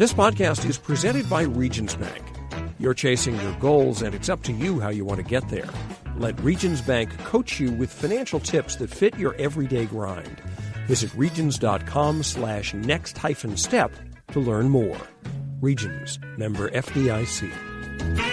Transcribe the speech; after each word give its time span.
This 0.00 0.14
podcast 0.14 0.66
is 0.66 0.78
presented 0.78 1.28
by 1.28 1.42
Regions 1.42 1.94
Bank. 1.94 2.24
You're 2.78 2.94
chasing 2.94 3.38
your 3.38 3.52
goals, 3.56 4.00
and 4.00 4.14
it's 4.14 4.30
up 4.30 4.42
to 4.44 4.52
you 4.52 4.80
how 4.80 4.88
you 4.88 5.04
want 5.04 5.18
to 5.18 5.22
get 5.22 5.46
there. 5.50 5.68
Let 6.16 6.40
Regions 6.40 6.80
Bank 6.80 7.14
coach 7.24 7.60
you 7.60 7.70
with 7.70 7.92
financial 7.92 8.40
tips 8.40 8.76
that 8.76 8.88
fit 8.88 9.18
your 9.18 9.34
everyday 9.34 9.84
grind. 9.84 10.40
Visit 10.86 11.12
regions.com 11.14 12.22
slash 12.22 12.72
next 12.72 13.18
hyphen 13.18 13.58
step 13.58 13.92
to 14.28 14.40
learn 14.40 14.70
more. 14.70 14.96
Regions, 15.60 16.18
member 16.38 16.70
FDIC. 16.70 18.29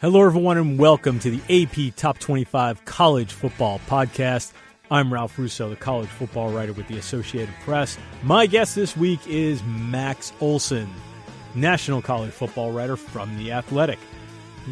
Hello, 0.00 0.24
everyone, 0.24 0.56
and 0.56 0.78
welcome 0.78 1.18
to 1.18 1.30
the 1.30 1.62
AP 1.62 1.94
Top 1.94 2.18
25 2.18 2.86
College 2.86 3.34
Football 3.34 3.82
Podcast. 3.86 4.54
I'm 4.90 5.12
Ralph 5.12 5.38
Russo, 5.38 5.68
the 5.68 5.76
college 5.76 6.08
football 6.08 6.50
writer 6.50 6.72
with 6.72 6.88
the 6.88 6.96
Associated 6.96 7.54
Press. 7.64 7.98
My 8.22 8.46
guest 8.46 8.74
this 8.74 8.96
week 8.96 9.20
is 9.26 9.62
Max 9.64 10.32
Olson, 10.40 10.88
national 11.54 12.00
college 12.00 12.30
football 12.30 12.72
writer 12.72 12.96
from 12.96 13.36
The 13.36 13.52
Athletic. 13.52 13.98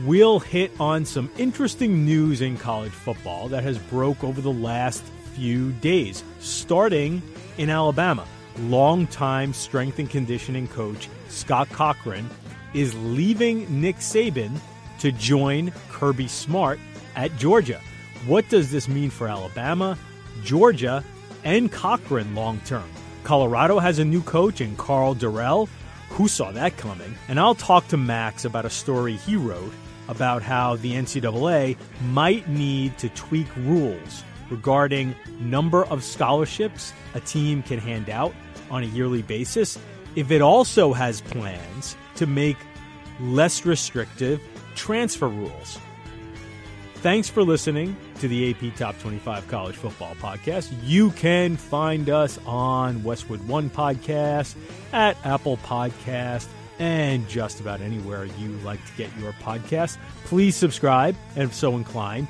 We'll 0.06 0.40
hit 0.40 0.72
on 0.80 1.04
some 1.04 1.30
interesting 1.36 2.06
news 2.06 2.40
in 2.40 2.56
college 2.56 2.92
football 2.92 3.48
that 3.48 3.62
has 3.64 3.76
broke 3.76 4.24
over 4.24 4.40
the 4.40 4.50
last 4.50 5.04
few 5.34 5.72
days, 5.72 6.24
starting 6.40 7.20
in 7.58 7.68
Alabama. 7.68 8.26
Longtime 8.60 9.52
strength 9.52 9.98
and 9.98 10.08
conditioning 10.08 10.68
coach 10.68 11.10
Scott 11.28 11.68
Cochran 11.68 12.30
is 12.72 12.94
leaving 12.94 13.78
Nick 13.78 13.96
Saban 13.96 14.58
to 14.98 15.12
join 15.12 15.72
Kirby 15.90 16.28
Smart 16.28 16.78
at 17.16 17.36
Georgia. 17.36 17.80
What 18.26 18.48
does 18.48 18.70
this 18.70 18.88
mean 18.88 19.10
for 19.10 19.28
Alabama, 19.28 19.98
Georgia, 20.42 21.04
and 21.44 21.70
Cochran 21.70 22.34
long 22.34 22.60
term? 22.60 22.88
Colorado 23.24 23.78
has 23.78 23.98
a 23.98 24.04
new 24.04 24.22
coach 24.22 24.60
in 24.60 24.76
Karl 24.76 25.14
Dorrell. 25.14 25.68
Who 26.10 26.28
saw 26.28 26.50
that 26.52 26.76
coming? 26.76 27.14
And 27.28 27.38
I'll 27.38 27.54
talk 27.54 27.88
to 27.88 27.96
Max 27.96 28.44
about 28.44 28.64
a 28.64 28.70
story 28.70 29.16
he 29.16 29.36
wrote 29.36 29.72
about 30.08 30.42
how 30.42 30.76
the 30.76 30.94
NCAA 30.94 31.76
might 32.10 32.48
need 32.48 32.96
to 32.98 33.08
tweak 33.10 33.46
rules 33.56 34.24
regarding 34.50 35.14
number 35.38 35.84
of 35.84 36.02
scholarships 36.02 36.92
a 37.14 37.20
team 37.20 37.62
can 37.62 37.78
hand 37.78 38.08
out 38.08 38.34
on 38.70 38.82
a 38.82 38.86
yearly 38.86 39.22
basis 39.22 39.78
if 40.16 40.30
it 40.30 40.40
also 40.40 40.92
has 40.92 41.20
plans 41.20 41.96
to 42.16 42.26
make 42.26 42.56
less 43.20 43.66
restrictive 43.66 44.40
transfer 44.78 45.28
rules. 45.28 45.78
Thanks 46.96 47.28
for 47.28 47.42
listening 47.42 47.96
to 48.20 48.28
the 48.28 48.50
AP 48.50 48.76
Top 48.76 48.98
25 48.98 49.46
College 49.48 49.76
Football 49.76 50.14
Podcast. 50.16 50.72
You 50.82 51.10
can 51.12 51.56
find 51.56 52.08
us 52.08 52.38
on 52.46 53.02
Westwood 53.04 53.46
One 53.46 53.70
Podcast, 53.70 54.56
at 54.92 55.16
Apple 55.24 55.58
Podcast, 55.58 56.48
and 56.78 57.28
just 57.28 57.60
about 57.60 57.80
anywhere 57.80 58.24
you 58.24 58.50
like 58.64 58.84
to 58.84 58.92
get 58.96 59.10
your 59.18 59.32
podcast. 59.34 59.96
Please 60.24 60.56
subscribe, 60.56 61.14
and 61.34 61.44
if 61.44 61.54
so 61.54 61.76
inclined, 61.76 62.26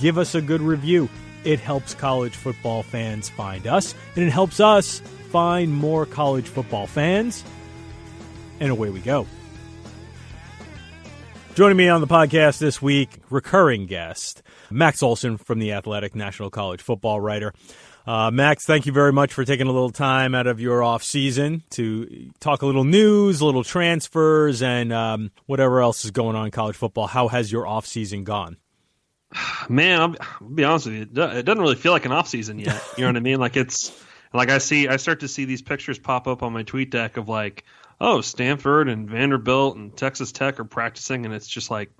give 0.00 0.18
us 0.18 0.34
a 0.34 0.42
good 0.42 0.62
review. 0.62 1.08
It 1.44 1.58
helps 1.58 1.94
college 1.94 2.36
football 2.36 2.82
fans 2.82 3.28
find 3.28 3.66
us, 3.66 3.94
and 4.14 4.24
it 4.24 4.30
helps 4.30 4.60
us 4.60 5.00
find 5.30 5.72
more 5.72 6.06
college 6.06 6.46
football 6.46 6.86
fans. 6.86 7.44
And 8.60 8.70
away 8.70 8.90
we 8.90 9.00
go. 9.00 9.26
Joining 11.54 11.76
me 11.76 11.88
on 11.88 12.00
the 12.00 12.08
podcast 12.08 12.58
this 12.58 12.82
week, 12.82 13.20
recurring 13.30 13.86
guest, 13.86 14.42
Max 14.72 15.04
Olson 15.04 15.36
from 15.36 15.60
The 15.60 15.70
Athletic, 15.74 16.16
National 16.16 16.50
College 16.50 16.82
Football 16.82 17.20
writer. 17.20 17.52
Uh, 18.04 18.32
Max, 18.32 18.66
thank 18.66 18.86
you 18.86 18.92
very 18.92 19.12
much 19.12 19.32
for 19.32 19.44
taking 19.44 19.68
a 19.68 19.70
little 19.70 19.90
time 19.90 20.34
out 20.34 20.48
of 20.48 20.58
your 20.58 20.82
off 20.82 21.04
season 21.04 21.62
to 21.70 22.32
talk 22.40 22.62
a 22.62 22.66
little 22.66 22.82
news, 22.82 23.40
a 23.40 23.46
little 23.46 23.62
transfers, 23.62 24.62
and 24.62 24.92
um, 24.92 25.30
whatever 25.46 25.80
else 25.80 26.04
is 26.04 26.10
going 26.10 26.34
on 26.34 26.46
in 26.46 26.50
college 26.50 26.74
football. 26.74 27.06
How 27.06 27.28
has 27.28 27.52
your 27.52 27.68
off 27.68 27.86
season 27.86 28.24
gone? 28.24 28.56
Man, 29.68 30.00
I'll, 30.00 30.48
be 30.48 30.64
honest 30.64 30.86
with 30.86 30.96
you. 30.96 31.02
It 31.02 31.44
doesn't 31.44 31.62
really 31.62 31.76
feel 31.76 31.92
like 31.92 32.04
an 32.04 32.10
off 32.10 32.26
season 32.26 32.58
yet. 32.58 32.82
You 32.96 33.02
know 33.02 33.10
what 33.10 33.16
I 33.16 33.20
mean? 33.20 33.38
Like 33.38 33.56
it's 33.56 33.96
like 34.32 34.50
I 34.50 34.58
see, 34.58 34.88
I 34.88 34.96
start 34.96 35.20
to 35.20 35.28
see 35.28 35.44
these 35.44 35.62
pictures 35.62 36.00
pop 36.00 36.26
up 36.26 36.42
on 36.42 36.52
my 36.52 36.64
TweetDeck 36.64 37.16
of 37.16 37.28
like 37.28 37.62
oh, 38.00 38.20
Stanford 38.20 38.88
and 38.88 39.08
Vanderbilt 39.08 39.76
and 39.76 39.96
Texas 39.96 40.32
Tech 40.32 40.60
are 40.60 40.64
practicing, 40.64 41.24
and 41.24 41.34
it's 41.34 41.48
just 41.48 41.70
like, 41.70 41.90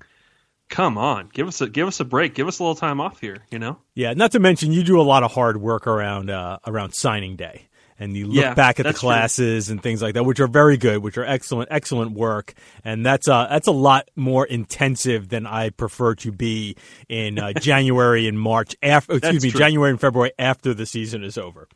come 0.69 0.99
on, 0.99 1.29
give 1.33 1.47
us 1.49 1.61
a 1.61 1.69
give 1.69 1.89
us 1.89 2.01
a 2.01 2.05
break, 2.05 2.35
give 2.35 2.49
us 2.49 2.59
a 2.59 2.63
little 2.63 2.75
time 2.75 3.01
off 3.01 3.21
here, 3.21 3.45
you 3.51 3.59
know? 3.59 3.79
Yeah, 3.95 4.13
not 4.15 4.33
to 4.33 4.41
mention 4.41 4.73
you 4.73 4.83
do 4.83 5.01
a 5.01 5.03
lot 5.03 5.23
of 5.23 5.33
hard 5.33 5.57
work 5.61 5.87
around 5.87 6.31
uh, 6.31 6.59
around 6.67 6.93
signing 6.93 7.37
day. 7.37 7.69
And 7.97 8.17
you 8.17 8.27
look 8.27 8.35
Yeah, 8.37 8.55
back 8.55 8.81
at 8.81 8.89
the 8.89 8.89
that's 8.89 9.01
true. 9.05 9.09
classes 9.09 9.71
and 9.71 9.81
things 9.81 10.03
like 10.03 10.15
that, 10.15 10.25
which 10.25 10.41
are 10.41 10.49
very 10.49 10.77
good, 10.77 11.01
which 11.01 11.17
are 11.17 11.25
excellent, 11.25 11.69
excellent 11.71 12.11
work, 12.11 12.53
and 12.83 13.07
that's 13.07 13.29
uh, 13.29 13.47
that's 13.49 13.69
a 13.69 13.73
lot 13.73 14.11
more 14.17 14.45
intensive 14.45 15.29
than 15.29 15.47
I 15.47 15.71
prefer 15.71 16.17
to 16.17 16.33
be 16.33 16.75
in 17.09 17.39
uh, 17.39 17.53
January 17.61 18.27
and 18.27 18.39
March. 18.39 18.75
After, 18.83 19.13
excuse 19.13 19.35
That's 19.35 19.45
me, 19.45 19.51
true. 19.51 19.61
January 19.61 19.91
and 19.93 20.01
February 20.01 20.33
after 20.41 20.75
the 20.75 20.87
season 20.87 21.23
is 21.23 21.39
over. 21.39 21.69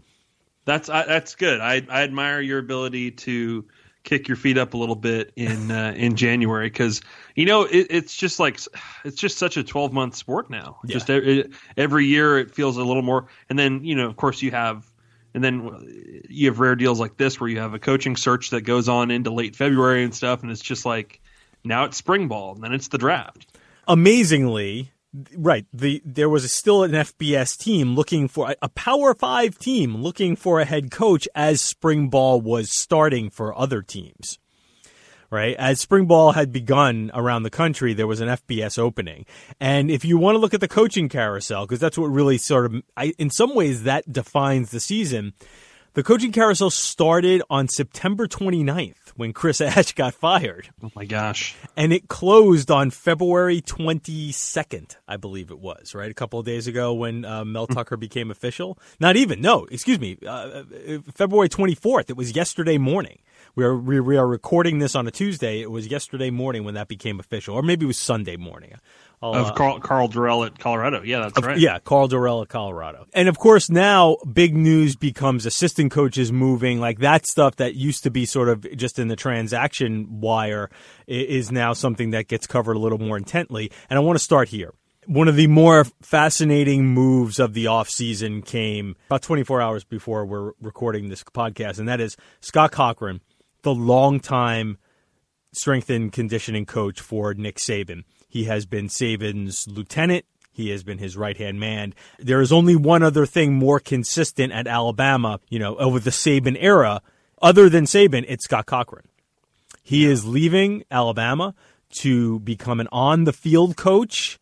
That's 0.64 0.88
I, 0.88 1.06
that's 1.06 1.36
good. 1.36 1.60
I 1.60 1.82
I 1.88 2.02
admire 2.02 2.40
your 2.40 2.58
ability 2.58 3.12
to 3.12 3.66
kick 4.04 4.28
your 4.28 4.36
feet 4.36 4.56
up 4.56 4.74
a 4.74 4.76
little 4.76 4.96
bit 4.96 5.32
in 5.36 5.70
uh, 5.70 5.92
in 5.96 6.16
January 6.16 6.68
because 6.68 7.00
you 7.34 7.44
know 7.44 7.64
it, 7.64 7.88
it's 7.90 8.16
just 8.16 8.38
like 8.40 8.58
it's 9.04 9.16
just 9.16 9.38
such 9.38 9.56
a 9.56 9.64
12 9.64 9.92
month 9.92 10.16
sport 10.16 10.50
now. 10.50 10.78
Yeah. 10.84 10.92
Just 10.92 11.10
e- 11.10 11.40
it, 11.40 11.52
every 11.76 12.06
year 12.06 12.38
it 12.38 12.54
feels 12.54 12.76
a 12.76 12.84
little 12.84 13.02
more, 13.02 13.26
and 13.48 13.58
then 13.58 13.84
you 13.84 13.94
know 13.94 14.06
of 14.08 14.16
course 14.16 14.42
you 14.42 14.50
have. 14.50 14.86
And 15.34 15.44
then 15.44 16.24
you 16.28 16.48
have 16.48 16.58
rare 16.58 16.74
deals 16.74 16.98
like 16.98 17.18
this 17.18 17.38
where 17.38 17.50
you 17.50 17.60
have 17.60 17.74
a 17.74 17.78
coaching 17.78 18.16
search 18.16 18.50
that 18.50 18.62
goes 18.62 18.88
on 18.88 19.10
into 19.10 19.30
late 19.30 19.54
February 19.54 20.02
and 20.02 20.12
stuff, 20.12 20.42
and 20.42 20.50
it's 20.50 20.62
just 20.62 20.86
like 20.86 21.20
now 21.62 21.84
it's 21.84 21.98
spring 21.98 22.28
ball, 22.28 22.54
and 22.54 22.64
then 22.64 22.72
it's 22.72 22.88
the 22.88 22.98
draft. 22.98 23.46
amazingly 23.86 24.90
right. 25.36 25.66
The 25.72 26.02
there 26.04 26.28
was 26.28 26.50
still 26.52 26.82
an 26.82 26.92
FBS 26.92 27.56
team 27.56 27.94
looking 27.94 28.28
for 28.28 28.54
a 28.60 28.68
power 28.68 29.14
5 29.14 29.58
team 29.58 29.96
looking 29.96 30.36
for 30.36 30.60
a 30.60 30.64
head 30.64 30.90
coach 30.90 31.28
as 31.34 31.60
spring 31.60 32.08
ball 32.08 32.40
was 32.40 32.76
starting 32.76 33.30
for 33.30 33.56
other 33.58 33.82
teams. 33.82 34.38
Right? 35.30 35.54
As 35.56 35.78
spring 35.78 36.06
ball 36.06 36.32
had 36.32 36.52
begun 36.52 37.10
around 37.12 37.42
the 37.42 37.50
country 37.50 37.92
there 37.92 38.06
was 38.06 38.20
an 38.20 38.28
FBS 38.28 38.78
opening. 38.78 39.26
And 39.60 39.90
if 39.90 40.04
you 40.04 40.16
want 40.16 40.36
to 40.36 40.38
look 40.38 40.54
at 40.54 40.60
the 40.60 40.68
coaching 40.68 41.08
carousel 41.08 41.66
because 41.66 41.80
that's 41.80 41.98
what 41.98 42.06
really 42.06 42.38
sort 42.38 42.66
of 42.66 42.82
I, 42.96 43.12
in 43.18 43.30
some 43.30 43.54
ways 43.54 43.82
that 43.82 44.10
defines 44.10 44.70
the 44.70 44.80
season 44.80 45.34
the 45.98 46.04
coaching 46.04 46.30
carousel 46.30 46.70
started 46.70 47.42
on 47.50 47.66
September 47.66 48.28
29th 48.28 49.08
when 49.16 49.32
Chris 49.32 49.60
Ash 49.60 49.90
got 49.94 50.14
fired 50.14 50.70
Oh 50.80 50.92
my 50.94 51.04
gosh! 51.04 51.56
and 51.76 51.92
it 51.92 52.06
closed 52.06 52.70
on 52.70 52.90
February 52.90 53.60
22nd, 53.60 54.94
I 55.08 55.16
believe 55.16 55.50
it 55.50 55.58
was, 55.58 55.96
right? 55.96 56.08
A 56.08 56.14
couple 56.14 56.38
of 56.38 56.46
days 56.46 56.68
ago 56.68 56.94
when 56.94 57.24
uh, 57.24 57.44
Mel 57.44 57.66
Tucker 57.66 57.96
became 57.96 58.30
official. 58.30 58.78
Not 59.00 59.16
even, 59.16 59.40
no, 59.40 59.64
excuse 59.72 59.98
me, 59.98 60.18
uh, 60.24 60.28
uh, 60.28 60.64
February 61.16 61.48
24th. 61.48 62.10
It 62.10 62.16
was 62.16 62.36
yesterday 62.36 62.78
morning. 62.78 63.18
We 63.56 63.64
are, 63.64 63.76
we, 63.76 63.98
we 63.98 64.16
are 64.16 64.26
recording 64.26 64.78
this 64.78 64.94
on 64.94 65.08
a 65.08 65.10
Tuesday. 65.10 65.60
It 65.60 65.70
was 65.72 65.88
yesterday 65.88 66.30
morning 66.30 66.62
when 66.62 66.74
that 66.74 66.86
became 66.86 67.18
official, 67.18 67.56
or 67.56 67.62
maybe 67.62 67.86
it 67.86 67.88
was 67.88 67.98
Sunday 67.98 68.36
morning. 68.36 68.74
I'll, 69.20 69.34
Of 69.34 69.46
uh, 69.48 69.52
Karl 69.54 69.80
Karl 69.80 70.08
Dorrell 70.08 70.46
at 70.46 70.58
Colorado, 70.58 71.02
yeah, 71.02 71.20
that's 71.20 71.44
right. 71.44 71.58
yeah, 71.58 71.80
Karl 71.80 72.08
Dorrell 72.08 72.42
at 72.42 72.48
Colorado. 72.48 73.06
And 73.12 73.28
of 73.28 73.38
course, 73.38 73.68
now 73.68 74.16
big 74.32 74.56
news 74.56 74.94
becomes 74.94 75.44
assistant 75.44 75.90
coaches 75.90 76.30
moving. 76.30 76.78
Like 76.78 77.00
that 77.00 77.26
stuff 77.26 77.56
that 77.56 77.74
used 77.74 78.04
to 78.04 78.10
be 78.10 78.26
sort 78.26 78.48
of 78.48 78.64
just 78.76 78.98
in 78.98 79.08
the 79.08 79.16
transaction 79.16 80.20
wire 80.20 80.70
is 81.06 81.50
now 81.50 81.72
something 81.72 82.10
that 82.10 82.28
gets 82.28 82.46
covered 82.46 82.76
a 82.76 82.78
little 82.78 82.98
more 82.98 83.16
intently. 83.16 83.72
And 83.90 83.98
I 83.98 84.02
want 84.02 84.18
to 84.18 84.24
start 84.24 84.48
here. 84.48 84.72
One 85.06 85.26
of 85.26 85.36
the 85.36 85.46
more 85.46 85.84
fascinating 86.02 86.86
moves 86.86 87.38
of 87.38 87.54
the 87.54 87.64
offseason 87.64 88.44
came 88.44 88.94
about 89.06 89.22
24 89.22 89.60
hours 89.62 89.82
before 89.82 90.26
we're 90.26 90.52
recording 90.60 91.08
this 91.08 91.24
podcast, 91.24 91.78
and 91.78 91.88
that 91.88 91.98
is 91.98 92.14
Scott 92.42 92.72
Cochran, 92.72 93.22
the 93.62 93.74
longtime 93.74 94.76
strength 95.52 95.88
and 95.88 96.12
conditioning 96.12 96.66
coach 96.66 97.00
for 97.00 97.32
Nick 97.32 97.56
Saban. 97.56 98.04
He 98.28 98.44
has 98.44 98.66
been 98.66 98.88
Saban's 98.88 99.66
lieutenant. 99.66 100.24
He 100.52 100.70
has 100.70 100.82
been 100.82 100.98
his 100.98 101.16
right 101.16 101.36
hand 101.36 101.58
man. 101.60 101.94
There 102.18 102.40
is 102.40 102.52
only 102.52 102.76
one 102.76 103.02
other 103.02 103.26
thing 103.26 103.54
more 103.54 103.80
consistent 103.80 104.52
at 104.52 104.66
Alabama, 104.66 105.40
you 105.48 105.58
know, 105.58 105.76
over 105.76 105.98
the 105.98 106.10
Saban 106.10 106.56
era, 106.58 107.00
other 107.40 107.68
than 107.68 107.84
Saban, 107.84 108.24
it's 108.28 108.44
Scott 108.44 108.66
Cochran. 108.66 109.06
He 109.82 110.04
is 110.04 110.26
leaving 110.26 110.84
Alabama 110.90 111.54
to 112.00 112.40
become 112.40 112.80
an 112.80 112.88
on 112.92 113.24
the 113.24 113.32
field 113.32 113.76
coach 113.76 114.38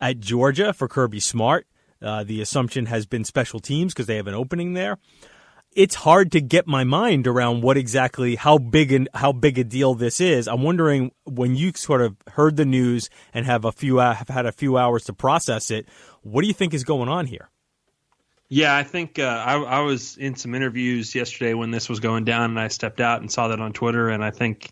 at 0.00 0.20
Georgia 0.20 0.72
for 0.72 0.86
Kirby 0.86 1.20
Smart. 1.20 1.66
Uh, 2.02 2.22
the 2.22 2.40
assumption 2.40 2.86
has 2.86 3.06
been 3.06 3.24
special 3.24 3.58
teams 3.58 3.94
because 3.94 4.06
they 4.06 4.16
have 4.16 4.26
an 4.26 4.34
opening 4.34 4.74
there 4.74 4.98
it's 5.74 5.94
hard 5.94 6.32
to 6.32 6.40
get 6.40 6.66
my 6.66 6.84
mind 6.84 7.26
around 7.26 7.62
what 7.62 7.76
exactly 7.76 8.36
how 8.36 8.58
big 8.58 8.92
and 8.92 9.08
how 9.14 9.32
big 9.32 9.58
a 9.58 9.64
deal 9.64 9.94
this 9.94 10.20
is. 10.20 10.48
I'm 10.48 10.62
wondering 10.62 11.12
when 11.24 11.56
you 11.56 11.72
sort 11.74 12.00
of 12.00 12.16
heard 12.28 12.56
the 12.56 12.64
news 12.64 13.10
and 13.32 13.46
have 13.46 13.64
a 13.64 13.72
few 13.72 13.96
have 13.96 14.28
had 14.28 14.46
a 14.46 14.52
few 14.52 14.78
hours 14.78 15.04
to 15.04 15.12
process 15.12 15.70
it. 15.70 15.88
What 16.22 16.42
do 16.42 16.48
you 16.48 16.54
think 16.54 16.74
is 16.74 16.84
going 16.84 17.08
on 17.08 17.26
here? 17.26 17.50
Yeah, 18.48 18.76
I 18.76 18.82
think 18.82 19.18
uh, 19.18 19.22
I, 19.22 19.56
I 19.56 19.80
was 19.80 20.16
in 20.16 20.36
some 20.36 20.54
interviews 20.54 21.14
yesterday 21.14 21.54
when 21.54 21.70
this 21.70 21.88
was 21.88 21.98
going 22.00 22.24
down, 22.24 22.50
and 22.50 22.60
I 22.60 22.68
stepped 22.68 23.00
out 23.00 23.20
and 23.20 23.32
saw 23.32 23.48
that 23.48 23.60
on 23.60 23.72
Twitter, 23.72 24.10
and 24.10 24.24
I 24.24 24.30
think 24.30 24.70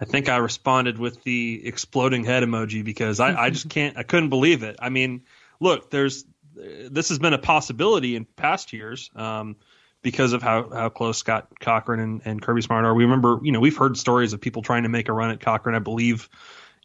I 0.00 0.04
think 0.04 0.28
I 0.28 0.36
responded 0.38 0.98
with 0.98 1.22
the 1.24 1.60
exploding 1.64 2.24
head 2.24 2.42
emoji 2.42 2.82
because 2.84 3.20
I, 3.20 3.38
I 3.38 3.50
just 3.50 3.68
can't 3.70 3.96
I 3.98 4.04
couldn't 4.04 4.30
believe 4.30 4.62
it. 4.62 4.76
I 4.78 4.88
mean, 4.88 5.24
look, 5.60 5.90
there's 5.90 6.24
this 6.54 7.08
has 7.08 7.18
been 7.18 7.32
a 7.32 7.38
possibility 7.38 8.16
in 8.16 8.24
past 8.24 8.72
years. 8.72 9.10
Um, 9.14 9.56
because 10.02 10.32
of 10.32 10.42
how, 10.42 10.68
how 10.70 10.88
close 10.88 11.18
Scott 11.18 11.48
Cochran 11.60 12.00
and, 12.00 12.22
and 12.24 12.42
Kirby 12.42 12.62
Smart 12.62 12.84
are. 12.84 12.94
We 12.94 13.04
remember, 13.04 13.38
you 13.42 13.52
know, 13.52 13.60
we've 13.60 13.76
heard 13.76 13.96
stories 13.96 14.32
of 14.32 14.40
people 14.40 14.62
trying 14.62 14.84
to 14.84 14.88
make 14.88 15.08
a 15.08 15.12
run 15.12 15.30
at 15.30 15.40
Cochran. 15.40 15.74
I 15.74 15.80
believe 15.80 16.28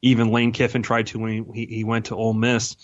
even 0.02 0.32
Lane 0.32 0.52
Kiffin 0.52 0.84
tried 0.84 1.08
to 1.08 1.20
when 1.20 1.54
he, 1.54 1.66
he 1.66 1.84
went 1.84 2.06
to 2.08 2.16
Ole 2.16 2.34
Miss. 2.34 2.76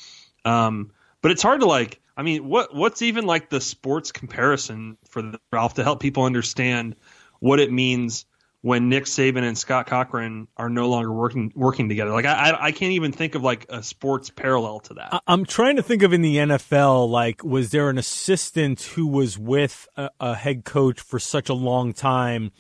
Um, 0.46 0.92
but 1.22 1.32
it's 1.32 1.44
hard 1.44 1.62
to 1.62 1.68
like. 1.68 2.00
I 2.16 2.24
mean, 2.24 2.48
what 2.48 2.76
what's 2.76 3.02
even 3.02 3.26
like 3.26 3.50
the 3.50 3.62
sports 3.62 4.12
comparison 4.12 4.98
for 5.10 5.22
the 5.22 5.40
Ralph 5.52 5.76
to 5.76 5.84
help 5.84 6.00
people 6.00 6.24
understand 6.24 6.96
what 7.40 7.60
it 7.60 7.72
means 7.72 8.26
when 8.62 8.90
Nick 8.90 9.06
Saban 9.06 9.42
and 9.44 9.58
Scott 9.58 9.88
Cochran 9.88 10.48
are 10.56 10.70
no 10.70 10.88
longer 10.88 11.12
working 11.12 11.52
working 11.56 11.90
together. 11.90 12.12
Like 12.12 12.26
I 12.26 12.56
I 12.60 12.72
can't 12.72 12.94
even 12.94 13.12
think 13.12 13.36
of 13.36 13.44
like 13.44 13.66
a 13.70 13.82
sports 13.82 14.30
parallel 14.30 14.80
to 14.82 14.94
that. 14.96 15.22
I'm 15.28 15.46
trying 15.46 15.78
to 15.78 15.84
think 15.84 16.04
of 16.04 16.14
in 16.14 16.22
the 16.22 16.38
NFL 16.38 17.10
like 17.10 17.44
was 17.44 17.72
there 17.72 17.90
an 17.90 17.98
assistant 17.98 18.82
who 18.82 19.08
was 19.08 19.38
with 19.38 19.88
a, 19.98 20.10
a 20.20 20.36
head 20.36 20.64
coach 20.64 21.00
for 21.00 21.20
such 21.20 21.50
a 21.50 21.54
long 21.54 21.94
time 21.94 22.52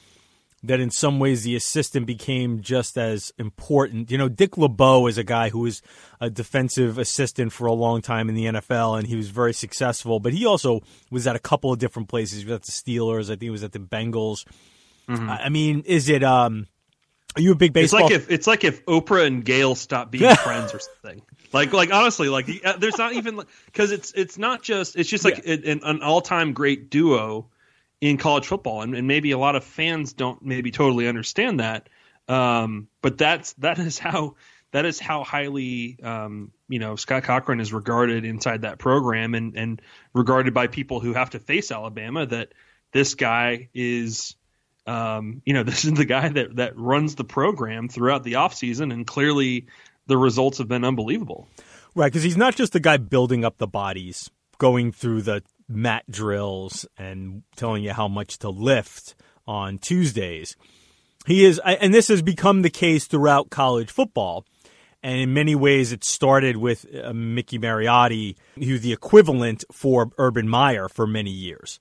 that 0.63 0.79
in 0.79 0.91
some 0.91 1.19
ways 1.19 1.43
the 1.43 1.55
assistant 1.55 2.05
became 2.05 2.61
just 2.61 2.97
as 2.97 3.31
important. 3.37 4.11
You 4.11 4.17
know, 4.17 4.29
Dick 4.29 4.57
LeBeau 4.57 5.07
is 5.07 5.17
a 5.17 5.23
guy 5.23 5.49
who 5.49 5.59
was 5.59 5.81
a 6.19 6.29
defensive 6.29 6.99
assistant 6.99 7.51
for 7.51 7.65
a 7.65 7.73
long 7.73 8.01
time 8.01 8.29
in 8.29 8.35
the 8.35 8.45
NFL, 8.45 8.99
and 8.99 9.07
he 9.07 9.15
was 9.15 9.29
very 9.29 9.53
successful. 9.53 10.19
But 10.19 10.33
he 10.33 10.45
also 10.45 10.81
was 11.09 11.25
at 11.25 11.35
a 11.35 11.39
couple 11.39 11.73
of 11.73 11.79
different 11.79 12.09
places. 12.09 12.39
He 12.39 12.45
was 12.45 12.53
at 12.53 12.63
the 12.63 12.71
Steelers. 12.71 13.25
I 13.25 13.29
think 13.29 13.41
he 13.41 13.49
was 13.49 13.63
at 13.63 13.71
the 13.71 13.79
Bengals. 13.79 14.45
Mm-hmm. 15.07 15.29
I 15.29 15.49
mean, 15.49 15.83
is 15.85 16.09
it? 16.09 16.23
Um, 16.23 16.67
are 17.35 17.41
you 17.41 17.53
a 17.53 17.55
big 17.55 17.73
baseball? 17.73 18.01
It's 18.01 18.11
like 18.11 18.21
if 18.21 18.31
it's 18.31 18.47
like 18.47 18.63
if 18.63 18.85
Oprah 18.85 19.25
and 19.25 19.43
Gayle 19.43 19.75
stopped 19.75 20.11
being 20.11 20.35
friends 20.35 20.73
or 20.73 20.79
something. 20.79 21.21
Like, 21.53 21.73
like 21.73 21.93
honestly, 21.93 22.29
like 22.29 22.49
uh, 22.63 22.77
there's 22.77 22.97
not 22.97 23.13
even 23.13 23.41
because 23.65 23.91
it's 23.91 24.11
it's 24.13 24.37
not 24.37 24.61
just 24.61 24.95
it's 24.95 25.09
just 25.09 25.25
like 25.25 25.45
yeah. 25.45 25.55
an, 25.55 25.81
an 25.83 26.01
all 26.01 26.21
time 26.21 26.53
great 26.53 26.89
duo 26.89 27.47
in 27.99 28.17
college 28.17 28.47
football, 28.47 28.81
and, 28.81 28.95
and, 28.95 29.07
maybe 29.07 29.31
a 29.31 29.37
lot 29.37 29.55
of 29.55 29.63
fans 29.63 30.13
don't 30.13 30.41
maybe 30.41 30.71
totally 30.71 31.07
understand 31.07 31.59
that. 31.59 31.87
Um, 32.27 32.87
but 33.01 33.17
that's 33.17 33.53
that 33.53 33.79
is 33.79 33.99
how 33.99 34.35
that 34.71 34.85
is 34.85 34.99
how 34.99 35.23
highly 35.23 35.99
um, 36.01 36.51
you 36.67 36.79
know 36.79 36.95
Scott 36.95 37.23
Cochran 37.23 37.59
is 37.59 37.71
regarded 37.71 38.25
inside 38.25 38.61
that 38.61 38.79
program, 38.79 39.35
and 39.35 39.55
and 39.55 39.81
regarded 40.13 40.53
by 40.53 40.67
people 40.67 40.99
who 40.99 41.13
have 41.13 41.31
to 41.31 41.39
face 41.39 41.71
Alabama. 41.71 42.25
That 42.25 42.53
this 42.91 43.15
guy 43.15 43.69
is 43.73 44.35
um, 44.87 45.41
you 45.45 45.53
know, 45.53 45.63
this 45.71 45.85
is 45.85 45.93
the 45.93 46.05
guy 46.05 46.29
that 46.29 46.55
that 46.57 46.77
runs 46.77 47.15
the 47.15 47.23
program 47.23 47.87
throughout 47.87 48.23
the 48.23 48.33
offseason, 48.33 48.93
and 48.93 49.05
clearly 49.05 49.67
the 50.07 50.17
results 50.17 50.57
have 50.57 50.67
been 50.67 50.83
unbelievable. 50.83 51.47
Right, 51.93 52.11
because 52.11 52.23
he's 52.23 52.37
not 52.37 52.55
just 52.55 52.73
the 52.73 52.79
guy 52.79 52.97
building 52.97 53.43
up 53.43 53.57
the 53.57 53.67
bodies, 53.67 54.29
going 54.57 54.91
through 54.91 55.23
the 55.23 55.43
mat 55.67 56.03
drills 56.09 56.85
and 56.97 57.43
telling 57.55 57.83
you 57.83 57.91
how 57.91 58.07
much 58.07 58.39
to 58.39 58.49
lift 58.49 59.15
on 59.45 59.77
Tuesdays. 59.77 60.55
He 61.27 61.45
is, 61.45 61.59
and 61.63 61.93
this 61.93 62.07
has 62.07 62.21
become 62.21 62.61
the 62.61 62.69
case 62.69 63.05
throughout 63.05 63.49
college 63.49 63.91
football. 63.91 64.45
And 65.03 65.19
in 65.19 65.33
many 65.33 65.55
ways, 65.55 65.91
it 65.91 66.03
started 66.03 66.57
with 66.57 66.85
uh, 66.95 67.11
Mickey 67.13 67.57
Marotti, 67.57 68.35
who 68.55 68.77
the 68.77 68.93
equivalent 68.93 69.63
for 69.71 70.11
Urban 70.17 70.47
Meyer 70.47 70.87
for 70.87 71.07
many 71.07 71.31
years 71.31 71.79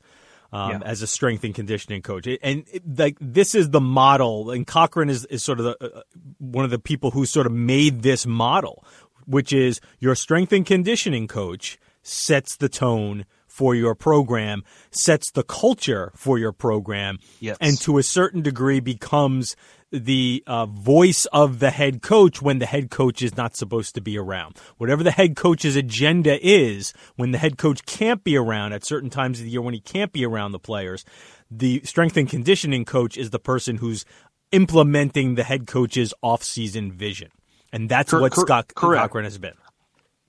um, 0.52 0.70
yeah. 0.70 0.79
as 0.85 1.02
a 1.02 1.06
strength 1.06 1.44
and 1.44 1.55
conditioning 1.55 2.02
coach. 2.02 2.26
And 2.43 2.64
like 2.97 3.17
this 3.20 3.55
is 3.55 3.70
the 3.70 3.81
model, 3.81 4.50
and 4.50 4.67
Cochran 4.67 5.08
is, 5.08 5.25
is 5.26 5.43
sort 5.43 5.61
of 5.61 5.64
the, 5.67 5.76
uh, 5.81 6.02
one 6.38 6.64
of 6.64 6.70
the 6.70 6.79
people 6.79 7.11
who 7.11 7.26
sort 7.26 7.47
of 7.47 7.52
made 7.52 8.02
this 8.02 8.26
model, 8.26 8.85
which 9.26 9.52
is 9.52 9.81
your 9.99 10.14
strength 10.14 10.52
and 10.52 10.67
conditioning 10.67 11.29
coach 11.29 11.79
sets 12.02 12.56
the 12.56 12.69
tone 12.69 13.26
for 13.50 13.75
your 13.75 13.94
program, 13.94 14.62
sets 14.91 15.31
the 15.32 15.43
culture 15.43 16.12
for 16.14 16.38
your 16.38 16.52
program, 16.52 17.19
yes. 17.41 17.56
and 17.61 17.79
to 17.81 17.99
a 17.99 18.02
certain 18.02 18.43
degree 18.43 18.81
becomes 18.81 19.56
the 19.93 20.43
uh, 20.47 20.67
voice 20.67 21.26
of 21.32 21.58
the 21.58 21.70
head 21.70 22.00
coach 22.00 22.41
when 22.41 22.61
the 22.61 22.67
head 22.67 22.91
coach 22.91 23.23
is 23.23 23.37
not 23.37 23.56
supposed 23.56 23.93
to 23.94 24.00
be 24.00 24.17
around. 24.17 24.56
Whatever 24.79 25.02
the 25.02 25.11
head 25.11 25.35
coach's 25.35 25.75
agenda 25.75 26.38
is, 26.47 26.94
when 27.17 27.32
the 27.32 27.38
head 27.38 27.58
coach 27.58 27.85
can't 27.87 28.23
be 28.23 28.37
around 28.37 28.73
at 28.73 28.85
certain 28.85 29.11
times 29.11 29.41
of 29.41 29.47
the 29.47 29.50
year 29.50 29.61
when 29.61 29.75
he 29.75 29.81
can't 29.81 30.12
be 30.12 30.25
around 30.25 30.52
the 30.52 30.61
players, 30.61 31.05
the 31.50 31.82
strength 31.85 32.17
and 32.17 32.29
conditioning 32.29 32.85
coach 32.85 33.19
is 33.19 33.31
the 33.31 33.41
person 33.41 33.79
who's 33.79 34.05
implementing 34.52 35.35
the 35.35 35.43
head 35.43 35.67
coach's 35.67 36.14
off-season 36.23 36.93
vision. 36.93 37.31
And 37.73 37.88
that's 37.88 38.11
cor- 38.11 38.20
what 38.20 38.35
Scott 38.35 38.73
correct. 38.75 39.02
Cochran 39.02 39.25
has 39.25 39.38
been. 39.38 39.55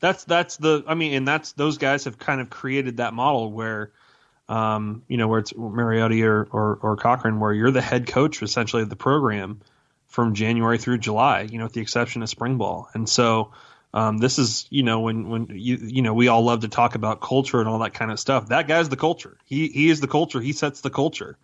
That's 0.01 0.25
that's 0.25 0.57
the 0.57 0.83
I 0.85 0.95
mean, 0.95 1.13
and 1.13 1.27
that's 1.27 1.53
those 1.53 1.77
guys 1.77 2.03
have 2.03 2.17
kind 2.17 2.41
of 2.41 2.49
created 2.49 2.97
that 2.97 3.13
model 3.13 3.51
where 3.51 3.93
um, 4.51 5.03
you 5.07 5.15
know, 5.15 5.29
where 5.29 5.39
it's 5.39 5.53
Marotti 5.53 6.25
or, 6.25 6.45
or, 6.51 6.75
or 6.81 6.97
Cochran, 6.97 7.39
where 7.39 7.53
you're 7.53 7.71
the 7.71 7.81
head 7.81 8.05
coach 8.05 8.43
essentially 8.43 8.81
of 8.81 8.89
the 8.89 8.97
program 8.97 9.61
from 10.07 10.33
January 10.33 10.77
through 10.77 10.97
July, 10.97 11.43
you 11.43 11.57
know, 11.57 11.63
with 11.63 11.73
the 11.73 11.79
exception 11.79 12.21
of 12.21 12.27
spring 12.27 12.57
ball. 12.57 12.89
And 12.93 13.07
so 13.07 13.53
um, 13.93 14.17
this 14.17 14.37
is, 14.37 14.67
you 14.69 14.83
know, 14.83 14.99
when 14.99 15.29
when 15.29 15.47
you 15.51 15.77
you 15.77 16.01
know 16.01 16.13
we 16.13 16.27
all 16.27 16.43
love 16.43 16.61
to 16.61 16.67
talk 16.67 16.95
about 16.95 17.21
culture 17.21 17.61
and 17.61 17.69
all 17.69 17.79
that 17.79 17.93
kind 17.93 18.11
of 18.11 18.19
stuff. 18.19 18.49
That 18.49 18.67
guy's 18.67 18.89
the 18.89 18.97
culture. 18.97 19.37
He 19.45 19.69
he 19.69 19.89
is 19.89 20.01
the 20.01 20.07
culture. 20.09 20.41
He 20.41 20.51
sets 20.51 20.81
the 20.81 20.89
culture. 20.89 21.37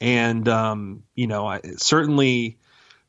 And 0.00 0.48
um, 0.48 1.02
you 1.14 1.26
know, 1.26 1.46
I, 1.46 1.60
certainly. 1.76 2.58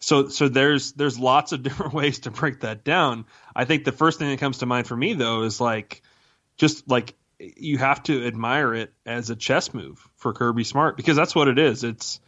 So 0.06 0.28
so 0.28 0.50
there's 0.50 0.92
there's 0.92 1.18
lots 1.18 1.52
of 1.52 1.64
different 1.68 1.94
ways 1.94 2.20
to 2.20 2.32
break 2.32 2.60
that 2.60 2.84
down. 2.84 3.26
I 3.56 3.66
think 3.66 3.86
the 3.86 3.92
first 3.92 4.20
thing 4.20 4.30
that 4.30 4.40
comes 4.40 4.60
to 4.60 4.68
mind 4.68 4.86
for 4.86 4.96
me 4.96 5.14
though 5.14 5.42
is 5.42 5.60
like 5.60 6.04
just 6.58 6.88
like 6.88 7.16
you 7.40 7.80
have 7.80 8.04
to 8.04 8.28
admire 8.28 8.76
it 8.76 8.94
as 9.04 9.32
a 9.32 9.36
chess 9.36 9.74
move 9.74 10.08
for 10.18 10.32
Kirby 10.32 10.64
Smart 10.64 10.96
because 10.96 11.18
that's 11.18 11.34
what 11.34 11.48
it 11.48 11.58
is. 11.58 11.84
It's 11.84 12.20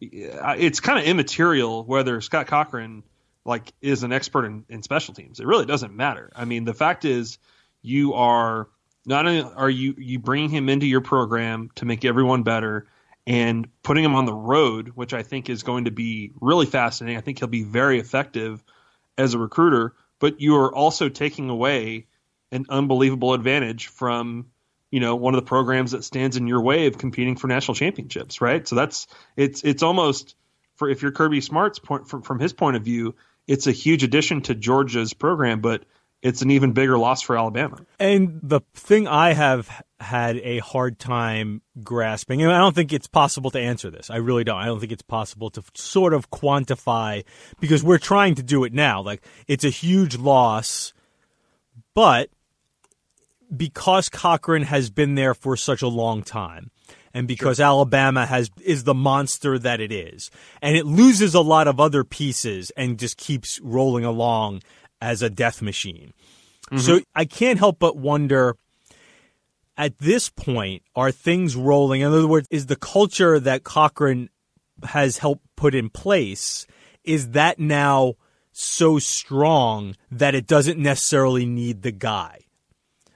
uh, 0.00 0.54
it's 0.56 0.78
kind 0.78 1.00
of 1.00 1.06
immaterial 1.06 1.84
whether 1.84 2.20
Scott 2.20 2.46
Cochran 2.46 3.02
like 3.44 3.72
is 3.82 4.04
an 4.04 4.12
expert 4.12 4.44
in, 4.44 4.64
in 4.68 4.82
special 4.84 5.12
teams. 5.12 5.40
It 5.40 5.46
really 5.46 5.66
doesn't 5.66 5.92
matter. 5.92 6.30
I 6.36 6.44
mean, 6.44 6.64
the 6.64 6.72
fact 6.72 7.04
is 7.04 7.38
you 7.82 8.14
are 8.14 8.68
not 9.06 9.26
only 9.26 9.42
are 9.42 9.68
you 9.68 9.96
you 9.98 10.20
bringing 10.20 10.50
him 10.50 10.68
into 10.68 10.86
your 10.86 11.00
program 11.00 11.70
to 11.74 11.84
make 11.84 12.04
everyone 12.04 12.44
better 12.44 12.86
and 13.26 13.68
putting 13.82 14.04
him 14.04 14.14
on 14.14 14.26
the 14.26 14.34
road, 14.34 14.92
which 14.94 15.14
I 15.14 15.22
think 15.22 15.48
is 15.48 15.62
going 15.62 15.86
to 15.86 15.90
be 15.90 16.32
really 16.40 16.66
fascinating. 16.66 17.16
I 17.16 17.20
think 17.20 17.38
he'll 17.38 17.48
be 17.48 17.62
very 17.62 17.98
effective 17.98 18.62
as 19.16 19.34
a 19.34 19.38
recruiter, 19.38 19.94
but 20.18 20.40
you 20.40 20.56
are 20.56 20.74
also 20.74 21.08
taking 21.08 21.48
away 21.48 22.06
an 22.52 22.66
unbelievable 22.68 23.34
advantage 23.34 23.88
from 23.88 24.46
you 24.90 25.00
know 25.00 25.16
one 25.16 25.34
of 25.34 25.40
the 25.40 25.46
programs 25.46 25.90
that 25.90 26.04
stands 26.04 26.36
in 26.36 26.46
your 26.46 26.60
way 26.60 26.86
of 26.86 26.98
competing 26.98 27.36
for 27.36 27.48
national 27.48 27.74
championships, 27.74 28.40
right? 28.40 28.66
So 28.66 28.76
that's 28.76 29.06
it's 29.36 29.62
it's 29.64 29.82
almost 29.82 30.36
for 30.76 30.88
if 30.88 31.02
you're 31.02 31.12
Kirby 31.12 31.40
Smart's 31.40 31.78
point 31.78 32.08
from, 32.08 32.22
from 32.22 32.38
his 32.38 32.52
point 32.52 32.76
of 32.76 32.82
view, 32.82 33.14
it's 33.46 33.66
a 33.66 33.72
huge 33.72 34.02
addition 34.02 34.42
to 34.42 34.54
Georgia's 34.54 35.14
program, 35.14 35.60
but 35.60 35.84
it's 36.22 36.42
an 36.42 36.50
even 36.50 36.72
bigger 36.72 36.98
loss 36.98 37.22
for 37.22 37.36
Alabama. 37.36 37.78
And 37.98 38.40
the 38.42 38.60
thing 38.74 39.06
I 39.06 39.34
have 39.34 39.82
had 40.04 40.36
a 40.38 40.58
hard 40.58 40.98
time 40.98 41.62
grasping, 41.82 42.42
and 42.42 42.52
I 42.52 42.58
don't 42.58 42.74
think 42.74 42.92
it's 42.92 43.06
possible 43.06 43.50
to 43.50 43.58
answer 43.58 43.90
this. 43.90 44.10
I 44.10 44.16
really 44.16 44.44
don't. 44.44 44.58
I 44.58 44.66
don't 44.66 44.80
think 44.80 44.92
it's 44.92 45.02
possible 45.02 45.50
to 45.50 45.62
sort 45.74 46.14
of 46.14 46.30
quantify 46.30 47.24
because 47.60 47.82
we're 47.82 47.98
trying 47.98 48.36
to 48.36 48.42
do 48.42 48.64
it 48.64 48.72
now. 48.72 49.02
Like 49.02 49.26
it's 49.48 49.64
a 49.64 49.70
huge 49.70 50.16
loss, 50.16 50.92
but 51.94 52.30
because 53.54 54.08
Cochran 54.08 54.62
has 54.62 54.90
been 54.90 55.14
there 55.14 55.34
for 55.34 55.56
such 55.56 55.82
a 55.82 55.88
long 55.88 56.22
time 56.22 56.70
and 57.12 57.28
because 57.28 57.58
sure. 57.58 57.66
Alabama 57.66 58.26
has 58.26 58.50
is 58.62 58.84
the 58.84 58.94
monster 58.94 59.58
that 59.58 59.80
it 59.80 59.92
is 59.92 60.30
and 60.60 60.76
it 60.76 60.86
loses 60.86 61.34
a 61.34 61.40
lot 61.40 61.68
of 61.68 61.78
other 61.78 62.04
pieces 62.04 62.70
and 62.76 62.98
just 62.98 63.16
keeps 63.16 63.60
rolling 63.60 64.04
along 64.04 64.62
as 65.00 65.22
a 65.22 65.30
death 65.30 65.62
machine. 65.62 66.12
Mm-hmm. 66.66 66.78
So 66.78 67.00
I 67.14 67.24
can't 67.24 67.58
help 67.58 67.78
but 67.78 67.96
wonder 67.96 68.56
at 69.76 69.98
this 69.98 70.30
point 70.30 70.82
are 70.94 71.12
things 71.12 71.56
rolling? 71.56 72.00
In 72.00 72.08
other 72.08 72.26
words 72.26 72.48
is 72.50 72.66
the 72.66 72.76
culture 72.76 73.38
that 73.40 73.64
Cochran 73.64 74.30
has 74.84 75.18
helped 75.18 75.44
put 75.56 75.74
in 75.74 75.90
place 75.90 76.66
is 77.04 77.30
that 77.30 77.58
now 77.58 78.14
so 78.52 78.98
strong 78.98 79.96
that 80.10 80.34
it 80.34 80.46
doesn't 80.46 80.78
necessarily 80.78 81.46
need 81.46 81.82
the 81.82 81.92
guy 81.92 82.40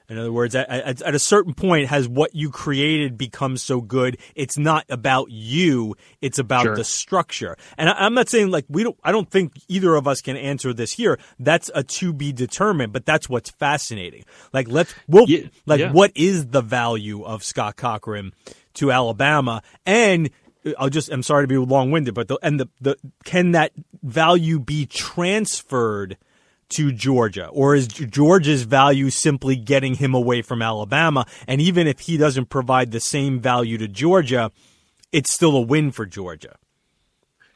In 0.09 0.17
other 0.17 0.33
words, 0.33 0.55
at, 0.55 0.69
at, 0.71 1.03
at, 1.03 1.15
a 1.15 1.19
certain 1.19 1.53
point, 1.53 1.89
has 1.89 2.09
what 2.09 2.35
you 2.35 2.51
created 2.51 3.19
become 3.19 3.59
so 3.59 3.83
good? 3.83 4.17
It's 4.35 4.57
not 4.57 4.87
about 4.89 5.31
you; 5.31 5.97
it's 6.23 6.39
about 6.39 6.63
sure. 6.63 6.77
the 6.77 6.85
structure. 6.85 7.59
And 7.77 7.91
I, 7.91 8.07
am 8.07 8.15
not 8.15 8.31
saying 8.31 8.51
like 8.51 8.65
we 8.71 8.85
don't. 8.85 8.99
I 9.05 9.13
don't 9.13 9.31
think 9.31 9.53
either 9.69 9.95
of 9.95 10.09
us 10.09 10.23
can 10.23 10.39
answer 10.39 10.73
this 10.73 10.93
here. 10.93 11.19
That's 11.39 11.71
a 11.75 11.83
to 11.83 12.15
be 12.15 12.33
determined. 12.33 12.95
But 12.95 13.05
that's 13.05 13.29
what's 13.29 13.51
fascinating. 13.51 14.25
Like 14.55 14.69
let's 14.69 14.95
we'll 15.07 15.29
yeah, 15.29 15.49
like 15.67 15.81
yeah. 15.81 15.93
what 15.93 16.13
is 16.15 16.47
the 16.47 16.63
value 16.63 17.23
of 17.23 17.45
Scott 17.45 17.77
Cochran 17.77 18.33
to 18.75 18.91
Alabama 18.91 19.63
and. 19.85 20.31
Uh, 20.67 20.73
I'll 20.77 20.91
just. 20.91 21.09
I'm 21.11 21.23
sorry 21.23 21.45
to 21.45 21.49
be 21.49 21.57
long 21.57 21.93
winded, 21.93 22.15
but 22.15 22.27
the, 22.27 22.37
and 22.43 22.59
the, 22.59 22.69
the 22.81 22.97
can 23.25 23.53
that 23.53 23.71
value 24.03 24.59
be 24.59 24.87
transferred 24.87 26.17
to 26.71 26.93
Georgia? 26.93 27.49
Or 27.49 27.75
is 27.75 27.87
Georgia's 27.89 28.63
value 28.63 29.11
simply 29.11 29.57
getting 29.57 29.95
him 29.95 30.15
away 30.15 30.43
from 30.43 30.63
Alabama? 30.63 31.27
And 31.47 31.61
even 31.61 31.87
if 31.87 32.01
he 32.01 32.17
doesn't 32.17 32.47
provide 32.47 32.91
the 32.91 33.01
same 33.01 33.41
value 33.41 33.79
to 33.79 33.89
Georgia, 33.89 34.51
it's 35.13 35.33
still 35.33 35.57
a 35.57 35.61
win 35.61 35.91
for 35.91 36.07
Georgia. 36.07 36.57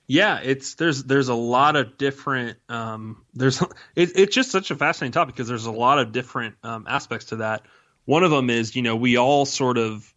Yeah, 0.06 0.40
it's 0.42 0.74
there's 0.74 1.04
there's 1.04 1.28
a 1.28 1.34
lot 1.34 1.76
of 1.76 1.96
different 1.96 2.58
um, 2.68 3.24
there's 3.34 3.62
it, 3.96 4.12
it's 4.16 4.34
just 4.34 4.50
such 4.50 4.70
a 4.70 4.76
fascinating 4.76 5.12
topic 5.12 5.34
because 5.34 5.48
there's 5.48 5.66
a 5.66 5.72
lot 5.72 5.98
of 5.98 6.12
different 6.12 6.56
um, 6.62 6.86
aspects 6.88 7.26
to 7.26 7.36
that. 7.36 7.62
One 8.04 8.24
of 8.24 8.30
them 8.30 8.50
is 8.50 8.74
you 8.74 8.82
know 8.82 8.96
we 8.96 9.16
all 9.16 9.44
sort 9.44 9.78
of 9.78 10.12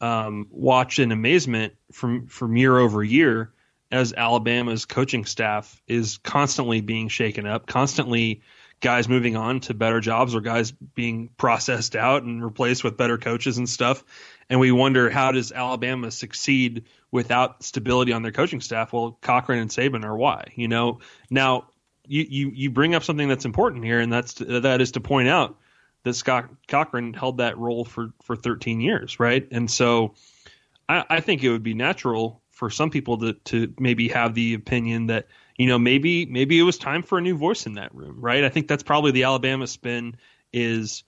um, 0.00 0.46
watch 0.50 0.98
in 0.98 1.10
amazement 1.10 1.74
from 1.92 2.26
from 2.26 2.56
year 2.56 2.78
over 2.78 3.02
year 3.02 3.52
as 3.90 4.12
Alabama's 4.12 4.84
coaching 4.84 5.24
staff 5.24 5.82
is 5.86 6.18
constantly 6.18 6.80
being 6.80 7.08
shaken 7.08 7.46
up, 7.46 7.66
constantly 7.66 8.42
guys 8.80 9.08
moving 9.08 9.36
on 9.36 9.60
to 9.60 9.74
better 9.74 10.00
jobs 10.00 10.34
or 10.34 10.40
guys 10.40 10.70
being 10.70 11.28
processed 11.36 11.94
out 11.96 12.22
and 12.22 12.42
replaced 12.42 12.82
with 12.82 12.96
better 12.96 13.18
coaches 13.18 13.58
and 13.58 13.68
stuff. 13.68 14.04
And 14.48 14.58
we 14.58 14.72
wonder 14.72 15.10
how 15.10 15.32
does 15.32 15.52
Alabama 15.52 16.10
succeed 16.10 16.84
without 17.10 17.62
stability 17.62 18.12
on 18.12 18.22
their 18.22 18.32
coaching 18.32 18.60
staff? 18.60 18.92
Well, 18.92 19.18
Cochran 19.20 19.58
and 19.58 19.70
Saban 19.70 20.04
are 20.04 20.16
why. 20.16 20.52
You 20.54 20.68
know, 20.68 21.00
now 21.28 21.68
you 22.06 22.26
you, 22.28 22.50
you 22.54 22.70
bring 22.70 22.94
up 22.94 23.04
something 23.04 23.28
that's 23.28 23.44
important 23.44 23.84
here, 23.84 24.00
and 24.00 24.12
that's 24.12 24.34
to, 24.34 24.60
that 24.60 24.80
is 24.80 24.92
to 24.92 25.00
point 25.00 25.28
out 25.28 25.56
that 26.02 26.14
Scott 26.14 26.48
Cochran 26.66 27.12
held 27.12 27.38
that 27.38 27.58
role 27.58 27.84
for 27.84 28.12
for 28.22 28.34
13 28.34 28.80
years, 28.80 29.20
right? 29.20 29.46
And 29.52 29.70
so 29.70 30.14
I, 30.88 31.04
I 31.08 31.20
think 31.20 31.44
it 31.44 31.50
would 31.50 31.62
be 31.62 31.74
natural 31.74 32.39
for 32.60 32.68
some 32.68 32.90
people 32.90 33.16
to 33.16 33.32
to 33.32 33.72
maybe 33.80 34.08
have 34.08 34.34
the 34.34 34.52
opinion 34.52 35.06
that 35.06 35.26
you 35.56 35.66
know 35.66 35.78
maybe 35.78 36.26
maybe 36.26 36.58
it 36.58 36.62
was 36.62 36.76
time 36.76 37.02
for 37.02 37.16
a 37.16 37.20
new 37.22 37.36
voice 37.36 37.64
in 37.64 37.74
that 37.74 37.92
room, 37.94 38.20
right? 38.20 38.44
I 38.44 38.50
think 38.50 38.68
that's 38.68 38.82
probably 38.82 39.10
the 39.10 39.24
Alabama 39.24 39.66
spin 39.66 40.16
is. 40.52 41.02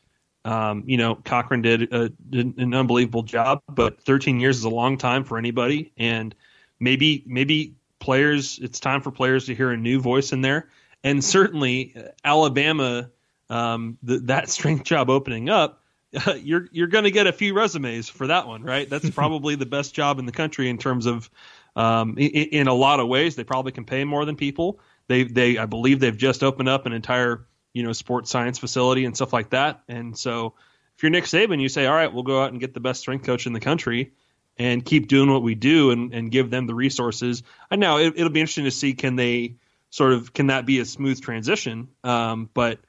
Um, 0.44 0.82
you 0.88 0.96
know, 0.96 1.14
Cochran 1.14 1.62
did, 1.62 1.94
a, 1.94 2.08
did 2.08 2.58
an 2.58 2.74
unbelievable 2.74 3.22
job, 3.22 3.62
but 3.68 4.02
13 4.02 4.40
years 4.40 4.58
is 4.58 4.64
a 4.64 4.70
long 4.70 4.98
time 4.98 5.22
for 5.22 5.38
anybody, 5.38 5.92
and 5.96 6.34
maybe 6.80 7.22
maybe 7.24 7.76
players, 8.00 8.58
it's 8.60 8.80
time 8.80 9.02
for 9.02 9.12
players 9.12 9.46
to 9.46 9.54
hear 9.54 9.70
a 9.70 9.76
new 9.76 10.00
voice 10.00 10.32
in 10.32 10.40
there, 10.40 10.68
and 11.04 11.22
certainly 11.22 11.94
Alabama, 12.24 13.08
um, 13.50 13.98
the, 14.02 14.18
that 14.18 14.48
strength 14.56 14.82
job 14.82 15.10
opening 15.10 15.48
up 15.48 15.81
you're 16.42 16.68
you're 16.72 16.88
going 16.88 17.04
to 17.04 17.10
get 17.10 17.26
a 17.26 17.32
few 17.32 17.54
resumes 17.54 18.08
for 18.08 18.26
that 18.26 18.46
one, 18.46 18.62
right? 18.62 18.88
That's 18.88 19.08
probably 19.14 19.54
the 19.54 19.66
best 19.66 19.94
job 19.94 20.18
in 20.18 20.26
the 20.26 20.32
country 20.32 20.68
in 20.68 20.78
terms 20.78 21.06
of, 21.06 21.30
um, 21.74 22.18
in, 22.18 22.30
in, 22.30 22.68
a 22.68 22.74
lot 22.74 23.00
of 23.00 23.08
ways. 23.08 23.34
They 23.34 23.44
probably 23.44 23.72
can 23.72 23.84
pay 23.84 24.04
more 24.04 24.24
than 24.24 24.36
people. 24.36 24.80
They 25.08 25.24
they 25.24 25.58
I 25.58 25.66
believe 25.66 26.00
they've 26.00 26.16
just 26.16 26.42
opened 26.42 26.68
up 26.68 26.86
an 26.86 26.92
entire 26.92 27.46
you 27.72 27.82
know 27.82 27.92
sports 27.92 28.30
science 28.30 28.58
facility 28.58 29.04
and 29.04 29.16
stuff 29.16 29.32
like 29.32 29.50
that. 29.50 29.82
And 29.88 30.16
so 30.16 30.54
if 30.96 31.02
you're 31.02 31.10
Nick 31.10 31.24
Saban, 31.24 31.60
you 31.60 31.68
say, 31.68 31.86
all 31.86 31.94
right, 31.94 32.12
we'll 32.12 32.22
go 32.22 32.42
out 32.42 32.50
and 32.50 32.60
get 32.60 32.74
the 32.74 32.80
best 32.80 33.00
strength 33.00 33.24
coach 33.24 33.46
in 33.46 33.52
the 33.52 33.60
country 33.60 34.12
and 34.58 34.84
keep 34.84 35.08
doing 35.08 35.32
what 35.32 35.42
we 35.42 35.54
do 35.54 35.90
and, 35.90 36.12
and 36.12 36.30
give 36.30 36.50
them 36.50 36.66
the 36.66 36.74
resources. 36.74 37.42
I 37.70 37.76
know 37.76 37.98
it, 37.98 38.16
will 38.16 38.28
be 38.28 38.40
interesting 38.40 38.64
to 38.64 38.70
see 38.70 38.92
can 38.92 39.16
they 39.16 39.56
sort 39.90 40.12
of 40.12 40.32
can 40.32 40.48
that 40.48 40.66
be 40.66 40.78
a 40.80 40.84
smooth 40.84 41.20
transition, 41.20 41.88
um, 42.04 42.50
but 42.52 42.80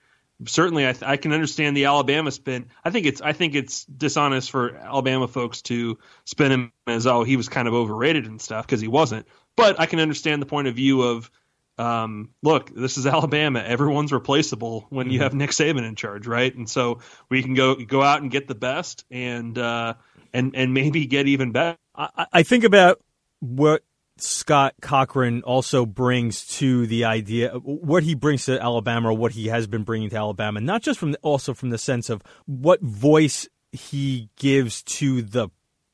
certainly 0.45 0.87
I, 0.87 0.93
th- 0.93 1.03
I, 1.03 1.17
can 1.17 1.33
understand 1.33 1.77
the 1.77 1.85
Alabama 1.85 2.31
spin. 2.31 2.67
I 2.83 2.89
think 2.89 3.05
it's 3.05 3.21
I 3.21 3.33
think 3.33 3.55
it's 3.55 3.85
dishonest 3.85 4.51
for 4.51 4.75
Alabama 4.75 5.27
folks 5.27 5.61
to 5.63 5.99
spin 6.25 6.51
him 6.51 6.71
as 6.87 7.07
oh 7.07 7.23
he 7.23 7.37
was 7.37 7.49
kind 7.49 7.67
of 7.67 7.73
overrated 7.73 8.25
and 8.25 8.41
stuff 8.41 8.65
because 8.65 8.81
he 8.81 8.87
wasn't. 8.87 9.27
But 9.55 9.79
I 9.79 9.85
can 9.85 9.99
understand 9.99 10.41
the 10.41 10.45
point 10.45 10.67
of 10.67 10.75
view 10.75 11.01
of 11.01 11.29
um, 11.77 12.29
look, 12.41 12.73
this 12.73 12.97
is 12.97 13.05
Alabama. 13.07 13.59
Everyone's 13.59 14.11
replaceable 14.11 14.85
when 14.89 15.09
you 15.09 15.13
mm-hmm. 15.13 15.23
have 15.23 15.33
Nick 15.33 15.51
Saban 15.51 15.87
in 15.87 15.95
charge, 15.95 16.27
right? 16.27 16.53
And 16.53 16.69
so 16.69 16.99
we 17.29 17.43
can 17.43 17.53
go 17.53 17.75
go 17.75 18.01
out 18.01 18.21
and 18.21 18.31
get 18.31 18.47
the 18.47 18.55
best 18.55 19.05
and 19.11 19.57
uh, 19.57 19.95
and 20.33 20.55
and 20.55 20.73
maybe 20.73 21.05
get 21.05 21.27
even 21.27 21.51
better. 21.51 21.77
I, 21.95 22.25
I 22.31 22.43
think 22.43 22.63
about 22.63 23.01
what 23.39 23.83
Scott 24.23 24.75
Cochran 24.81 25.43
also 25.43 25.85
brings 25.85 26.45
to 26.57 26.87
the 26.87 27.05
idea 27.05 27.51
what 27.51 28.03
he 28.03 28.15
brings 28.15 28.45
to 28.45 28.61
Alabama 28.61 29.09
or 29.09 29.13
what 29.13 29.33
he 29.33 29.47
has 29.47 29.67
been 29.67 29.83
bringing 29.83 30.09
to 30.11 30.15
Alabama, 30.15 30.61
not 30.61 30.81
just 30.81 30.99
from 30.99 31.11
the, 31.11 31.17
also 31.21 31.53
from 31.53 31.69
the 31.69 31.77
sense 31.77 32.09
of 32.09 32.21
what 32.45 32.81
voice 32.81 33.47
he 33.71 34.29
gives 34.37 34.81
to 34.83 35.21
the 35.21 35.49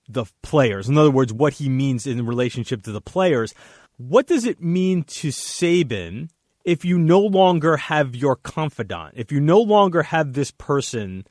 the 0.08 0.26
players. 0.42 0.90
In 0.90 0.98
other 0.98 1.12
words, 1.12 1.32
what 1.32 1.54
he 1.54 1.70
means 1.70 2.08
in 2.08 2.26
relationship 2.26 2.82
to 2.84 2.92
the 2.92 3.02
players. 3.02 3.54
What 3.98 4.28
does 4.28 4.46
it 4.46 4.62
mean 4.62 5.04
to 5.04 5.28
Saban 5.30 6.30
if 6.64 6.84
you 6.84 6.98
no 6.98 7.20
longer 7.20 7.78
have 7.78 8.16
your 8.16 8.36
confidant? 8.36 9.14
If 9.16 9.32
you 9.32 9.40
no 9.40 9.60
longer 9.60 10.04
have 10.04 10.34
this 10.34 10.52
person 10.52 11.26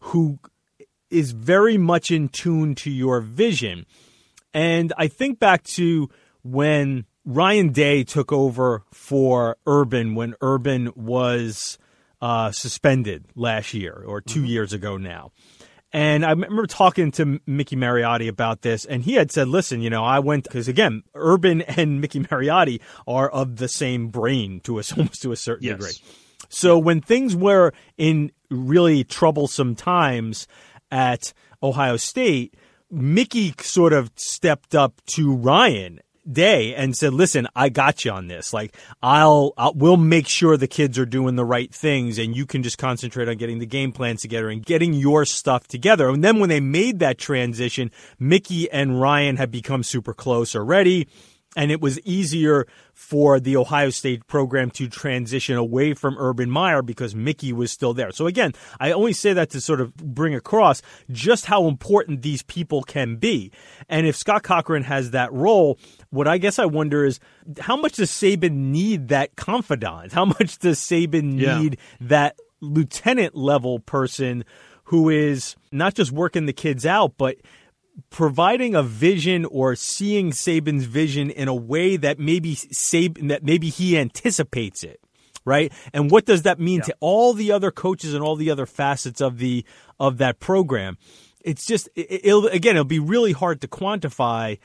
who 0.00 0.38
is 1.10 1.30
very 1.30 1.78
much 1.78 2.10
in 2.10 2.28
tune 2.28 2.74
to 2.76 2.90
your 2.90 3.20
vision? 3.20 3.86
And 4.52 4.92
I 4.96 5.08
think 5.08 5.38
back 5.38 5.62
to 5.64 6.08
when 6.44 7.06
Ryan 7.24 7.70
Day 7.70 8.04
took 8.04 8.32
over 8.32 8.84
for 8.92 9.56
Urban 9.66 10.14
when 10.14 10.34
Urban 10.40 10.92
was 10.94 11.78
uh, 12.20 12.52
suspended 12.52 13.26
last 13.34 13.74
year 13.74 14.04
or 14.06 14.20
2 14.20 14.40
mm-hmm. 14.40 14.46
years 14.46 14.72
ago 14.72 14.96
now. 14.96 15.32
And 15.92 16.24
I 16.26 16.30
remember 16.30 16.66
talking 16.66 17.12
to 17.12 17.40
Mickey 17.46 17.76
Marotti 17.76 18.28
about 18.28 18.62
this, 18.62 18.84
and 18.84 19.04
he 19.04 19.14
had 19.14 19.30
said, 19.30 19.46
"Listen, 19.46 19.80
you 19.80 19.90
know, 19.90 20.02
I 20.02 20.18
went 20.18 20.42
because 20.42 20.66
again, 20.66 21.04
Urban 21.14 21.62
and 21.78 22.00
Mickey 22.00 22.20
Mariotti 22.20 22.80
are 23.06 23.30
of 23.30 23.56
the 23.56 23.68
same 23.68 24.08
brain 24.08 24.60
to 24.64 24.80
us, 24.80 24.92
almost 24.98 25.22
to 25.22 25.32
a 25.32 25.36
certain 25.36 25.66
yes. 25.66 25.76
degree. 25.76 25.92
So 26.48 26.78
when 26.78 27.00
things 27.00 27.36
were 27.36 27.72
in 27.96 28.32
really 28.50 29.04
troublesome 29.04 29.76
times 29.76 30.48
at 30.90 31.32
Ohio 31.62 31.96
State, 31.96 32.54
Mickey 32.90 33.54
sort 33.60 33.92
of 33.92 34.10
stepped 34.16 34.74
up 34.74 35.00
to 35.14 35.32
Ryan 35.32 36.00
day 36.30 36.74
and 36.74 36.96
said, 36.96 37.12
"Listen, 37.14 37.46
I 37.54 37.68
got 37.68 38.04
you 38.04 38.10
on 38.10 38.28
this. 38.28 38.52
Like, 38.52 38.76
I'll, 39.02 39.52
I'll, 39.56 39.74
we'll 39.74 39.96
make 39.96 40.28
sure 40.28 40.56
the 40.56 40.66
kids 40.66 40.98
are 40.98 41.06
doing 41.06 41.36
the 41.36 41.44
right 41.44 41.72
things, 41.72 42.18
and 42.18 42.36
you 42.36 42.46
can 42.46 42.62
just 42.62 42.78
concentrate 42.78 43.28
on 43.28 43.36
getting 43.36 43.58
the 43.58 43.66
game 43.66 43.92
plans 43.92 44.22
together 44.22 44.48
and 44.48 44.64
getting 44.64 44.94
your 44.94 45.24
stuff 45.24 45.66
together." 45.66 46.08
And 46.08 46.24
then 46.24 46.38
when 46.38 46.48
they 46.48 46.60
made 46.60 46.98
that 47.00 47.18
transition, 47.18 47.90
Mickey 48.18 48.70
and 48.70 49.00
Ryan 49.00 49.36
had 49.36 49.50
become 49.50 49.82
super 49.82 50.14
close 50.14 50.54
already 50.54 51.08
and 51.56 51.70
it 51.70 51.80
was 51.80 52.00
easier 52.00 52.66
for 52.92 53.40
the 53.40 53.56
Ohio 53.56 53.90
State 53.90 54.26
program 54.26 54.70
to 54.72 54.88
transition 54.88 55.56
away 55.56 55.94
from 55.94 56.16
Urban 56.18 56.50
Meyer 56.50 56.82
because 56.82 57.14
Mickey 57.14 57.52
was 57.52 57.70
still 57.70 57.94
there. 57.94 58.12
So 58.12 58.26
again, 58.26 58.52
I 58.80 58.92
only 58.92 59.12
say 59.12 59.32
that 59.32 59.50
to 59.50 59.60
sort 59.60 59.80
of 59.80 59.94
bring 59.96 60.34
across 60.34 60.82
just 61.10 61.46
how 61.46 61.66
important 61.66 62.22
these 62.22 62.42
people 62.42 62.82
can 62.82 63.16
be. 63.16 63.52
And 63.88 64.06
if 64.06 64.16
Scott 64.16 64.42
Cochran 64.42 64.84
has 64.84 65.10
that 65.12 65.32
role, 65.32 65.78
what 66.10 66.28
I 66.28 66.38
guess 66.38 66.58
I 66.58 66.66
wonder 66.66 67.04
is 67.04 67.20
how 67.60 67.76
much 67.76 67.94
does 67.94 68.10
Saban 68.10 68.52
need 68.52 69.08
that 69.08 69.36
confidant? 69.36 70.12
How 70.12 70.24
much 70.24 70.58
does 70.58 70.78
Saban 70.78 71.40
yeah. 71.40 71.58
need 71.58 71.78
that 72.00 72.38
lieutenant 72.60 73.34
level 73.34 73.78
person 73.80 74.44
who 74.84 75.08
is 75.08 75.56
not 75.72 75.94
just 75.94 76.12
working 76.12 76.46
the 76.46 76.52
kids 76.52 76.84
out, 76.84 77.14
but 77.16 77.36
providing 78.10 78.74
a 78.74 78.82
vision 78.82 79.44
or 79.44 79.74
seeing 79.76 80.30
Saban's 80.30 80.84
vision 80.84 81.30
in 81.30 81.48
a 81.48 81.54
way 81.54 81.96
that 81.96 82.18
maybe 82.18 82.56
Saban 82.56 83.28
that 83.28 83.44
maybe 83.44 83.68
he 83.68 83.96
anticipates 83.98 84.82
it, 84.82 85.00
right? 85.44 85.72
And 85.92 86.10
what 86.10 86.24
does 86.24 86.42
that 86.42 86.58
mean 86.58 86.78
yeah. 86.78 86.86
to 86.86 86.96
all 87.00 87.34
the 87.34 87.52
other 87.52 87.70
coaches 87.70 88.14
and 88.14 88.22
all 88.22 88.36
the 88.36 88.50
other 88.50 88.66
facets 88.66 89.20
of 89.20 89.38
the 89.38 89.64
of 89.98 90.18
that 90.18 90.40
program? 90.40 90.98
It's 91.40 91.66
just 91.66 91.88
it, 91.94 92.24
will 92.24 92.46
again 92.46 92.76
it'll 92.76 92.84
be 92.84 92.98
really 92.98 93.32
hard 93.32 93.60
to 93.60 93.68
quantify. 93.68 94.58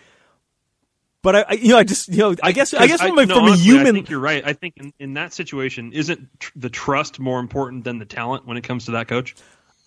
But 1.22 1.36
I, 1.36 1.54
you 1.56 1.70
know, 1.70 1.78
I 1.78 1.84
just, 1.84 2.08
you 2.08 2.20
know, 2.20 2.36
I 2.42 2.54
guess, 2.54 2.74
I 2.74 2.88
guess 2.88 3.02
from, 3.02 3.20
I, 3.20 3.24
a, 3.24 3.26
no, 3.26 3.36
from 3.36 3.44
honestly, 3.44 3.70
a 3.70 3.74
human. 3.74 3.88
I 3.88 3.92
think 3.92 4.10
you're 4.10 4.22
right. 4.22 4.42
I 4.46 4.54
think 4.54 4.78
in, 4.78 4.94
in 5.00 5.14
that 5.16 5.34
situation, 5.34 5.92
isn't 5.92 6.30
tr- 6.40 6.52
the 6.56 6.70
trust 6.70 7.20
more 7.20 7.42
important 7.42 7.84
than 7.84 8.00
the 8.00 8.06
talent 8.06 8.48
when 8.48 8.56
it 8.56 8.64
comes 8.64 8.86
to 8.86 8.92
that 8.92 9.10
coach? 9.10 9.36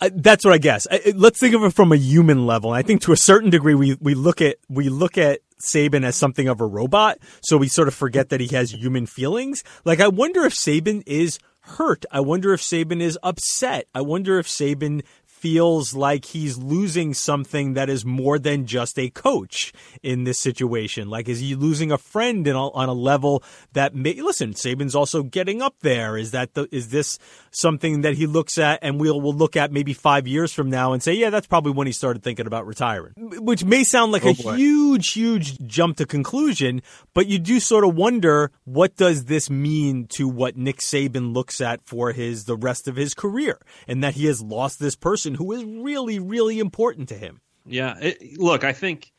That's 0.09 0.45
what 0.45 0.55
I 0.55 0.59
guess. 0.59 0.87
let's 1.15 1.39
think 1.39 1.55
of 1.55 1.63
it 1.63 1.73
from 1.73 1.93
a 1.93 1.97
human 1.97 2.47
level. 2.47 2.71
I 2.71 2.83
think 2.83 3.03
to 3.03 3.13
a 3.13 3.17
certain 3.17 3.51
degree, 3.51 3.75
we, 3.75 3.97
we 4.01 4.15
look 4.15 4.41
at 4.41 4.57
we 4.69 4.89
look 4.89 5.19
at 5.19 5.41
Saban 5.63 6.05
as 6.05 6.17
something 6.17 6.49
of 6.49 6.61
a 6.61 6.67
robot, 6.67 7.19
so 7.43 7.57
we 7.57 7.69
sort 7.69 7.89
of 7.89 7.95
forget 7.95 8.31
that 8.31 8.41
he 8.41 8.55
has 8.55 8.73
human 8.73 9.07
feelings. 9.07 9.63
Like 9.85 10.01
I 10.01 10.09
wonder 10.09 10.45
if 10.45 10.55
Saban 10.55 11.03
is 11.07 11.39
hurt. 11.63 12.05
I 12.11 12.21
wonder 12.21 12.53
if 12.53 12.61
Saban 12.61 13.01
is 13.01 13.19
upset. 13.23 13.87
I 13.95 14.01
wonder 14.01 14.39
if 14.39 14.47
Saban 14.47 15.03
feels 15.43 15.93
like 15.93 16.25
he's 16.25 16.57
losing 16.57 17.13
something 17.13 17.75
that 17.75 17.91
is 17.91 18.05
more 18.05 18.39
than 18.39 18.65
just 18.65 18.97
a 18.97 19.11
coach 19.11 19.73
in 20.01 20.23
this 20.23 20.39
situation. 20.39 21.11
Like, 21.11 21.29
is 21.29 21.41
he 21.41 21.57
losing 21.57 21.91
a 21.91 21.99
friend 21.99 22.47
a, 22.47 22.55
on 22.55 22.89
a 22.89 22.93
level 22.93 23.43
that 23.73 23.93
may, 23.93 24.15
listen, 24.21 24.53
Saban's 24.53 24.95
also 24.95 25.25
getting 25.25 25.61
up 25.61 25.75
there. 25.81 26.17
Is 26.17 26.31
that 26.31 26.55
the, 26.55 26.69
is 26.71 26.91
this 26.91 27.19
something 27.51 28.03
that 28.03 28.15
he 28.15 28.27
looks 28.29 28.57
at 28.57 28.79
and 28.83 29.01
we'll, 29.01 29.21
we'll 29.21 29.35
look 29.35 29.57
at 29.57 29.73
maybe 29.73 29.93
five 29.93 30.29
years 30.29 30.53
from 30.53 30.71
now 30.71 30.93
and 30.93 31.03
say, 31.03 31.13
yeah, 31.13 31.31
that's 31.31 31.49
probably 31.49 31.73
when 31.73 31.89
he 31.89 31.93
started 31.93 32.23
thinking 32.23 32.47
about 32.47 32.65
retiring, 32.65 33.13
which 33.17 33.65
may 33.65 33.83
sound 33.83 34.13
like 34.13 34.25
oh, 34.25 34.31
a 34.31 34.35
boy. 34.35 34.55
huge, 34.55 35.13
huge 35.13 35.59
jump 35.67 35.97
to 35.97 36.07
conclusion, 36.07 36.83
but 37.15 37.27
you 37.27 37.41
do 37.41 37.59
sort 37.59 37.83
of 37.83 37.97
wonder 37.97 38.53
what 38.63 38.95
does 38.97 39.25
this 39.25 39.51
mean 39.51 40.07
to 40.07 40.29
what 40.29 40.57
Nick 40.57 40.79
Saban 40.79 41.35
looks 41.35 41.61
at 41.61 41.85
for 41.85 42.13
his, 42.13 42.45
the 42.45 42.57
rest 42.57 42.87
of 42.87 42.95
his 42.95 43.13
career 43.13 43.59
and 43.89 44.05
that 44.05 44.15
he 44.15 44.27
has 44.27 44.41
lost 44.41 44.79
this 44.79 44.95
person 44.95 45.32
who 45.35 45.53
is 45.53 45.65
really, 45.65 46.19
really 46.19 46.59
important 46.59 47.09
to 47.11 47.15
him. 47.15 47.41
Yeah. 47.67 47.97
It, 48.01 48.39
look, 48.39 48.65
I 48.65 48.73
think, 48.73 49.13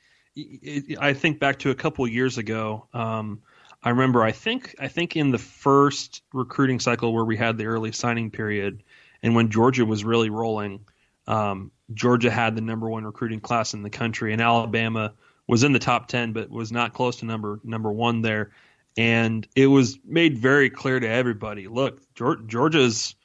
I 0.99 1.13
think 1.13 1.39
back 1.39 1.59
to 1.59 1.69
a 1.69 1.75
couple 1.75 2.07
years 2.07 2.37
ago. 2.37 2.87
Um, 2.93 3.41
I 3.83 3.89
remember 3.89 4.23
I 4.23 4.31
think 4.31 4.75
I 4.79 4.87
think 4.87 5.15
in 5.15 5.31
the 5.31 5.37
first 5.37 6.23
recruiting 6.33 6.79
cycle 6.79 7.13
where 7.13 7.25
we 7.25 7.35
had 7.35 7.57
the 7.57 7.65
early 7.65 7.91
signing 7.91 8.31
period, 8.31 8.81
and 9.21 9.35
when 9.35 9.49
Georgia 9.49 9.85
was 9.85 10.05
really 10.05 10.29
rolling, 10.29 10.85
um, 11.27 11.71
Georgia 11.93 12.31
had 12.31 12.55
the 12.55 12.61
number 12.61 12.89
one 12.89 13.03
recruiting 13.03 13.41
class 13.41 13.73
in 13.73 13.83
the 13.83 13.89
country, 13.89 14.31
and 14.31 14.41
Alabama 14.41 15.13
was 15.47 15.63
in 15.63 15.73
the 15.73 15.79
top 15.79 16.07
ten, 16.07 16.31
but 16.31 16.49
was 16.49 16.71
not 16.71 16.93
close 16.93 17.17
to 17.17 17.25
number 17.25 17.59
number 17.63 17.91
one 17.91 18.21
there. 18.21 18.51
And 18.95 19.45
it 19.55 19.67
was 19.67 19.99
made 20.05 20.37
very 20.37 20.69
clear 20.69 20.99
to 20.99 21.09
everybody: 21.09 21.67
look, 21.67 21.99
Georgia's 22.15 23.15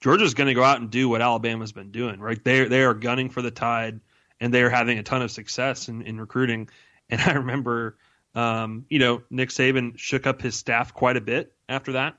Georgia's 0.00 0.34
going 0.34 0.48
to 0.48 0.54
go 0.54 0.62
out 0.62 0.80
and 0.80 0.90
do 0.90 1.08
what 1.08 1.22
Alabama's 1.22 1.72
been 1.72 1.90
doing. 1.90 2.20
Right? 2.20 2.42
They 2.42 2.66
they 2.66 2.82
are 2.82 2.94
gunning 2.94 3.30
for 3.30 3.42
the 3.42 3.50
tide, 3.50 4.00
and 4.40 4.52
they 4.52 4.62
are 4.62 4.70
having 4.70 4.98
a 4.98 5.02
ton 5.02 5.22
of 5.22 5.30
success 5.30 5.88
in, 5.88 6.02
in 6.02 6.20
recruiting. 6.20 6.68
And 7.08 7.20
I 7.26 7.32
remember 7.34 7.96
um, 8.36 8.84
you 8.90 8.98
know, 8.98 9.22
Nick 9.30 9.48
Saban 9.48 9.98
shook 9.98 10.26
up 10.26 10.42
his 10.42 10.54
staff 10.54 10.92
quite 10.92 11.16
a 11.16 11.22
bit 11.22 11.54
after 11.68 11.92
that. 11.92 12.18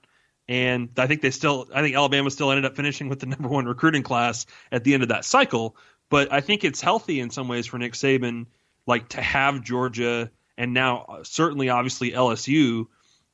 And 0.50 0.90
I 0.98 1.06
think 1.06 1.22
they 1.22 1.30
still, 1.30 1.68
I 1.74 1.82
think 1.82 1.96
Alabama 1.96 2.32
still 2.32 2.50
ended 2.50 2.66
up 2.66 2.76
finishing 2.76 3.08
with 3.08 3.20
the 3.20 3.26
number 3.28 3.48
one 3.48 3.66
recruiting 3.66 4.04
class 4.04 4.48
at 4.72 4.84
the 4.84 4.96
end 4.96 5.04
of 5.04 5.10
that 5.10 5.26
cycle. 5.26 5.78
But 6.10 6.34
I 6.34 6.42
think 6.42 6.64
it's 6.64 6.82
healthy 6.82 7.20
in 7.20 7.30
some 7.30 7.48
ways 7.48 7.68
for 7.68 7.78
Nick 7.78 7.94
Saban, 7.94 8.48
like 8.88 9.10
to 9.10 9.22
have 9.22 9.64
Georgia 9.64 10.32
and 10.58 10.74
now 10.74 11.06
uh, 11.08 11.24
certainly, 11.24 11.70
obviously 11.70 12.12
LSU, 12.12 12.88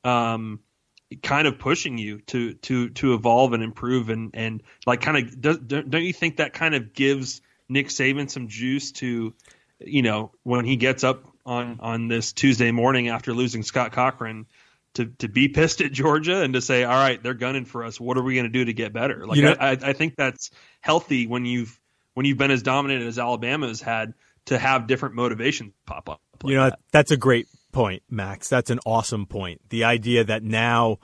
um, 0.04 0.60
kind 1.18 1.48
of 1.48 1.60
pushing 1.60 1.98
you 1.98 2.20
to 2.22 2.54
to 2.54 2.90
to 2.90 3.14
evolve 3.14 3.54
and 3.54 3.64
improve 3.64 4.10
and 4.10 4.32
and 4.34 4.64
like 4.86 5.02
kind 5.02 5.18
of 5.18 5.42
does, 5.42 5.58
don't 5.58 6.04
you 6.04 6.14
think 6.14 6.38
that 6.38 6.54
kind 6.54 6.76
of 6.76 6.94
gives 6.94 7.42
Nick 7.70 7.88
Saban 7.88 8.30
some 8.30 8.48
juice 8.48 8.92
to, 8.94 9.34
you 9.80 10.02
know, 10.02 10.32
when 10.44 10.66
he 10.66 10.76
gets 10.76 11.04
up 11.04 11.26
on 11.46 11.80
on 11.82 12.08
this 12.08 12.34
Tuesday 12.34 12.72
morning 12.72 13.10
after 13.10 13.34
losing 13.34 13.64
Scott 13.64 13.92
Cochran 13.92 14.46
to 14.96 15.06
to 15.20 15.28
be 15.28 15.50
pissed 15.50 15.82
at 15.82 15.92
Georgia 15.92 16.42
and 16.42 16.54
to 16.54 16.62
say, 16.62 16.84
all 16.84 16.96
right, 16.96 17.22
they're 17.22 17.34
gunning 17.34 17.66
for 17.66 17.84
us. 17.84 18.00
What 18.00 18.18
are 18.18 18.24
we 18.24 18.36
going 18.36 18.46
to 18.46 18.52
do 18.52 18.66
to 18.66 18.74
get 18.74 18.94
better? 18.94 19.26
Like 19.26 19.38
you 19.38 19.44
know, 19.44 19.56
I, 19.60 19.72
I 19.72 19.94
think 19.94 20.16
that's 20.16 20.52
healthy 20.82 21.28
when 21.28 21.46
you've 21.46 21.80
when 22.14 22.26
you've 22.26 22.38
been 22.38 22.52
as 22.52 22.64
dominant 22.64 23.04
as 23.04 23.18
Alabama 23.18 23.68
has 23.68 23.82
had 23.82 24.14
to 24.46 24.58
have 24.58 24.88
different 24.88 25.16
motivations 25.16 25.74
pop 25.86 26.10
up. 26.10 26.22
Like 26.44 26.52
you 26.52 26.58
know, 26.58 26.70
that. 26.70 26.80
that's 26.92 27.12
a 27.12 27.18
great 27.18 27.48
point, 27.74 28.04
Max. 28.10 28.48
That's 28.48 28.70
an 28.70 28.80
awesome 28.86 29.26
point. 29.26 29.62
The 29.70 29.84
idea 29.84 30.24
that 30.24 30.44
now 30.44 31.00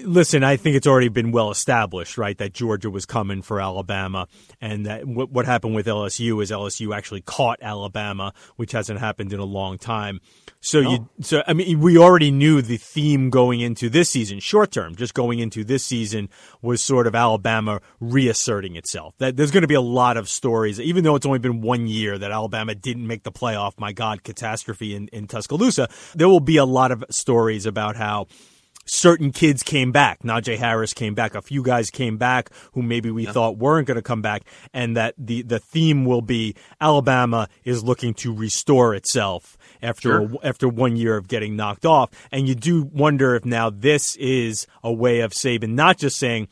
Listen, 0.00 0.44
I 0.44 0.56
think 0.56 0.76
it's 0.76 0.86
already 0.86 1.08
been 1.08 1.32
well 1.32 1.50
established, 1.50 2.18
right, 2.18 2.36
that 2.38 2.52
Georgia 2.52 2.90
was 2.90 3.06
coming 3.06 3.42
for 3.42 3.60
Alabama, 3.60 4.28
and 4.60 4.86
that 4.86 5.06
what, 5.06 5.30
what 5.30 5.46
happened 5.46 5.74
with 5.74 5.86
LSU 5.86 6.42
is 6.42 6.50
LSU 6.50 6.94
actually 6.94 7.22
caught 7.22 7.58
Alabama, 7.62 8.32
which 8.56 8.72
hasn't 8.72 9.00
happened 9.00 9.32
in 9.32 9.38
a 9.38 9.44
long 9.44 9.78
time. 9.78 10.20
So 10.60 10.80
no. 10.80 10.90
you, 10.90 10.98
oh. 10.98 11.08
so 11.22 11.42
I 11.46 11.52
mean, 11.52 11.80
we 11.80 11.96
already 11.96 12.30
knew 12.30 12.60
the 12.60 12.76
theme 12.76 13.30
going 13.30 13.60
into 13.60 13.88
this 13.88 14.10
season, 14.10 14.40
short 14.40 14.70
term, 14.70 14.96
just 14.96 15.14
going 15.14 15.38
into 15.38 15.64
this 15.64 15.84
season 15.84 16.28
was 16.60 16.82
sort 16.82 17.06
of 17.06 17.14
Alabama 17.14 17.80
reasserting 18.00 18.76
itself. 18.76 19.14
That 19.18 19.36
there's 19.36 19.50
going 19.50 19.62
to 19.62 19.68
be 19.68 19.74
a 19.74 19.80
lot 19.80 20.16
of 20.16 20.28
stories, 20.28 20.80
even 20.80 21.04
though 21.04 21.14
it's 21.14 21.26
only 21.26 21.38
been 21.38 21.60
one 21.60 21.86
year 21.86 22.18
that 22.18 22.30
Alabama 22.30 22.74
didn't 22.74 23.06
make 23.06 23.22
the 23.22 23.32
playoff. 23.32 23.72
My 23.78 23.92
God, 23.92 24.24
catastrophe 24.24 24.94
in, 24.94 25.08
in 25.08 25.26
Tuscaloosa. 25.26 25.88
There 26.14 26.28
will 26.28 26.40
be 26.40 26.56
a 26.56 26.64
lot 26.64 26.92
of 26.92 27.04
stories 27.10 27.64
about 27.64 27.96
how 27.96 28.26
certain 28.86 29.32
kids 29.32 29.62
came 29.62 29.92
back. 29.92 30.22
Najee 30.22 30.56
Harris 30.56 30.94
came 30.94 31.14
back. 31.14 31.34
A 31.34 31.42
few 31.42 31.62
guys 31.62 31.90
came 31.90 32.16
back 32.16 32.50
who 32.72 32.82
maybe 32.82 33.10
we 33.10 33.24
yeah. 33.24 33.32
thought 33.32 33.58
weren't 33.58 33.86
going 33.86 33.96
to 33.96 34.02
come 34.02 34.22
back, 34.22 34.42
and 34.72 34.96
that 34.96 35.14
the 35.18 35.42
the 35.42 35.58
theme 35.58 36.04
will 36.04 36.22
be 36.22 36.54
Alabama 36.80 37.48
is 37.64 37.84
looking 37.84 38.14
to 38.14 38.34
restore 38.34 38.94
itself 38.94 39.58
after 39.82 40.28
sure. 40.28 40.38
a, 40.42 40.46
after 40.46 40.68
one 40.68 40.96
year 40.96 41.16
of 41.16 41.28
getting 41.28 41.56
knocked 41.56 41.84
off. 41.84 42.10
And 42.32 42.48
you 42.48 42.54
do 42.54 42.84
wonder 42.84 43.34
if 43.34 43.44
now 43.44 43.70
this 43.70 44.16
is 44.16 44.66
a 44.82 44.92
way 44.92 45.20
of 45.20 45.32
Saban 45.32 45.70
not 45.70 45.98
just 45.98 46.16
saying. 46.16 46.48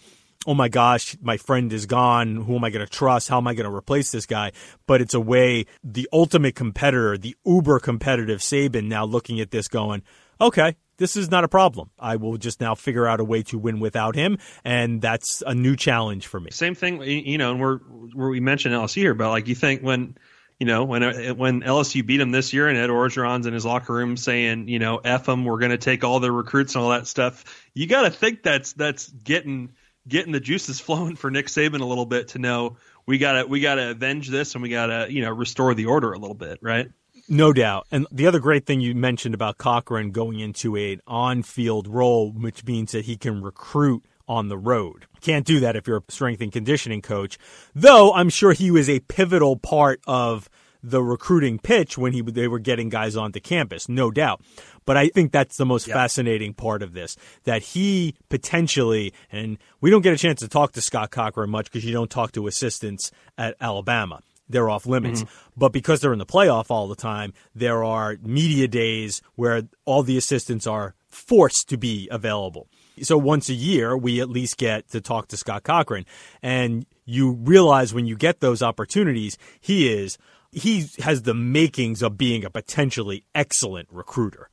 Oh 0.47 0.53
my 0.53 0.68
gosh, 0.68 1.16
my 1.23 1.38
friend 1.38 1.73
is 1.73 1.87
gone. 1.87 2.37
Who 2.37 2.57
am 2.57 2.64
I 2.64 2.68
going 2.68 2.85
to 2.85 2.92
trust? 2.92 3.31
How 3.31 3.38
am 3.38 3.47
I 3.47 3.55
going 3.55 3.64
to 3.64 3.75
replace 3.75 4.12
this 4.12 4.27
guy? 4.27 4.53
But 4.87 5.01
it's 5.01 5.14
a 5.14 5.20
way 5.20 5.64
the 5.83 6.07
ultimate 6.12 6.55
competitor, 6.55 7.16
the 7.16 7.35
uber 7.47 7.79
competitive 7.79 8.40
Saban 8.40 8.85
now 8.85 9.07
looking 9.07 9.40
at 9.40 9.53
this 9.53 9.68
going, 9.68 10.03
okay, 10.38 10.77
this 10.96 11.16
is 11.16 11.30
not 11.30 11.44
a 11.44 11.48
problem. 11.48 11.90
I 11.98 12.16
will 12.16 12.37
just 12.37 12.61
now 12.61 12.74
figure 12.74 13.07
out 13.07 13.20
a 13.20 13.24
way 13.24 13.42
to 13.44 13.59
win 13.59 13.80
without 13.80 14.14
him, 14.14 14.38
and 14.64 15.00
that's 15.00 15.42
a 15.46 15.54
new 15.54 15.76
challenge 15.76 16.26
for 16.26 16.40
me. 16.40 16.50
Same 16.50 16.74
thing, 16.74 17.02
you 17.02 17.38
know, 17.38 17.52
and 17.52 17.61
we're, 17.61 17.80
we're 18.14 18.30
we 18.30 18.40
mentioned 18.40 18.74
LSU 18.74 18.96
here, 18.96 19.14
but 19.14 19.30
like 19.30 19.48
you 19.48 19.54
think 19.54 19.83
when 19.83 20.16
you 20.59 20.66
know 20.66 20.85
when 20.85 21.02
when 21.37 21.62
LSU 21.62 22.07
beat 22.07 22.20
him 22.20 22.30
this 22.30 22.52
year, 22.52 22.68
and 22.68 22.78
Ed 22.78 22.90
Orgeron's 22.90 23.46
in 23.46 23.54
his 23.54 23.64
locker 23.64 23.92
room 23.92 24.16
saying, 24.16 24.68
you 24.68 24.78
know, 24.78 24.98
"F 24.98 25.26
them, 25.26 25.44
we're 25.44 25.59
going 25.59 25.72
to 25.72 25.78
take 25.78 26.04
all 26.04 26.20
their 26.20 26.33
recruits 26.33 26.74
and 26.74 26.85
all 26.85 26.90
that 26.90 27.07
stuff." 27.07 27.44
You 27.74 27.87
got 27.87 28.02
to 28.02 28.11
think 28.11 28.42
that's 28.42 28.72
that's 28.72 29.09
getting 29.09 29.72
getting 30.07 30.33
the 30.33 30.40
juices 30.40 30.80
flowing 30.80 31.16
for 31.16 31.30
Nick 31.30 31.46
Saban 31.46 31.80
a 31.80 31.85
little 31.85 32.07
bit 32.07 32.28
to 32.28 32.38
know 32.38 32.76
we 33.07 33.18
got 33.18 33.33
to 33.42 33.46
we 33.46 33.61
got 33.61 33.76
to 33.76 33.90
avenge 33.90 34.28
this 34.28 34.54
and 34.54 34.62
we 34.62 34.68
got 34.68 34.87
to 34.87 35.12
you 35.12 35.22
know 35.22 35.30
restore 35.30 35.74
the 35.74 35.87
order 35.87 36.12
a 36.12 36.18
little 36.18 36.35
bit, 36.35 36.59
right? 36.62 36.90
No 37.28 37.52
doubt. 37.52 37.87
And 37.90 38.06
the 38.12 38.26
other 38.26 38.38
great 38.38 38.66
thing 38.66 38.80
you 38.80 38.94
mentioned 38.94 39.34
about 39.34 39.56
Cochran 39.56 40.10
going 40.10 40.40
into 40.40 40.76
an 40.76 41.00
on 41.06 41.42
field 41.42 41.88
role, 41.88 42.30
which 42.30 42.64
means 42.64 42.92
that 42.92 43.06
he 43.06 43.16
can 43.16 43.42
recruit 43.42 44.04
on 44.28 44.48
the 44.48 44.58
road. 44.58 45.06
Can't 45.20 45.46
do 45.46 45.60
that 45.60 45.76
if 45.76 45.87
you're 45.87 45.98
a 45.98 46.12
strength 46.12 46.40
and 46.42 46.52
conditioning 46.52 47.02
coach, 47.02 47.38
though 47.74 48.12
I'm 48.12 48.28
sure 48.28 48.52
he 48.52 48.70
was 48.70 48.88
a 48.88 49.00
pivotal 49.00 49.56
part 49.56 50.00
of 50.06 50.48
the 50.82 51.02
recruiting 51.02 51.58
pitch 51.58 51.96
when 51.96 52.12
he 52.12 52.20
they 52.20 52.46
were 52.46 52.58
getting 52.58 52.90
guys 52.90 53.16
onto 53.16 53.40
campus, 53.40 53.88
no 53.88 54.10
doubt. 54.10 54.42
But 54.84 54.98
I 54.98 55.08
think 55.08 55.32
that's 55.32 55.56
the 55.56 55.64
most 55.64 55.87
yep. 55.87 55.94
fascinating 55.94 56.52
part 56.52 56.82
of 56.82 56.92
this 56.92 57.16
that 57.44 57.62
he 57.62 58.14
potentially, 58.28 59.14
and 59.32 59.56
we 59.80 59.90
don't 59.90 60.02
get 60.02 60.12
a 60.12 60.18
chance 60.18 60.40
to 60.40 60.48
talk 60.48 60.72
to 60.72 60.82
Scott 60.82 61.10
Cochran 61.10 61.48
much 61.48 61.66
because 61.66 61.87
you 61.87 61.92
don't 61.92 62.10
talk 62.10 62.32
to 62.32 62.46
assistants 62.46 63.10
at 63.38 63.56
Alabama 63.62 64.20
they're 64.48 64.68
off 64.68 64.87
limits. 64.87 65.22
Mm-hmm. 65.22 65.50
But 65.57 65.72
because 65.72 66.00
they're 66.00 66.12
in 66.12 66.18
the 66.18 66.26
playoff 66.26 66.70
all 66.70 66.88
the 66.88 66.96
time, 66.96 67.33
there 67.54 67.85
are 67.85 68.16
media 68.22 68.68
days 68.68 69.22
where 69.35 69.62
all 69.85 70.02
the 70.02 70.16
assistants 70.16 70.66
are 70.66 70.94
forced 71.09 71.68
to 71.68 71.76
be 71.76 72.09
available. 72.11 72.68
So 73.02 73.18
once 73.18 73.48
a 73.48 73.54
year, 73.54 73.96
we 73.96 74.20
at 74.20 74.28
least 74.28 74.57
get 74.57 74.88
to 74.90 75.00
talk 75.00 75.28
to 75.28 75.37
Scott 75.37 75.64
Cochran. 75.64 76.07
And 76.42 76.87
you 77.04 77.33
realize 77.33 77.92
when 77.92 78.07
you 78.07 78.16
get 78.16 78.40
those 78.40 78.62
opportunities, 78.62 79.37
he 79.61 79.92
is 79.92 80.18
he 80.52 80.87
has 81.00 81.22
the 81.22 81.35
makings 81.35 82.00
of 82.02 82.16
being 82.16 82.44
a 82.44 82.50
potentially 82.50 83.24
excellent 83.35 83.88
recruiter. 83.90 84.48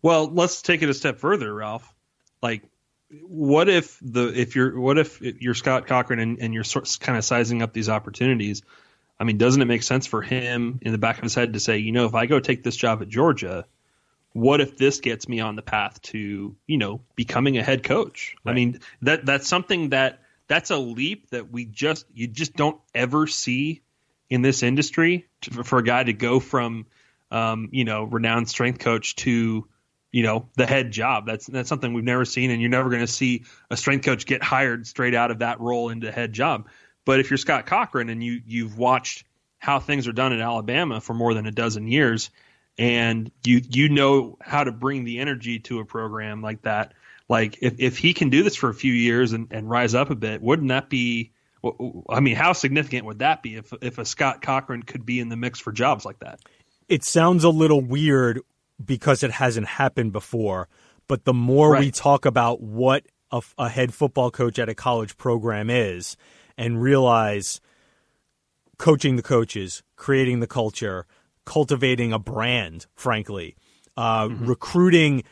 Well, 0.00 0.26
let's 0.32 0.62
take 0.62 0.82
it 0.82 0.88
a 0.88 0.94
step 0.94 1.18
further, 1.18 1.52
Ralph. 1.52 1.92
Like 2.40 2.62
what 3.20 3.68
if 3.68 3.98
the 4.00 4.28
if 4.28 4.56
you're 4.56 4.78
what 4.78 4.98
if 4.98 5.20
you're 5.20 5.54
Scott 5.54 5.86
Cochran 5.86 6.18
and, 6.18 6.38
and 6.40 6.54
you're 6.54 6.64
sort 6.64 6.96
kind 7.00 7.18
of 7.18 7.24
sizing 7.24 7.62
up 7.62 7.72
these 7.72 7.88
opportunities? 7.88 8.62
I 9.20 9.24
mean, 9.24 9.38
doesn't 9.38 9.60
it 9.60 9.66
make 9.66 9.82
sense 9.82 10.06
for 10.06 10.22
him 10.22 10.80
in 10.82 10.92
the 10.92 10.98
back 10.98 11.18
of 11.18 11.22
his 11.22 11.34
head 11.34 11.52
to 11.52 11.60
say, 11.60 11.78
you 11.78 11.92
know, 11.92 12.06
if 12.06 12.14
I 12.14 12.26
go 12.26 12.40
take 12.40 12.62
this 12.62 12.74
job 12.74 13.02
at 13.02 13.08
Georgia, 13.08 13.66
what 14.32 14.60
if 14.60 14.76
this 14.76 15.00
gets 15.00 15.28
me 15.28 15.40
on 15.40 15.56
the 15.56 15.62
path 15.62 16.00
to, 16.02 16.56
you 16.66 16.78
know, 16.78 17.00
becoming 17.14 17.58
a 17.58 17.62
head 17.62 17.82
coach? 17.82 18.34
Right. 18.44 18.52
I 18.52 18.54
mean, 18.54 18.80
that 19.02 19.24
that's 19.26 19.46
something 19.46 19.90
that 19.90 20.20
that's 20.48 20.70
a 20.70 20.78
leap 20.78 21.30
that 21.30 21.50
we 21.50 21.66
just 21.66 22.06
you 22.14 22.26
just 22.26 22.56
don't 22.56 22.80
ever 22.94 23.26
see 23.26 23.82
in 24.30 24.42
this 24.42 24.62
industry 24.62 25.26
to, 25.42 25.62
for 25.62 25.78
a 25.78 25.84
guy 25.84 26.02
to 26.02 26.12
go 26.14 26.40
from, 26.40 26.86
um, 27.30 27.68
you 27.72 27.84
know, 27.84 28.04
renowned 28.04 28.48
strength 28.48 28.78
coach 28.78 29.14
to 29.16 29.66
you 30.12 30.22
know 30.22 30.48
the 30.54 30.66
head 30.66 30.92
job. 30.92 31.26
That's 31.26 31.46
that's 31.46 31.68
something 31.68 31.92
we've 31.92 32.04
never 32.04 32.24
seen, 32.24 32.50
and 32.50 32.60
you're 32.60 32.70
never 32.70 32.90
going 32.90 33.00
to 33.00 33.12
see 33.12 33.44
a 33.70 33.76
strength 33.76 34.04
coach 34.04 34.26
get 34.26 34.42
hired 34.42 34.86
straight 34.86 35.14
out 35.14 35.30
of 35.30 35.40
that 35.40 35.60
role 35.60 35.88
into 35.88 36.12
head 36.12 36.32
job. 36.32 36.68
But 37.04 37.18
if 37.18 37.30
you're 37.30 37.38
Scott 37.38 37.66
Cochran 37.66 38.10
and 38.10 38.22
you 38.22 38.40
you've 38.46 38.78
watched 38.78 39.24
how 39.58 39.80
things 39.80 40.06
are 40.06 40.12
done 40.12 40.32
in 40.32 40.40
Alabama 40.40 41.00
for 41.00 41.14
more 41.14 41.34
than 41.34 41.46
a 41.46 41.50
dozen 41.50 41.88
years, 41.88 42.30
and 42.78 43.30
you 43.44 43.62
you 43.68 43.88
know 43.88 44.38
how 44.40 44.62
to 44.62 44.70
bring 44.70 45.04
the 45.04 45.18
energy 45.18 45.58
to 45.60 45.80
a 45.80 45.84
program 45.84 46.42
like 46.42 46.62
that. 46.62 46.92
Like 47.28 47.58
if, 47.62 47.76
if 47.78 47.98
he 47.98 48.12
can 48.12 48.28
do 48.28 48.42
this 48.42 48.56
for 48.56 48.68
a 48.68 48.74
few 48.74 48.92
years 48.92 49.32
and, 49.32 49.48
and 49.50 49.68
rise 49.68 49.94
up 49.94 50.10
a 50.10 50.14
bit, 50.14 50.42
wouldn't 50.42 50.68
that 50.68 50.90
be 50.90 51.32
I 52.08 52.20
mean, 52.20 52.34
how 52.34 52.52
significant 52.52 53.06
would 53.06 53.20
that 53.20 53.42
be 53.42 53.56
if 53.56 53.72
if 53.80 53.98
a 53.98 54.04
Scott 54.04 54.42
Cochran 54.42 54.82
could 54.82 55.06
be 55.06 55.20
in 55.20 55.28
the 55.28 55.36
mix 55.36 55.60
for 55.60 55.72
jobs 55.72 56.04
like 56.04 56.18
that? 56.18 56.40
It 56.88 57.04
sounds 57.04 57.44
a 57.44 57.50
little 57.50 57.80
weird 57.80 58.40
because 58.84 59.22
it 59.22 59.30
hasn't 59.30 59.66
happened 59.66 60.12
before, 60.12 60.68
but 61.08 61.24
the 61.24 61.34
more 61.34 61.72
right. 61.72 61.80
we 61.80 61.90
talk 61.90 62.24
about 62.24 62.60
what 62.60 63.04
a, 63.30 63.42
a 63.58 63.68
head 63.68 63.94
football 63.94 64.30
coach 64.30 64.58
at 64.58 64.68
a 64.68 64.74
college 64.74 65.16
program 65.16 65.70
is, 65.70 66.16
and 66.56 66.82
realize 66.82 67.60
coaching 68.78 69.16
the 69.16 69.22
coaches, 69.22 69.82
creating 69.96 70.40
the 70.40 70.46
culture, 70.46 71.06
cultivating 71.44 72.12
a 72.12 72.18
brand, 72.18 72.86
frankly, 72.94 73.56
uh, 73.96 74.26
mm-hmm. 74.26 74.46
recruiting 74.46 75.22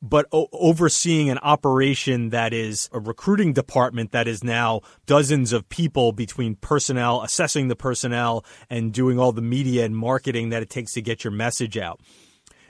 but 0.00 0.26
o- 0.32 0.48
overseeing 0.52 1.28
an 1.28 1.38
operation 1.38 2.28
that 2.30 2.52
is 2.52 2.88
a 2.92 3.00
recruiting 3.00 3.52
department 3.52 4.12
that 4.12 4.28
is 4.28 4.44
now 4.44 4.80
dozens 5.06 5.52
of 5.52 5.68
people 5.68 6.12
between 6.12 6.54
personnel, 6.54 7.22
assessing 7.22 7.68
the 7.68 7.76
personnel, 7.76 8.44
and 8.70 8.92
doing 8.92 9.18
all 9.18 9.32
the 9.32 9.42
media 9.42 9.84
and 9.84 9.96
marketing 9.96 10.50
that 10.50 10.62
it 10.62 10.70
takes 10.70 10.92
to 10.92 11.02
get 11.02 11.24
your 11.24 11.32
message 11.32 11.76
out. 11.76 12.00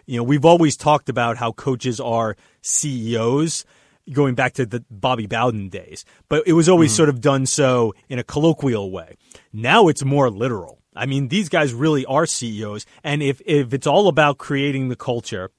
You 0.09 0.17
know, 0.17 0.23
we've 0.23 0.47
always 0.47 0.75
talked 0.75 1.11
about 1.11 1.37
how 1.37 1.53
coaches 1.53 2.01
are 2.01 2.35
CEOs 2.63 3.67
going 4.11 4.35
back 4.35 4.55
to 4.55 4.65
the 4.65 4.83
Bobby 4.91 5.27
Bowden 5.27 5.69
days, 5.69 6.07
but 6.31 6.45
it 6.47 6.55
was 6.55 6.67
always 6.67 6.93
mm-hmm. 6.93 6.97
sort 6.97 7.09
of 7.11 7.21
done 7.21 7.45
so 7.45 7.95
in 8.09 8.19
a 8.19 8.25
colloquial 8.25 8.91
way. 8.91 9.17
Now 9.53 9.89
it's 9.89 10.03
more 10.03 10.31
literal. 10.31 10.79
I 10.97 11.05
mean, 11.05 11.29
these 11.29 11.51
guys 11.51 11.75
really 11.75 12.07
are 12.07 12.25
CEOs. 12.25 12.87
And 13.05 13.23
if, 13.23 13.43
if 13.45 13.75
it's 13.75 13.87
all 13.87 14.09
about 14.09 14.39
creating 14.39 14.89
the 14.89 14.97
culture 14.97 15.51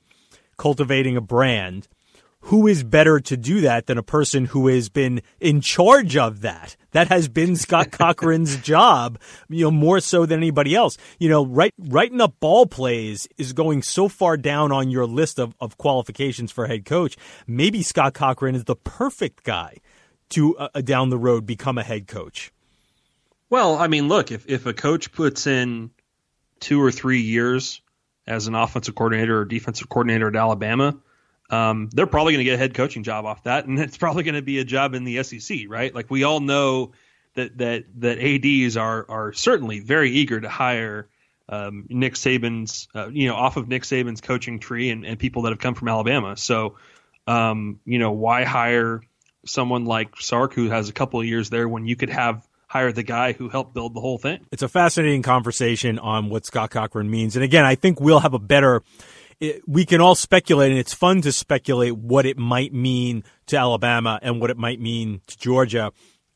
cultivating 0.57 1.15
a 1.15 1.21
brand, 1.21 1.87
who 2.49 2.65
is 2.65 2.81
better 2.81 3.19
to 3.19 3.37
do 3.37 3.61
that 3.61 3.85
than 3.85 3.99
a 3.99 4.03
person 4.03 4.45
who 4.45 4.67
has 4.69 4.89
been 4.89 5.21
in 5.39 5.61
charge 5.61 6.17
of 6.17 6.41
that? 6.41 6.75
That 6.91 7.09
has 7.09 7.27
been 7.27 7.55
Scott 7.55 7.91
Cochran's 7.91 8.57
job, 8.57 9.19
you 9.49 9.65
know, 9.65 9.71
more 9.71 9.99
so 9.99 10.25
than 10.25 10.39
anybody 10.39 10.73
else. 10.73 10.97
You 11.19 11.29
know, 11.29 11.45
right, 11.45 11.71
writing 11.77 12.19
up 12.21 12.39
ball 12.39 12.65
plays 12.65 13.27
is 13.37 13.53
going 13.53 13.83
so 13.83 14.07
far 14.07 14.35
down 14.35 14.71
on 14.71 14.89
your 14.89 15.05
list 15.05 15.37
of, 15.37 15.53
of 15.61 15.77
qualifications 15.77 16.51
for 16.51 16.65
head 16.65 16.85
coach. 16.85 17.17
Maybe 17.45 17.83
Scott 17.83 18.15
Cochran 18.15 18.55
is 18.55 18.63
the 18.63 18.75
perfect 18.75 19.43
guy 19.43 19.77
to 20.29 20.57
uh, 20.57 20.69
uh 20.73 20.81
down 20.81 21.11
the 21.11 21.19
road 21.19 21.45
become 21.45 21.77
a 21.77 21.83
head 21.83 22.07
coach. 22.07 22.51
Well, 23.51 23.77
I 23.77 23.87
mean, 23.87 24.07
look, 24.07 24.31
if, 24.31 24.49
if 24.49 24.65
a 24.65 24.73
coach 24.73 25.11
puts 25.11 25.45
in 25.45 25.91
two 26.59 26.81
or 26.81 26.91
three 26.91 27.21
years 27.21 27.81
as 28.25 28.47
an 28.47 28.55
offensive 28.55 28.95
coordinator 28.95 29.39
or 29.39 29.45
defensive 29.45 29.87
coordinator 29.87 30.27
at 30.27 30.35
Alabama, 30.35 30.97
um, 31.49 31.89
they're 31.91 32.07
probably 32.07 32.33
going 32.33 32.45
to 32.45 32.45
get 32.45 32.55
a 32.55 32.57
head 32.57 32.73
coaching 32.73 33.03
job 33.03 33.25
off 33.25 33.43
that, 33.43 33.65
and 33.65 33.79
it's 33.79 33.97
probably 33.97 34.23
going 34.23 34.35
to 34.35 34.41
be 34.41 34.59
a 34.59 34.63
job 34.63 34.93
in 34.93 35.03
the 35.03 35.23
SEC, 35.23 35.61
right? 35.67 35.93
Like 35.93 36.09
we 36.09 36.23
all 36.23 36.39
know 36.39 36.91
that 37.35 37.57
that 37.57 37.85
that 37.97 38.19
ADs 38.19 38.77
are 38.77 39.05
are 39.09 39.33
certainly 39.33 39.79
very 39.79 40.11
eager 40.11 40.39
to 40.39 40.49
hire 40.49 41.09
um, 41.47 41.85
Nick 41.89 42.13
Saban's, 42.13 42.87
uh, 42.93 43.07
you 43.07 43.27
know, 43.27 43.35
off 43.35 43.57
of 43.57 43.67
Nick 43.67 43.83
Saban's 43.83 44.21
coaching 44.21 44.59
tree 44.59 44.91
and, 44.91 45.05
and 45.05 45.17
people 45.17 45.43
that 45.43 45.49
have 45.49 45.59
come 45.59 45.73
from 45.73 45.87
Alabama. 45.87 46.37
So, 46.37 46.77
um, 47.25 47.79
you 47.85 47.97
know, 47.97 48.11
why 48.11 48.43
hire 48.43 49.01
someone 49.45 49.85
like 49.85 50.15
Sark 50.19 50.53
who 50.53 50.69
has 50.69 50.89
a 50.89 50.93
couple 50.93 51.19
of 51.19 51.25
years 51.25 51.49
there 51.49 51.67
when 51.67 51.87
you 51.87 51.95
could 51.95 52.09
have 52.09 52.47
hire 52.67 52.91
the 52.91 53.03
guy 53.03 53.33
who 53.33 53.49
helped 53.49 53.73
build 53.73 53.95
the 53.95 53.99
whole 53.99 54.19
thing. 54.19 54.45
It's 54.51 54.61
a 54.61 54.67
fascinating 54.67 55.23
conversation 55.23 55.97
on 55.97 56.29
what 56.29 56.45
Scott 56.45 56.69
Cochran 56.69 57.09
means. 57.09 57.35
And 57.35 57.43
again, 57.43 57.65
I 57.65 57.73
think 57.73 57.99
we'll 57.99 58.19
have 58.19 58.35
a 58.35 58.39
better 58.39 58.83
it, 59.39 59.61
we 59.67 59.85
can 59.85 60.01
all 60.01 60.15
speculate, 60.15 60.71
and 60.71 60.79
it's 60.79 60.93
fun 60.93 61.21
to 61.21 61.31
speculate 61.31 61.97
what 61.97 62.25
it 62.25 62.37
might 62.37 62.73
mean 62.73 63.23
to 63.47 63.57
Alabama 63.57 64.19
and 64.21 64.41
what 64.41 64.49
it 64.49 64.57
might 64.57 64.79
mean 64.79 65.21
to 65.27 65.37
Georgia 65.37 65.91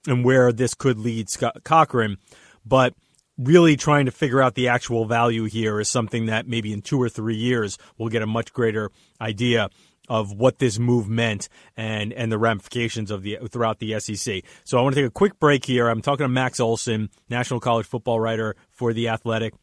and 0.08 0.24
where 0.24 0.52
this 0.52 0.74
could 0.74 1.00
lead 1.00 1.30
Scott 1.30 1.64
Cochran. 1.64 2.18
But 2.66 2.94
really 3.38 3.76
trying 3.76 4.06
to 4.06 4.12
figure 4.12 4.42
out 4.42 4.56
the 4.56 4.68
actual 4.68 5.06
value 5.06 5.46
here 5.46 5.80
is 5.80 5.90
something 5.90 6.28
that 6.28 6.48
maybe 6.48 6.72
in 6.72 6.82
two 6.82 7.02
or 7.02 7.10
three 7.10 7.36
years 7.36 7.78
we'll 7.98 8.10
get 8.10 8.22
a 8.22 8.28
much 8.28 8.54
greater 8.54 8.92
idea 9.20 9.70
of 10.10 10.34
what 10.34 10.60
this 10.60 10.78
move 10.78 11.08
meant 11.08 11.48
and 11.78 12.12
and 12.14 12.32
the 12.32 12.38
ramifications 12.38 13.10
of 13.10 13.24
the 13.24 13.38
throughout 13.50 13.80
the 13.80 14.00
SEC. 14.00 14.44
So 14.66 14.78
I 14.78 14.82
want 14.82 14.96
to 14.96 15.02
take 15.02 15.08
a 15.08 15.12
quick 15.14 15.40
break 15.40 15.66
here. 15.66 15.88
I'm 15.88 16.02
talking 16.02 16.26
to 16.26 16.30
Max 16.30 16.60
Olson, 16.60 17.10
national 17.30 17.60
college 17.60 17.86
football 17.86 18.20
writer 18.20 18.56
for 18.70 18.94
the 18.94 19.08
Athletic. 19.08 19.54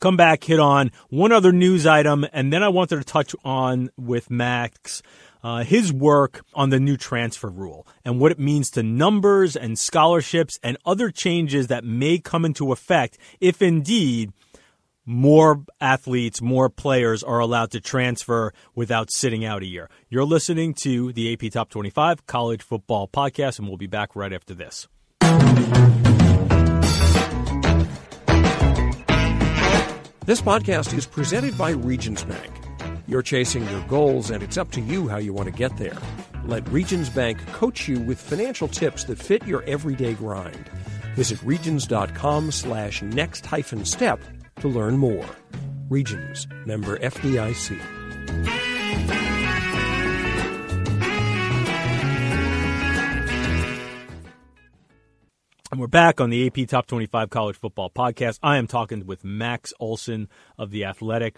Come 0.00 0.16
back, 0.16 0.44
hit 0.44 0.58
on 0.58 0.92
one 1.10 1.30
other 1.30 1.52
news 1.52 1.86
item, 1.86 2.26
and 2.32 2.52
then 2.52 2.62
I 2.62 2.68
wanted 2.68 2.96
to 2.96 3.04
touch 3.04 3.36
on 3.44 3.90
with 3.98 4.30
Max 4.30 5.02
uh, 5.42 5.62
his 5.64 5.92
work 5.92 6.42
on 6.54 6.70
the 6.70 6.80
new 6.80 6.96
transfer 6.96 7.48
rule 7.48 7.86
and 8.04 8.20
what 8.20 8.32
it 8.32 8.38
means 8.38 8.70
to 8.70 8.82
numbers 8.82 9.56
and 9.56 9.78
scholarships 9.78 10.58
and 10.62 10.76
other 10.84 11.10
changes 11.10 11.68
that 11.68 11.84
may 11.84 12.18
come 12.18 12.44
into 12.44 12.72
effect 12.72 13.18
if 13.40 13.62
indeed 13.62 14.32
more 15.06 15.64
athletes, 15.80 16.40
more 16.40 16.68
players 16.68 17.22
are 17.22 17.40
allowed 17.40 17.70
to 17.70 17.80
transfer 17.80 18.52
without 18.74 19.10
sitting 19.10 19.44
out 19.44 19.62
a 19.62 19.66
year. 19.66 19.88
You're 20.08 20.24
listening 20.24 20.74
to 20.82 21.12
the 21.12 21.32
AP 21.32 21.52
Top 21.52 21.68
25 21.70 22.26
College 22.26 22.62
Football 22.62 23.08
Podcast, 23.08 23.58
and 23.58 23.66
we'll 23.66 23.78
be 23.78 23.86
back 23.86 24.14
right 24.14 24.32
after 24.32 24.54
this. 24.54 24.88
This 30.26 30.42
podcast 30.42 30.96
is 30.96 31.06
presented 31.06 31.56
by 31.56 31.70
Regions 31.70 32.24
Bank. 32.24 32.52
You're 33.08 33.22
chasing 33.22 33.66
your 33.68 33.80
goals, 33.88 34.30
and 34.30 34.42
it's 34.42 34.58
up 34.58 34.70
to 34.72 34.80
you 34.80 35.08
how 35.08 35.16
you 35.16 35.32
want 35.32 35.46
to 35.46 35.52
get 35.52 35.76
there. 35.78 35.96
Let 36.44 36.68
Regions 36.68 37.08
Bank 37.08 37.44
coach 37.48 37.88
you 37.88 37.98
with 38.00 38.20
financial 38.20 38.68
tips 38.68 39.04
that 39.04 39.18
fit 39.18 39.46
your 39.46 39.62
everyday 39.64 40.14
grind. 40.14 40.68
Visit 41.14 41.42
regions.com 41.42 42.50
slash 42.52 43.02
next 43.02 43.46
hyphen 43.46 43.84
step 43.84 44.20
to 44.60 44.68
learn 44.68 44.98
more. 44.98 45.26
Regions, 45.88 46.46
member 46.66 46.98
FDIC. 46.98 48.79
And 55.70 55.78
we're 55.78 55.86
back 55.86 56.20
on 56.20 56.30
the 56.30 56.48
AP 56.48 56.66
Top 56.66 56.88
25 56.88 57.30
College 57.30 57.56
Football 57.56 57.90
Podcast. 57.90 58.40
I 58.42 58.56
am 58.56 58.66
talking 58.66 59.06
with 59.06 59.22
Max 59.22 59.72
Olson 59.78 60.28
of 60.58 60.72
The 60.72 60.84
Athletic. 60.84 61.36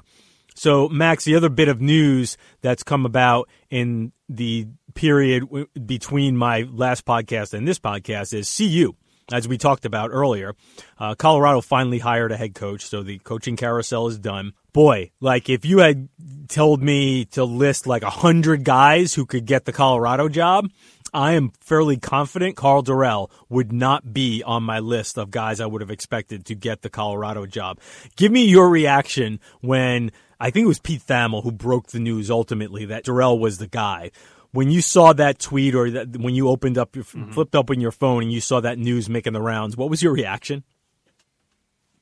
So, 0.55 0.89
Max, 0.89 1.25
the 1.25 1.35
other 1.35 1.51
bit 1.51 1.69
of 1.69 1.83
news 1.83 2.39
that's 2.63 2.83
come 2.83 3.05
about 3.05 3.51
in 3.69 4.13
the 4.31 4.69
period 4.95 5.45
between 5.85 6.39
my 6.39 6.63
last 6.73 7.05
podcast 7.05 7.53
and 7.53 7.69
this 7.69 7.79
podcast 7.79 8.33
is 8.33 8.51
CU 8.57 8.95
as 9.31 9.47
we 9.49 9.59
talked 9.59 9.85
about 9.85 10.11
earlier, 10.13 10.55
uh, 10.99 11.15
Colorado 11.15 11.61
finally 11.61 11.99
hired 11.99 12.33
a 12.33 12.37
head 12.37 12.55
coach, 12.55 12.87
so 12.87 13.03
the 13.03 13.19
coaching 13.21 13.57
carousel 13.57 14.09
is 14.09 14.19
done. 14.19 14.53
Boy, 14.73 15.11
like 15.21 15.49
if 15.49 15.65
you 15.65 15.79
had 15.79 16.09
told 16.49 16.83
me 16.83 17.27
to 17.27 17.45
list 17.45 17.87
like 17.87 18.03
a 18.03 18.11
hundred 18.11 18.65
guys 18.65 19.15
who 19.15 19.27
could 19.27 19.47
get 19.47 19.65
the 19.65 19.73
Colorado 19.73 20.29
job, 20.29 20.71
I 21.13 21.33
am 21.33 21.53
fairly 21.61 21.97
confident 21.97 22.57
Karl 22.57 22.83
Dorrell 22.83 23.31
would 23.49 23.73
not 23.73 24.13
be 24.13 24.43
on 24.43 24.63
my 24.63 24.79
list 24.79 25.19
of 25.19 25.31
guys 25.31 25.61
I 25.61 25.67
would 25.67 25.81
have 25.81 25.91
expected 25.91 26.47
to 26.47 26.55
get 26.55 26.83
the 26.83 26.91
Colorado 26.91 27.47
job. 27.47 27.81
Give 28.17 28.33
me 28.33 28.47
your 28.47 28.69
reaction 28.69 29.41
when 29.61 30.11
I 30.41 30.51
think 30.51 30.65
it 30.65 30.69
was 30.69 30.79
Pete 30.79 31.03
Thamel 31.03 31.43
who 31.43 31.53
broke 31.53 31.89
the 31.89 32.01
news 32.01 32.31
ultimately 32.31 32.87
that 32.87 33.05
Dorrell 33.05 33.39
was 33.39 33.59
the 33.59 33.69
guy 33.69 34.11
when 34.53 34.71
you 34.71 34.81
saw 34.81 35.13
that 35.15 35.39
tweet 35.39 35.75
or 35.75 35.91
that, 35.91 36.17
when 36.17 36.35
you 36.35 36.49
opened 36.49 36.79
up, 36.79 36.95
your, 36.95 37.05
mm-hmm. 37.05 37.33
flipped 37.33 37.55
up 37.55 37.71
in 37.71 37.81
your 37.81 37.91
phone 37.91 38.23
and 38.23 38.33
you 38.33 38.41
saw 38.41 38.61
that 38.61 38.79
news 38.79 39.09
making 39.09 39.33
the 39.33 39.41
rounds, 39.41 39.77
what 39.77 39.91
was 39.91 40.03
your 40.03 40.13
reaction? 40.13 40.63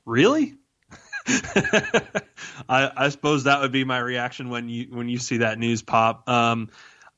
Really? 0.04 0.54
I, 2.68 2.90
I, 2.96 3.08
suppose 3.10 3.44
that 3.44 3.60
would 3.60 3.70
be 3.70 3.84
my 3.84 3.98
reaction 3.98 4.48
when 4.48 4.68
you 4.68 4.86
when 4.90 5.08
you 5.08 5.18
see 5.18 5.38
that 5.38 5.58
news 5.58 5.82
pop. 5.82 6.28
Um, 6.28 6.70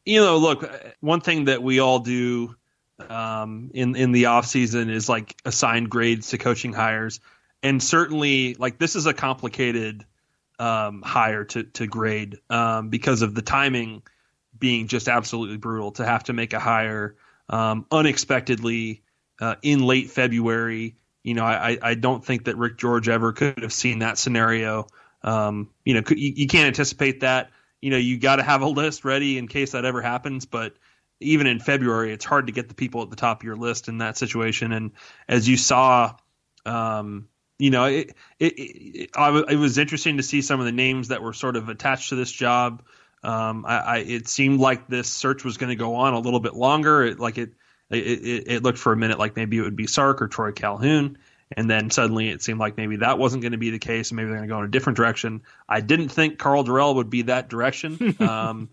you 0.04 0.20
know, 0.20 0.38
look, 0.38 0.70
one 1.00 1.20
thing 1.20 1.46
that 1.46 1.62
we 1.62 1.80
all 1.80 2.00
do 2.00 2.54
um, 3.08 3.70
in 3.74 3.96
in 3.96 4.12
the 4.12 4.26
off 4.26 4.46
season 4.46 4.90
is 4.90 5.08
like 5.08 5.36
assign 5.44 5.84
grades 5.84 6.30
to 6.30 6.38
coaching 6.38 6.72
hires, 6.72 7.20
and 7.62 7.82
certainly 7.82 8.54
like 8.54 8.78
this 8.78 8.96
is 8.96 9.06
a 9.06 9.14
complicated 9.14 10.04
um, 10.58 11.02
hire 11.02 11.44
to 11.44 11.64
to 11.64 11.86
grade 11.86 12.38
um, 12.50 12.88
because 12.88 13.22
of 13.22 13.34
the 13.34 13.42
timing 13.42 14.02
being 14.58 14.86
just 14.86 15.08
absolutely 15.08 15.56
brutal 15.56 15.92
to 15.92 16.04
have 16.04 16.24
to 16.24 16.32
make 16.32 16.52
a 16.52 16.60
hire 16.60 17.16
um, 17.48 17.86
unexpectedly 17.90 19.02
uh, 19.40 19.56
in 19.62 19.84
late 19.84 20.10
February. 20.10 20.96
You 21.24 21.34
know, 21.34 21.44
I, 21.44 21.78
I 21.80 21.94
don't 21.94 22.24
think 22.24 22.44
that 22.44 22.56
Rick 22.56 22.78
George 22.78 23.08
ever 23.08 23.32
could 23.32 23.62
have 23.62 23.72
seen 23.72 24.00
that 24.00 24.18
scenario. 24.18 24.86
Um, 25.22 25.70
you 25.84 25.94
know, 25.94 26.02
you, 26.10 26.32
you 26.36 26.46
can't 26.48 26.66
anticipate 26.66 27.20
that. 27.20 27.50
You 27.83 27.90
know, 27.90 27.99
you 27.99 28.18
got 28.18 28.37
to 28.37 28.42
have 28.42 28.62
a 28.62 28.66
list 28.66 29.05
ready 29.05 29.37
in 29.37 29.49
case 29.49 29.73
that 29.73 29.85
ever 29.85 30.01
happens. 30.01 30.47
But 30.47 30.75
even 31.21 31.47
in 31.47 31.61
February, 31.61 32.12
it's 32.12 32.25
hard 32.25 32.47
to 32.47 32.53
get 32.53 32.68
the 32.68 32.75
people 32.75 33.03
at 33.03 33.11
the 33.11 33.16
top 33.16 33.40
of 33.40 33.45
your 33.45 33.57
list 33.57 33.88
in 33.88 33.99
that 33.99 34.16
situation. 34.16 34.73
And 34.73 34.92
as 35.29 35.49
you 35.49 35.57
saw, 35.57 36.14
um, 36.64 37.29
you 37.59 37.71
know, 37.71 37.85
it, 37.85 38.14
it, 38.38 38.55
it, 38.57 39.11
it, 39.14 39.57
was 39.57 39.79
interesting 39.79 40.16
to 40.16 40.23
see 40.23 40.42
some 40.42 40.59
of 40.59 40.66
the 40.66 40.73
names 40.73 41.09
that 41.09 41.23
were 41.23 41.33
sort 41.33 41.57
of 41.57 41.68
attached 41.68 42.09
to 42.09 42.16
this 42.16 42.33
job. 42.33 42.83
Um, 43.23 43.64
I, 43.66 43.79
I, 43.79 43.97
it 43.99 44.29
seemed 44.29 44.59
like 44.59 44.88
this 44.88 45.09
search 45.09 45.45
was 45.45 45.59
going 45.59 45.71
to 45.71 45.77
go 45.77 45.97
on 45.97 46.14
a 46.14 46.18
little 46.18 46.40
bit 46.40 46.55
longer. 46.55 47.05
It, 47.05 47.21
like 47.21 47.38
it, 47.38 47.53
it, 47.90 47.97
it, 47.97 48.45
it 48.49 48.62
looked 48.62 48.79
for 48.79 48.92
a 48.92 48.97
minute 48.97 49.18
like 49.18 49.37
maybe 49.37 49.59
it 49.59 49.62
would 49.62 49.77
be 49.77 49.87
Sark 49.87 50.23
or 50.23 50.29
Troy 50.29 50.53
Calhoun. 50.53 51.18
And 51.56 51.68
then 51.68 51.90
suddenly 51.90 52.28
it 52.28 52.42
seemed 52.42 52.60
like 52.60 52.76
maybe 52.76 52.96
that 52.96 53.18
wasn't 53.18 53.42
going 53.42 53.52
to 53.52 53.58
be 53.58 53.70
the 53.70 53.78
case, 53.78 54.10
and 54.10 54.16
maybe 54.16 54.28
they're 54.28 54.38
going 54.38 54.48
to 54.48 54.54
go 54.54 54.58
in 54.58 54.64
a 54.64 54.70
different 54.70 54.96
direction. 54.96 55.42
I 55.68 55.80
didn't 55.80 56.08
think 56.08 56.38
Karl 56.38 56.64
Dorrell 56.64 56.96
would 56.96 57.10
be 57.10 57.22
that 57.22 57.48
direction. 57.48 58.16
um, 58.20 58.70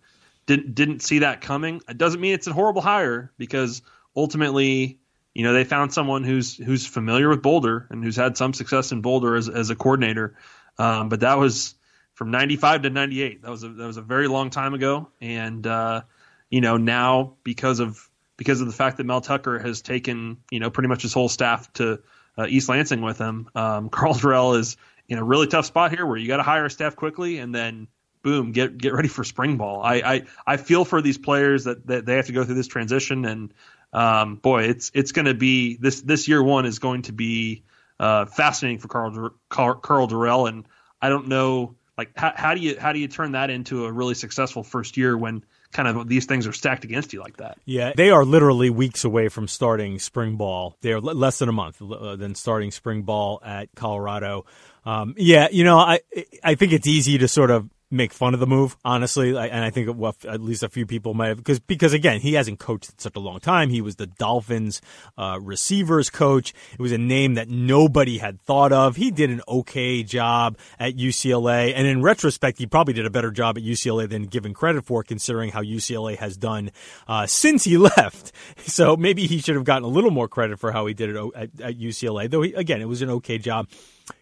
didn't 0.49 0.73
didn't 0.73 1.01
see 1.01 1.19
that 1.19 1.41
coming. 1.41 1.81
It 1.87 1.97
doesn't 1.97 2.19
mean 2.19 2.33
it's 2.33 2.47
a 2.47 2.53
horrible 2.53 2.81
hire 2.81 3.31
because 3.37 3.83
ultimately, 4.15 4.99
you 5.35 5.43
know, 5.43 5.53
they 5.53 5.63
found 5.63 5.93
someone 5.93 6.23
who's 6.23 6.57
who's 6.57 6.87
familiar 6.87 7.29
with 7.29 7.43
Boulder 7.43 7.87
and 7.91 8.03
who's 8.03 8.15
had 8.15 8.35
some 8.35 8.53
success 8.53 8.91
in 8.91 9.01
Boulder 9.01 9.35
as 9.35 9.47
as 9.47 9.69
a 9.69 9.75
coordinator. 9.75 10.35
Um, 10.79 11.09
but 11.09 11.19
that 11.19 11.37
was 11.37 11.75
from 12.15 12.31
'95 12.31 12.81
to 12.83 12.89
'98. 12.89 13.43
That 13.43 13.51
was 13.51 13.63
a 13.63 13.69
that 13.69 13.85
was 13.85 13.97
a 13.97 14.01
very 14.01 14.27
long 14.27 14.49
time 14.49 14.73
ago, 14.73 15.09
and 15.21 15.65
uh, 15.67 16.01
you 16.49 16.61
know 16.61 16.77
now 16.77 17.35
because 17.43 17.79
of 17.79 18.09
because 18.35 18.61
of 18.61 18.67
the 18.67 18.73
fact 18.73 18.97
that 18.97 19.03
Mel 19.03 19.21
Tucker 19.21 19.59
has 19.59 19.81
taken 19.81 20.37
you 20.49 20.59
know 20.59 20.71
pretty 20.71 20.87
much 20.87 21.03
his 21.03 21.13
whole 21.13 21.29
staff 21.29 21.71
to 21.73 22.01
uh, 22.39 22.47
East 22.47 22.69
Lansing 22.69 23.01
with 23.01 23.17
him. 23.17 23.49
Um, 23.53 23.89
Karl 23.91 24.13
Dorrell 24.13 24.57
is 24.57 24.77
in 25.07 25.17
a 25.17 25.23
really 25.23 25.47
tough 25.47 25.65
spot 25.65 25.91
here 25.91 26.05
where 26.05 26.17
you 26.17 26.27
got 26.27 26.37
to 26.37 26.43
hire 26.43 26.69
staff 26.69 26.95
quickly 26.95 27.39
and 27.39 27.53
then 27.53 27.87
boom, 28.21 28.51
get 28.51 28.77
get 28.77 28.93
ready 28.93 29.07
for 29.07 29.23
spring 29.23 29.57
ball. 29.57 29.81
I 29.83 29.95
I, 29.95 30.23
I 30.45 30.57
feel 30.57 30.85
for 30.85 31.01
these 31.01 31.17
players 31.17 31.65
that, 31.65 31.85
that 31.87 32.05
they 32.05 32.15
have 32.15 32.27
to 32.27 32.33
go 32.33 32.43
through 32.43 32.55
this 32.55 32.67
transition 32.67 33.25
and 33.25 33.53
um, 33.91 34.35
boy, 34.35 34.63
it's 34.63 34.91
it's 34.93 35.11
going 35.11 35.25
to 35.25 35.33
be 35.33 35.75
this 35.77 36.01
this 36.01 36.27
year 36.27 36.41
one 36.43 36.65
is 36.65 36.79
going 36.79 37.03
to 37.03 37.11
be 37.11 37.63
uh, 37.99 38.25
fascinating 38.25 38.79
for 38.79 38.87
Karl 38.87 39.31
Karl, 39.49 39.75
Karl 39.75 40.07
Dorrell 40.07 40.47
and 40.47 40.65
I 41.01 41.09
don't 41.09 41.27
know 41.27 41.75
like 41.97 42.11
how, 42.15 42.31
how 42.35 42.53
do 42.53 42.61
you 42.61 42.79
how 42.79 42.93
do 42.93 42.99
you 42.99 43.07
turn 43.07 43.33
that 43.33 43.49
into 43.49 43.85
a 43.85 43.91
really 43.91 44.13
successful 44.13 44.63
first 44.63 44.95
year 44.95 45.17
when 45.17 45.43
kind 45.71 45.87
of 45.87 46.07
these 46.07 46.25
things 46.25 46.47
are 46.47 46.53
stacked 46.53 46.83
against 46.83 47.13
you 47.13 47.19
like 47.19 47.37
that. 47.37 47.57
Yeah, 47.65 47.93
they 47.95 48.09
are 48.09 48.25
literally 48.25 48.69
weeks 48.69 49.03
away 49.03 49.29
from 49.29 49.47
starting 49.47 49.99
spring 49.99 50.35
ball. 50.35 50.77
They're 50.81 50.99
less 50.99 51.39
than 51.39 51.49
a 51.49 51.53
month 51.53 51.81
uh, 51.81 52.15
than 52.15 52.35
starting 52.35 52.71
spring 52.71 53.03
ball 53.03 53.41
at 53.43 53.69
Colorado. 53.75 54.45
Um, 54.85 55.13
yeah, 55.17 55.47
you 55.51 55.63
know, 55.63 55.77
I 55.77 55.99
I 56.43 56.55
think 56.55 56.73
it's 56.73 56.87
easy 56.87 57.17
to 57.19 57.27
sort 57.27 57.51
of 57.51 57.69
make 57.91 58.13
fun 58.13 58.33
of 58.33 58.39
the 58.39 58.47
move, 58.47 58.77
honestly. 58.85 59.29
And 59.29 59.63
I 59.63 59.69
think 59.69 59.89
well, 59.95 60.15
at 60.27 60.41
least 60.41 60.63
a 60.63 60.69
few 60.69 60.85
people 60.85 61.13
might 61.13 61.29
have 61.29 61.37
because 61.37 61.59
because 61.59 61.93
again, 61.93 62.19
he 62.19 62.33
hasn't 62.33 62.59
coached 62.59 62.89
in 62.89 62.99
such 62.99 63.15
a 63.15 63.19
long 63.19 63.39
time. 63.39 63.69
He 63.69 63.81
was 63.81 63.95
the 63.95 64.07
Dolphins 64.07 64.81
uh, 65.17 65.39
receivers 65.41 66.09
coach. 66.09 66.53
It 66.73 66.79
was 66.79 66.91
a 66.91 66.97
name 66.97 67.35
that 67.35 67.49
nobody 67.49 68.17
had 68.17 68.41
thought 68.41 68.71
of. 68.71 68.95
He 68.95 69.11
did 69.11 69.29
an 69.29 69.41
okay 69.47 70.03
job 70.03 70.57
at 70.79 70.95
UCLA, 70.95 71.73
and 71.75 71.87
in 71.87 72.01
retrospect, 72.01 72.57
he 72.57 72.67
probably 72.67 72.93
did 72.93 73.05
a 73.05 73.09
better 73.09 73.31
job 73.31 73.57
at 73.57 73.63
UCLA 73.63 74.07
than 74.07 74.23
given 74.23 74.53
credit 74.53 74.85
for, 74.85 75.03
considering 75.03 75.51
how 75.51 75.61
UCLA 75.61 76.17
has 76.17 76.37
done 76.37 76.71
uh, 77.07 77.25
since 77.25 77.63
he 77.63 77.77
left. 77.97 78.31
So 78.59 78.95
maybe 78.95 79.25
he 79.27 79.39
should 79.39 79.55
have 79.55 79.63
gotten 79.63 79.83
a 79.83 79.87
little 79.87 80.11
more 80.11 80.27
credit 80.27 80.59
for 80.59 80.71
how 80.71 80.85
he 80.85 80.93
did 80.93 81.15
it 81.15 81.31
at, 81.35 81.49
at 81.61 81.79
UCLA. 81.79 82.29
Though 82.29 82.41
he, 82.41 82.53
again, 82.53 82.81
it 82.81 82.87
was 82.87 83.01
an 83.01 83.09
okay 83.09 83.37
job. 83.37 83.67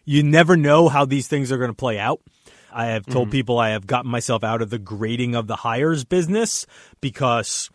You 0.04 0.22
never 0.22 0.56
know 0.56 0.88
how 0.88 1.04
these 1.04 1.28
things 1.28 1.50
are 1.52 1.58
going 1.58 1.70
to 1.70 1.76
play 1.76 1.98
out. 1.98 2.20
I 2.72 2.86
have 2.86 3.06
told 3.06 3.26
mm-hmm. 3.26 3.32
people 3.32 3.58
I 3.58 3.70
have 3.70 3.86
gotten 3.86 4.10
myself 4.10 4.44
out 4.44 4.62
of 4.62 4.70
the 4.70 4.78
grading 4.78 5.34
of 5.34 5.46
the 5.46 5.56
hires 5.56 6.04
business 6.04 6.66
because 7.00 7.70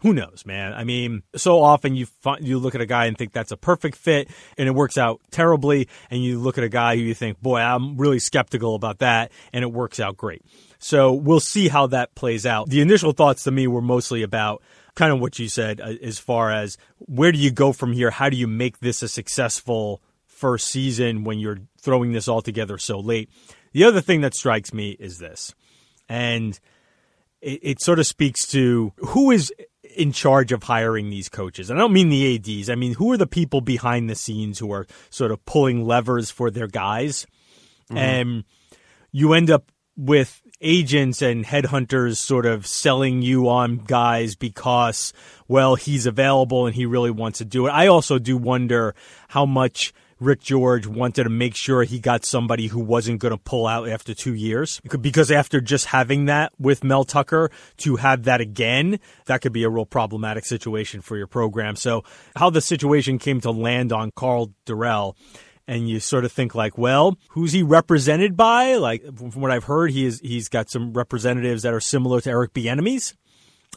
who 0.00 0.12
knows, 0.12 0.44
man? 0.46 0.72
I 0.74 0.84
mean, 0.84 1.22
so 1.34 1.60
often 1.60 1.96
you 1.96 2.06
find, 2.06 2.46
you 2.46 2.58
look 2.58 2.76
at 2.76 2.80
a 2.80 2.86
guy 2.86 3.06
and 3.06 3.18
think 3.18 3.32
that's 3.32 3.50
a 3.50 3.56
perfect 3.56 3.96
fit, 3.96 4.28
and 4.56 4.68
it 4.68 4.72
works 4.72 4.96
out 4.96 5.20
terribly. 5.30 5.88
And 6.10 6.22
you 6.22 6.38
look 6.38 6.56
at 6.56 6.62
a 6.62 6.68
guy 6.68 6.94
who 6.96 7.02
you 7.02 7.14
think, 7.14 7.40
boy, 7.40 7.58
I'm 7.58 7.96
really 7.96 8.20
skeptical 8.20 8.76
about 8.76 9.00
that, 9.00 9.32
and 9.52 9.64
it 9.64 9.72
works 9.72 9.98
out 9.98 10.16
great. 10.16 10.44
So 10.78 11.12
we'll 11.12 11.40
see 11.40 11.66
how 11.66 11.88
that 11.88 12.14
plays 12.14 12.46
out. 12.46 12.68
The 12.68 12.80
initial 12.80 13.12
thoughts 13.12 13.42
to 13.44 13.50
me 13.50 13.66
were 13.66 13.82
mostly 13.82 14.22
about 14.22 14.62
kind 14.94 15.12
of 15.12 15.20
what 15.20 15.38
you 15.38 15.48
said, 15.48 15.80
uh, 15.80 15.94
as 16.02 16.20
far 16.20 16.52
as 16.52 16.78
where 16.98 17.32
do 17.32 17.38
you 17.38 17.50
go 17.50 17.72
from 17.72 17.92
here? 17.92 18.10
How 18.10 18.28
do 18.28 18.36
you 18.36 18.46
make 18.46 18.78
this 18.78 19.02
a 19.02 19.08
successful 19.08 20.00
first 20.26 20.68
season 20.68 21.24
when 21.24 21.40
you're 21.40 21.58
throwing 21.80 22.12
this 22.12 22.28
all 22.28 22.42
together 22.42 22.78
so 22.78 23.00
late? 23.00 23.28
The 23.72 23.84
other 23.84 24.00
thing 24.00 24.20
that 24.22 24.34
strikes 24.34 24.72
me 24.72 24.96
is 24.98 25.18
this, 25.18 25.54
and 26.08 26.58
it, 27.40 27.60
it 27.62 27.82
sort 27.82 27.98
of 27.98 28.06
speaks 28.06 28.46
to 28.48 28.92
who 28.98 29.30
is 29.30 29.52
in 29.96 30.12
charge 30.12 30.52
of 30.52 30.62
hiring 30.64 31.10
these 31.10 31.28
coaches. 31.28 31.70
And 31.70 31.78
I 31.78 31.82
don't 31.82 31.92
mean 31.92 32.08
the 32.08 32.36
ADs. 32.36 32.70
I 32.70 32.74
mean, 32.74 32.94
who 32.94 33.12
are 33.12 33.16
the 33.16 33.26
people 33.26 33.60
behind 33.60 34.08
the 34.08 34.14
scenes 34.14 34.58
who 34.58 34.72
are 34.72 34.86
sort 35.10 35.32
of 35.32 35.44
pulling 35.44 35.84
levers 35.84 36.30
for 36.30 36.50
their 36.50 36.68
guys? 36.68 37.26
Mm-hmm. 37.90 37.98
And 37.98 38.44
you 39.12 39.32
end 39.32 39.50
up 39.50 39.72
with 39.96 40.42
agents 40.60 41.22
and 41.22 41.44
headhunters 41.44 42.16
sort 42.16 42.46
of 42.46 42.66
selling 42.66 43.22
you 43.22 43.48
on 43.48 43.78
guys 43.78 44.36
because, 44.36 45.12
well, 45.48 45.74
he's 45.74 46.06
available 46.06 46.66
and 46.66 46.74
he 46.74 46.86
really 46.86 47.10
wants 47.10 47.38
to 47.38 47.44
do 47.44 47.66
it. 47.66 47.70
I 47.70 47.86
also 47.86 48.18
do 48.18 48.36
wonder 48.36 48.94
how 49.28 49.46
much– 49.46 49.92
Rick 50.20 50.40
George 50.40 50.86
wanted 50.86 51.24
to 51.24 51.30
make 51.30 51.54
sure 51.54 51.82
he 51.84 51.98
got 51.98 52.24
somebody 52.24 52.66
who 52.66 52.80
wasn't 52.80 53.20
going 53.20 53.32
to 53.32 53.38
pull 53.38 53.66
out 53.66 53.88
after 53.88 54.14
two 54.14 54.34
years. 54.34 54.80
Because 55.00 55.30
after 55.30 55.60
just 55.60 55.86
having 55.86 56.26
that 56.26 56.52
with 56.58 56.82
Mel 56.82 57.04
Tucker, 57.04 57.50
to 57.78 57.96
have 57.96 58.24
that 58.24 58.40
again, 58.40 58.98
that 59.26 59.40
could 59.40 59.52
be 59.52 59.62
a 59.62 59.70
real 59.70 59.86
problematic 59.86 60.44
situation 60.44 61.00
for 61.00 61.16
your 61.16 61.26
program. 61.26 61.76
So, 61.76 62.04
how 62.36 62.50
the 62.50 62.60
situation 62.60 63.18
came 63.18 63.40
to 63.42 63.50
land 63.50 63.92
on 63.92 64.10
Karl 64.14 64.52
Dorrell 64.66 65.14
and 65.68 65.88
you 65.88 66.00
sort 66.00 66.24
of 66.24 66.32
think 66.32 66.54
like, 66.54 66.78
well, 66.78 67.16
who's 67.30 67.52
he 67.52 67.62
represented 67.62 68.36
by? 68.36 68.74
Like 68.76 69.04
from 69.04 69.40
what 69.42 69.50
I've 69.50 69.64
heard, 69.64 69.90
he 69.90 70.06
is 70.06 70.18
he's 70.20 70.48
got 70.48 70.70
some 70.70 70.94
representatives 70.94 71.62
that 71.62 71.74
are 71.74 71.80
similar 71.80 72.20
to 72.22 72.30
Eric 72.30 72.54
Bieniemy's. 72.54 73.14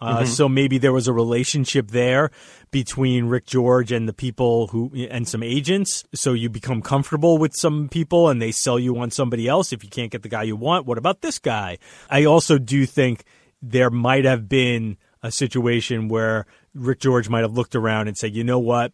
Uh, 0.01 0.17
mm-hmm. 0.17 0.25
So 0.25 0.49
maybe 0.49 0.79
there 0.79 0.91
was 0.91 1.07
a 1.07 1.13
relationship 1.13 1.91
there 1.91 2.31
between 2.71 3.25
Rick 3.25 3.45
George 3.45 3.91
and 3.91 4.09
the 4.09 4.13
people 4.13 4.67
who 4.67 4.91
and 4.95 5.27
some 5.27 5.43
agents. 5.43 6.03
So 6.15 6.33
you 6.33 6.49
become 6.49 6.81
comfortable 6.81 7.37
with 7.37 7.55
some 7.55 7.87
people 7.87 8.29
and 8.29 8.41
they 8.41 8.51
sell 8.51 8.79
you 8.79 8.97
on 8.97 9.11
somebody 9.11 9.47
else. 9.47 9.71
If 9.71 9.83
you 9.83 9.89
can't 9.89 10.11
get 10.11 10.23
the 10.23 10.29
guy 10.29 10.43
you 10.43 10.55
want, 10.55 10.87
what 10.87 10.97
about 10.97 11.21
this 11.21 11.37
guy? 11.37 11.77
I 12.09 12.25
also 12.25 12.57
do 12.57 12.85
think 12.87 13.25
there 13.61 13.91
might 13.91 14.25
have 14.25 14.49
been 14.49 14.97
a 15.21 15.31
situation 15.31 16.07
where 16.07 16.47
Rick 16.73 17.01
George 17.01 17.29
might 17.29 17.41
have 17.41 17.53
looked 17.53 17.75
around 17.75 18.07
and 18.07 18.17
said, 18.17 18.35
you 18.35 18.43
know 18.43 18.59
what? 18.59 18.93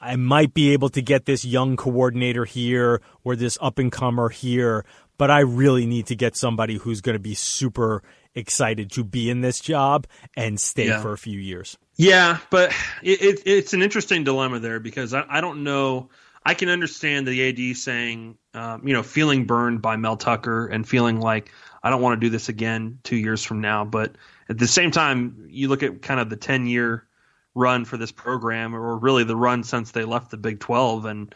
I 0.00 0.16
might 0.16 0.54
be 0.54 0.72
able 0.74 0.90
to 0.90 1.02
get 1.02 1.24
this 1.24 1.44
young 1.44 1.76
coordinator 1.76 2.44
here 2.44 3.00
or 3.24 3.34
this 3.34 3.56
up 3.60 3.78
and 3.78 3.90
comer 3.90 4.28
here, 4.28 4.84
but 5.16 5.30
I 5.30 5.40
really 5.40 5.86
need 5.86 6.06
to 6.06 6.14
get 6.14 6.36
somebody 6.36 6.76
who's 6.76 7.00
going 7.00 7.14
to 7.14 7.20
be 7.20 7.34
super 7.34 8.02
excited 8.34 8.90
to 8.92 9.04
be 9.04 9.30
in 9.30 9.40
this 9.40 9.60
job 9.60 10.06
and 10.36 10.58
stay 10.58 10.88
yeah. 10.88 11.00
for 11.00 11.12
a 11.12 11.18
few 11.18 11.38
years. 11.38 11.78
Yeah, 11.96 12.38
but 12.50 12.72
it, 13.02 13.22
it, 13.22 13.42
it's 13.46 13.72
an 13.72 13.82
interesting 13.82 14.24
dilemma 14.24 14.58
there 14.58 14.80
because 14.80 15.14
I, 15.14 15.24
I, 15.28 15.40
don't 15.40 15.62
know. 15.62 16.10
I 16.44 16.54
can 16.54 16.68
understand 16.68 17.26
the 17.26 17.70
AD 17.70 17.76
saying, 17.76 18.36
um, 18.52 18.86
you 18.86 18.94
know, 18.94 19.02
feeling 19.02 19.46
burned 19.46 19.80
by 19.80 19.96
Mel 19.96 20.16
Tucker 20.16 20.66
and 20.66 20.86
feeling 20.88 21.20
like 21.20 21.52
I 21.82 21.90
don't 21.90 22.02
want 22.02 22.20
to 22.20 22.26
do 22.26 22.30
this 22.30 22.48
again 22.48 22.98
two 23.04 23.16
years 23.16 23.44
from 23.44 23.60
now. 23.60 23.84
But 23.84 24.16
at 24.48 24.58
the 24.58 24.66
same 24.66 24.90
time, 24.90 25.46
you 25.48 25.68
look 25.68 25.82
at 25.82 26.02
kind 26.02 26.18
of 26.18 26.30
the 26.30 26.36
10 26.36 26.66
year 26.66 27.06
run 27.54 27.84
for 27.84 27.96
this 27.96 28.10
program, 28.10 28.74
or 28.74 28.98
really 28.98 29.22
the 29.22 29.36
run 29.36 29.62
since 29.62 29.92
they 29.92 30.04
left 30.04 30.30
the 30.30 30.36
Big 30.36 30.58
12. 30.58 31.04
And 31.04 31.34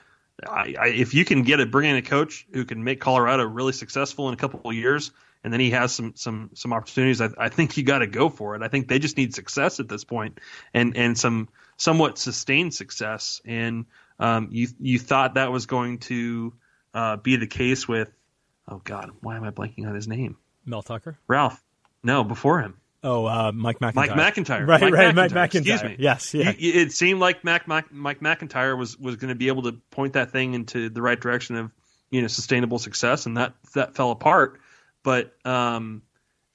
I, 0.48 0.74
I, 0.78 0.86
if 0.88 1.14
you 1.14 1.24
can 1.24 1.42
get 1.42 1.60
it, 1.60 1.70
bring 1.70 1.88
in 1.88 1.96
a 1.96 2.02
coach 2.02 2.46
who 2.52 2.64
can 2.64 2.82
make 2.82 3.00
Colorado 3.00 3.44
really 3.44 3.72
successful 3.72 4.28
in 4.28 4.34
a 4.34 4.36
couple 4.36 4.60
of 4.64 4.74
years, 4.74 5.12
and 5.44 5.52
then 5.52 5.60
he 5.60 5.70
has 5.70 5.92
some 5.92 6.14
some 6.16 6.50
some 6.54 6.72
opportunities. 6.72 7.20
I, 7.20 7.30
I 7.38 7.48
think 7.48 7.76
you 7.76 7.82
got 7.82 7.98
to 7.98 8.06
go 8.06 8.28
for 8.28 8.54
it. 8.56 8.62
I 8.62 8.68
think 8.68 8.88
they 8.88 8.98
just 8.98 9.16
need 9.16 9.34
success 9.34 9.80
at 9.80 9.88
this 9.88 10.04
point, 10.04 10.38
and 10.74 10.96
and 10.96 11.16
some 11.16 11.48
somewhat 11.76 12.18
sustained 12.18 12.74
success. 12.74 13.40
And 13.44 13.86
um, 14.18 14.48
you 14.50 14.68
you 14.80 14.98
thought 14.98 15.34
that 15.34 15.52
was 15.52 15.66
going 15.66 15.98
to 15.98 16.54
uh, 16.94 17.16
be 17.16 17.36
the 17.36 17.46
case 17.46 17.86
with 17.86 18.10
oh 18.66 18.80
god, 18.82 19.10
why 19.20 19.36
am 19.36 19.44
I 19.44 19.50
blanking 19.50 19.86
on 19.86 19.94
his 19.94 20.08
name? 20.08 20.36
Mel 20.64 20.82
Tucker, 20.82 21.18
Ralph. 21.26 21.62
No, 22.02 22.24
before 22.24 22.60
him. 22.60 22.76
Oh, 23.02 23.26
uh, 23.26 23.52
Mike 23.52 23.80
MacIntyre. 23.80 24.08
Mike 24.08 24.16
MacIntyre. 24.16 24.66
Right, 24.66 24.80
Mike 24.80 24.92
right. 24.92 25.14
Mike 25.14 25.32
MacIntyre. 25.32 25.74
Excuse 25.74 25.82
me. 25.84 25.96
Yes, 26.00 26.34
yeah. 26.34 26.52
it 26.58 26.92
seemed 26.92 27.20
like 27.20 27.44
Mac, 27.44 27.68
Mac, 27.68 27.92
Mike 27.92 28.20
MacIntyre 28.20 28.76
was 28.76 28.98
was 28.98 29.16
going 29.16 29.28
to 29.28 29.36
be 29.36 29.48
able 29.48 29.62
to 29.64 29.72
point 29.90 30.14
that 30.14 30.32
thing 30.32 30.54
into 30.54 30.90
the 30.90 31.00
right 31.00 31.18
direction 31.18 31.56
of 31.56 31.70
you 32.10 32.22
know 32.22 32.28
sustainable 32.28 32.78
success, 32.78 33.26
and 33.26 33.36
that 33.36 33.54
that 33.74 33.94
fell 33.94 34.10
apart. 34.10 34.60
But 35.08 35.32
um, 35.46 36.02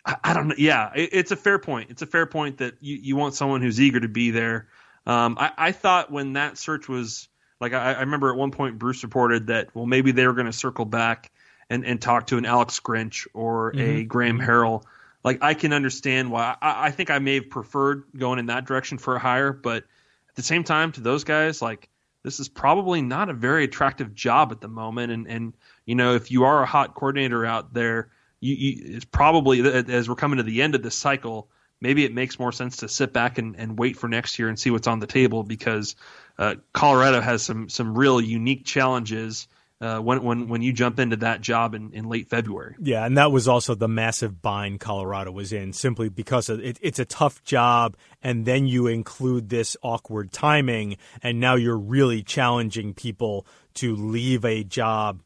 I, 0.06 0.16
I, 0.24 0.34
don't 0.36 0.50
know. 0.50 0.56
Yeah, 0.56 0.92
it, 0.94 1.10
it's 1.12 1.32
a 1.32 1.36
fair 1.36 1.58
point. 1.58 1.90
It's 1.90 2.04
a 2.04 2.06
fair 2.06 2.28
point 2.28 2.60
that 2.60 2.76
you, 2.82 2.98
you 2.98 3.16
want 3.16 3.34
someone 3.34 3.64
who's 3.64 3.82
eager 3.82 4.00
to 4.00 4.08
be 4.08 4.30
there. 4.30 4.68
Um, 5.08 5.40
I, 5.40 5.52
I, 5.58 5.72
thought 5.72 6.12
when 6.12 6.34
that 6.34 6.60
search 6.60 6.88
was 6.88 7.30
like, 7.60 7.74
I, 7.74 7.94
I, 7.94 8.00
remember 8.02 8.30
at 8.30 8.38
one 8.38 8.52
point 8.52 8.78
Bruce 8.78 9.02
reported 9.02 9.48
that 9.48 9.74
well 9.74 9.88
maybe 9.88 10.12
they 10.12 10.28
were 10.28 10.34
going 10.34 10.46
to 10.46 10.54
circle 10.54 10.86
back 10.86 11.32
and, 11.68 11.84
and 11.84 12.00
talk 12.00 12.28
to 12.28 12.38
an 12.38 12.46
Alex 12.46 12.80
Grinch 12.80 13.26
or 13.34 13.72
mm-hmm. 13.72 14.02
a 14.02 14.04
Graham 14.04 14.38
Harrell. 14.38 14.84
Like 15.24 15.40
I 15.42 15.56
can 15.56 15.74
understand 15.74 16.30
why. 16.30 16.56
I, 16.62 16.90
I 16.90 16.92
think 16.92 17.10
I 17.10 17.18
may 17.18 17.34
have 17.34 17.50
preferred 17.50 18.04
going 18.16 18.38
in 18.38 18.46
that 18.46 18.66
direction 18.66 19.00
for 19.00 19.16
a 19.16 19.20
hire, 19.20 19.52
but 19.52 19.78
at 19.78 20.36
the 20.36 20.44
same 20.44 20.64
time, 20.64 20.92
to 20.92 21.02
those 21.02 21.24
guys, 21.24 21.60
like 21.60 21.90
this 22.22 22.40
is 22.40 22.50
probably 22.50 23.02
not 23.02 23.30
a 23.30 23.34
very 23.34 23.64
attractive 23.64 24.14
job 24.14 24.52
at 24.52 24.62
the 24.62 24.68
moment. 24.68 25.12
And 25.12 25.28
and 25.28 25.54
you 25.88 25.96
know 25.96 26.14
if 26.14 26.30
you 26.30 26.44
are 26.44 26.62
a 26.62 26.68
hot 26.68 26.94
coordinator 26.94 27.44
out 27.48 27.74
there 27.74 28.12
you, 28.44 28.56
you, 28.56 28.96
it's 28.98 29.06
probably 29.06 29.62
as 29.62 30.10
we're 30.10 30.16
coming 30.16 30.38
to 30.38 30.44
the 30.44 30.62
end 30.62 30.76
of 30.76 30.84
this 30.84 30.96
cycle, 30.96 31.50
maybe 31.80 32.04
it 32.04 32.14
makes 32.14 32.38
more 32.38 32.52
sense 32.52 32.78
to 32.78 32.90
sit 32.90 33.14
back 33.14 33.38
and, 33.38 33.56
and 33.56 33.80
wait 33.80 33.98
for 33.98 34.08
next 34.08 34.38
year 34.38 34.50
and 34.50 34.60
see 34.60 34.70
what's 34.70 34.88
on 34.88 35.00
the 35.00 35.08
table 35.08 35.44
because 35.44 35.96
uh, 36.38 36.56
Colorado 36.74 37.22
has 37.22 37.42
some 37.42 37.70
some 37.70 37.98
real 37.98 38.20
unique 38.20 38.66
challenges 38.66 39.48
uh, 39.80 40.00
when 40.00 40.24
when 40.24 40.48
when 40.50 40.62
you 40.62 40.74
jump 40.74 41.00
into 41.00 41.16
that 41.18 41.40
job 41.40 41.74
in, 41.74 41.92
in 41.94 42.10
late 42.10 42.30
February. 42.30 42.76
Yeah, 42.80 43.06
and 43.06 43.18
that 43.18 43.32
was 43.32 43.48
also 43.48 43.76
the 43.76 43.88
massive 43.88 44.42
bind 44.42 44.82
Colorado 44.82 45.32
was 45.32 45.54
in, 45.54 45.72
simply 45.72 46.10
because 46.10 46.50
of 46.50 46.60
it, 46.60 46.78
it's 46.82 47.00
a 47.00 47.06
tough 47.06 47.44
job, 47.44 47.96
and 48.22 48.46
then 48.46 48.68
you 48.68 48.88
include 48.88 49.50
this 49.50 49.78
awkward 49.82 50.34
timing, 50.34 50.98
and 51.22 51.40
now 51.40 51.56
you're 51.56 51.78
really 51.78 52.24
challenging 52.24 52.94
people 52.94 53.46
to 53.76 53.96
leave 53.96 54.44
a 54.44 54.64
job 54.64 55.22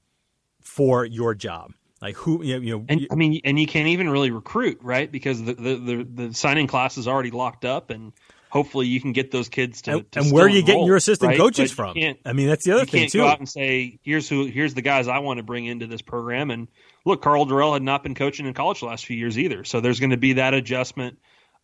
for 0.60 1.06
your 1.06 1.34
job. 1.34 1.72
Like 2.02 2.16
who 2.16 2.44
you 2.44 2.60
know, 2.60 2.86
and 2.88 3.08
I 3.12 3.16
mean, 3.16 3.42
and 3.44 3.60
you 3.60 3.66
can't 3.66 3.88
even 3.88 4.10
really 4.10 4.30
recruit, 4.30 4.80
right? 4.82 5.12
Because 5.12 5.44
the 5.44 5.54
the 5.54 5.76
the, 5.76 6.08
the 6.28 6.34
signing 6.34 6.68
class 6.68 6.98
is 6.98 7.08
already 7.08 7.32
locked 7.32 7.66
up, 7.66 7.90
and 7.90 8.14
hopefully 8.50 8.86
you 8.86 9.02
can 9.02 9.14
get 9.14 9.32
those 9.32 9.50
kids 9.50 9.82
to. 9.84 9.92
And, 9.92 10.12
to 10.12 10.20
and 10.20 10.32
where 10.32 10.46
are 10.46 10.50
you 10.50 10.60
enroll, 10.60 10.68
getting 10.68 10.86
your 10.86 10.96
assistant 10.96 11.30
right? 11.30 11.40
coaches 11.40 11.72
from? 11.72 11.98
I 12.24 12.34
mean, 12.34 12.48
that's 12.48 12.66
the 12.66 12.74
other 12.74 12.86
thing. 12.86 12.88
you 12.88 12.92
thing 12.92 13.00
can't 13.02 13.12
too. 13.12 13.18
go 13.20 13.28
out 13.28 13.40
and 13.40 13.50
say, 13.50 14.00
"Here's 14.04 14.30
who, 14.30 14.46
here's 14.46 14.76
the 14.76 14.84
guys 14.84 15.08
I 15.08 15.20
want 15.20 15.38
to 15.38 15.44
bring 15.44 15.66
into 15.66 15.88
this 15.88 16.04
program." 16.04 16.52
And 16.52 16.68
look, 17.04 17.24
Karl 17.24 17.48
Dorrell 17.48 17.74
had 17.74 17.82
not 17.82 18.04
been 18.04 18.14
coaching 18.14 18.46
in 18.46 18.54
college 18.54 18.82
the 18.82 18.86
last 18.86 19.06
few 19.06 19.18
years 19.18 19.40
either, 19.40 19.64
so 19.64 19.82
there's 19.82 20.00
going 20.00 20.12
to 20.12 20.18
be 20.18 20.34
that 20.34 20.54
adjustment 20.54 21.18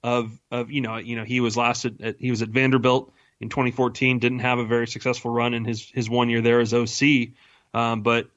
of 0.04 0.40
of 0.50 0.72
you 0.72 0.82
know 0.82 0.98
you 0.98 1.16
know 1.16 1.24
he 1.24 1.42
was 1.42 1.56
last 1.56 1.86
at, 1.86 2.02
at 2.02 2.16
he 2.20 2.32
was 2.32 2.42
at 2.42 2.50
Vanderbilt 2.50 3.14
in 3.40 3.50
2014, 3.50 4.20
didn't 4.20 4.40
have 4.40 4.58
a 4.58 4.66
very 4.66 4.88
successful 4.88 5.32
run 5.32 5.54
in 5.54 5.66
his 5.66 5.90
his 5.94 6.10
one 6.10 6.30
year 6.30 6.42
there 6.42 6.60
as 6.60 6.74
OC, 6.74 7.30
um, 7.74 8.02
but 8.02 8.28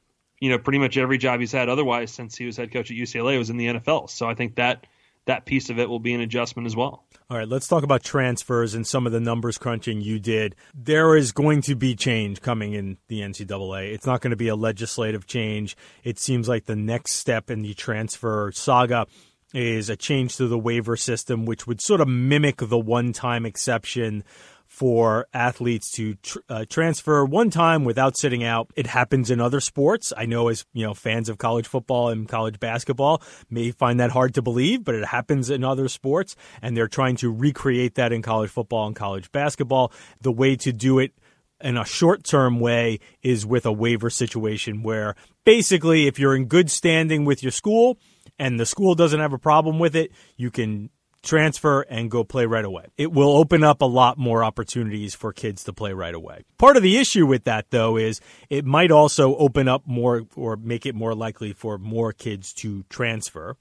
you 0.41 0.51
know 0.51 0.59
pretty 0.59 0.79
much 0.79 0.97
every 0.97 1.19
job 1.19 1.41
he's 1.41 1.53
had 1.53 1.69
otherwise 1.69 2.11
since 2.11 2.37
he 2.37 2.47
was 2.47 2.57
head 2.57 2.73
coach 2.73 2.91
at 2.91 2.97
UCLA 2.97 3.39
was 3.39 3.51
in 3.51 3.57
the 3.57 3.67
NFL. 3.67 4.11
So 4.11 4.29
I 4.29 4.35
think 4.35 4.57
that 4.57 4.87
that 5.27 5.45
piece 5.45 5.71
of 5.71 5.79
it 5.79 5.89
will 5.89 5.99
be 5.99 6.15
an 6.15 6.21
adjustment 6.21 6.67
as 6.67 6.77
well. 6.77 7.05
All 7.29 7.37
right, 7.37 7.49
let's 7.49 7.67
talk 7.67 7.83
about 7.83 8.05
transfers 8.05 8.75
and 8.75 8.87
some 8.87 9.07
of 9.07 9.13
the 9.13 9.19
numbers 9.19 9.59
crunching 9.59 10.01
you 10.01 10.21
did. 10.21 10.55
There 10.73 11.17
is 11.17 11.33
going 11.33 11.63
to 11.63 11.75
be 11.75 11.97
change 11.97 12.41
coming 12.41 12.75
in 12.75 12.99
the 13.09 13.21
NCAA. 13.21 13.93
It's 13.93 14.07
not 14.07 14.21
going 14.21 14.31
to 14.31 14.37
be 14.37 14.47
a 14.47 14.55
legislative 14.55 15.27
change. 15.27 15.77
It 16.05 16.21
seems 16.21 16.49
like 16.49 16.67
the 16.67 16.77
next 16.77 17.15
step 17.15 17.51
in 17.51 17.63
the 17.63 17.75
transfer 17.75 18.53
saga 18.53 19.07
is 19.53 19.91
a 19.91 19.97
change 19.97 20.37
to 20.37 20.47
the 20.47 20.59
waiver 20.59 20.97
system, 20.97 21.45
which 21.45 21.67
would 21.67 21.81
sort 21.81 22.01
of 22.01 22.07
mimic 22.07 22.59
the 22.59 22.79
one 22.79 23.13
time 23.13 23.45
exception 23.45 24.23
for 24.67 25.27
athletes 25.33 25.91
to 25.93 26.15
tr- 26.17 26.39
uh, 26.49 26.65
transfer 26.69 27.25
one 27.25 27.51
time 27.51 27.85
without 27.85 28.17
sitting 28.17 28.45
out. 28.45 28.71
It 28.77 28.87
happens 28.87 29.31
in 29.31 29.41
other 29.41 29.61
sports. 29.61 30.13
I 30.17 30.27
know 30.27 30.49
as, 30.49 30.65
you 30.73 30.87
know, 30.87 30.95
fans 30.95 31.29
of 31.29 31.39
college 31.39 31.67
football 31.67 32.09
and 32.09 32.29
college 32.29 32.59
basketball 32.59 33.23
may 33.49 33.71
find 33.71 34.01
that 34.01 34.11
hard 34.11 34.35
to 34.35 34.43
believe, 34.43 34.85
but 34.85 34.95
it 34.95 35.07
happens 35.07 35.51
in 35.51 35.65
other 35.65 35.89
sports 35.89 36.37
and 36.63 36.77
they're 36.77 36.89
trying 36.89 37.17
to 37.17 37.33
recreate 37.33 37.95
that 37.95 38.13
in 38.13 38.23
college 38.23 38.51
football 38.51 38.87
and 38.87 38.97
college 38.97 39.31
basketball. 39.33 39.93
The 40.21 40.33
way 40.33 40.57
to 40.57 40.73
do 40.73 40.99
it 40.99 41.13
in 41.61 41.77
a 41.77 41.85
short 41.85 42.25
term 42.25 42.61
way 42.61 43.01
is 43.23 43.47
with 43.47 43.67
a 43.67 43.73
waiver 43.73 44.11
situation 44.11 44.83
where 44.83 45.15
basically 45.45 46.07
if 46.07 46.19
you're 46.19 46.37
in 46.37 46.47
good 46.47 46.71
standing 46.71 47.25
with 47.25 47.43
your 47.43 47.53
school 47.53 47.99
and 48.39 48.61
the 48.61 48.67
school 48.67 48.95
doesn't 48.95 49.21
have 49.21 49.33
a 49.33 49.39
problem 49.39 49.79
with 49.79 49.97
it, 49.97 50.13
you 50.37 50.51
can 50.51 50.91
transfer 51.27 51.83
and 51.83 52.11
go 52.11 52.25
play 52.25 52.47
right 52.47 52.65
away. 52.65 52.87
It 52.97 53.13
will 53.13 53.37
open 53.37 53.63
up 53.63 53.83
a 53.83 53.87
lot 53.87 54.17
more 54.17 54.43
opportunities 54.43 55.15
for 55.15 55.33
kids 55.33 55.65
to 55.65 55.73
play 55.73 55.93
right 55.93 56.15
away. 56.15 56.45
Part 56.59 56.77
of 56.77 56.83
the 56.83 56.97
issue 56.97 57.27
with 57.27 57.45
that 57.45 57.71
though 57.71 57.97
is 57.97 58.21
it 58.49 58.65
might 58.65 58.91
also 58.91 59.37
open 59.37 59.69
up 59.69 59.87
more 59.87 60.23
or 60.35 60.57
make 60.57 60.87
it 60.87 60.95
more 60.95 61.15
likely 61.15 61.53
for 61.53 61.77
more 61.77 62.13
kids 62.13 62.55
to 62.55 62.85
transfer. 62.89 63.57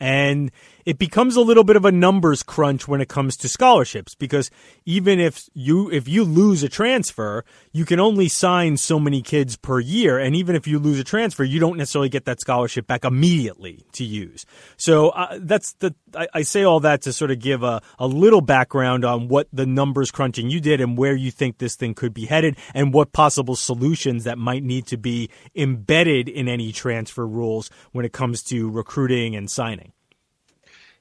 And 0.00 0.52
it 0.88 0.98
becomes 0.98 1.36
a 1.36 1.42
little 1.42 1.64
bit 1.64 1.76
of 1.76 1.84
a 1.84 1.92
numbers 1.92 2.42
crunch 2.42 2.88
when 2.88 3.02
it 3.02 3.10
comes 3.10 3.36
to 3.36 3.46
scholarships 3.46 4.14
because 4.14 4.50
even 4.86 5.20
if 5.20 5.46
you 5.52 5.90
if 5.90 6.08
you 6.08 6.24
lose 6.24 6.62
a 6.62 6.68
transfer, 6.70 7.44
you 7.72 7.84
can 7.84 8.00
only 8.00 8.26
sign 8.26 8.74
so 8.78 8.98
many 8.98 9.20
kids 9.20 9.54
per 9.54 9.80
year 9.80 10.18
and 10.18 10.34
even 10.34 10.56
if 10.56 10.66
you 10.66 10.78
lose 10.78 10.98
a 10.98 11.04
transfer, 11.04 11.44
you 11.44 11.60
don't 11.60 11.76
necessarily 11.76 12.08
get 12.08 12.24
that 12.24 12.40
scholarship 12.40 12.86
back 12.86 13.04
immediately 13.04 13.84
to 13.92 14.02
use. 14.02 14.46
So 14.78 15.10
uh, 15.10 15.38
that's 15.42 15.74
the 15.74 15.94
I, 16.16 16.26
I 16.32 16.40
say 16.40 16.62
all 16.62 16.80
that 16.80 17.02
to 17.02 17.12
sort 17.12 17.32
of 17.32 17.38
give 17.38 17.62
a, 17.62 17.82
a 17.98 18.06
little 18.06 18.40
background 18.40 19.04
on 19.04 19.28
what 19.28 19.46
the 19.52 19.66
numbers 19.66 20.10
crunching 20.10 20.48
you 20.48 20.58
did 20.58 20.80
and 20.80 20.96
where 20.96 21.14
you 21.14 21.30
think 21.30 21.58
this 21.58 21.76
thing 21.76 21.92
could 21.92 22.14
be 22.14 22.24
headed 22.24 22.56
and 22.72 22.94
what 22.94 23.12
possible 23.12 23.56
solutions 23.56 24.24
that 24.24 24.38
might 24.38 24.62
need 24.62 24.86
to 24.86 24.96
be 24.96 25.28
embedded 25.54 26.30
in 26.30 26.48
any 26.48 26.72
transfer 26.72 27.26
rules 27.26 27.68
when 27.92 28.06
it 28.06 28.14
comes 28.14 28.42
to 28.44 28.70
recruiting 28.70 29.36
and 29.36 29.50
signing. 29.50 29.92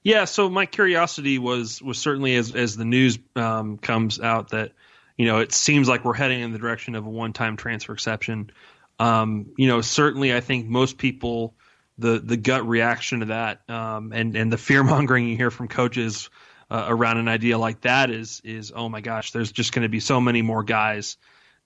Yeah, 0.03 0.25
so 0.25 0.49
my 0.49 0.65
curiosity 0.65 1.37
was 1.39 1.81
was 1.81 1.97
certainly 1.97 2.35
as 2.35 2.55
as 2.55 2.75
the 2.77 2.85
news 2.85 3.19
um, 3.35 3.77
comes 3.77 4.19
out 4.19 4.49
that 4.49 4.71
you 5.17 5.25
know 5.25 5.39
it 5.39 5.51
seems 5.51 5.87
like 5.87 6.05
we're 6.05 6.13
heading 6.13 6.41
in 6.41 6.51
the 6.53 6.59
direction 6.59 6.95
of 6.95 7.05
a 7.05 7.09
one 7.09 7.33
time 7.33 7.57
transfer 7.57 7.93
exception. 7.93 8.51
Um, 8.99 9.47
you 9.57 9.67
know, 9.67 9.81
certainly 9.81 10.33
I 10.33 10.39
think 10.39 10.67
most 10.67 10.97
people 10.97 11.55
the 11.97 12.19
the 12.19 12.37
gut 12.37 12.67
reaction 12.67 13.21
to 13.21 13.25
that 13.27 13.69
um, 13.69 14.11
and 14.13 14.35
and 14.35 14.51
the 14.51 14.57
fear 14.57 14.83
mongering 14.85 15.27
you 15.27 15.35
hear 15.35 15.51
from 15.51 15.67
coaches 15.67 16.29
uh, 16.69 16.85
around 16.87 17.17
an 17.17 17.27
idea 17.27 17.57
like 17.57 17.81
that 17.81 18.09
is 18.09 18.41
is 18.43 18.71
oh 18.75 18.89
my 18.89 19.01
gosh, 19.01 19.31
there's 19.31 19.51
just 19.51 19.73
going 19.73 19.83
to 19.83 19.89
be 19.89 19.99
so 19.99 20.21
many 20.21 20.41
more 20.41 20.63
guys 20.63 21.17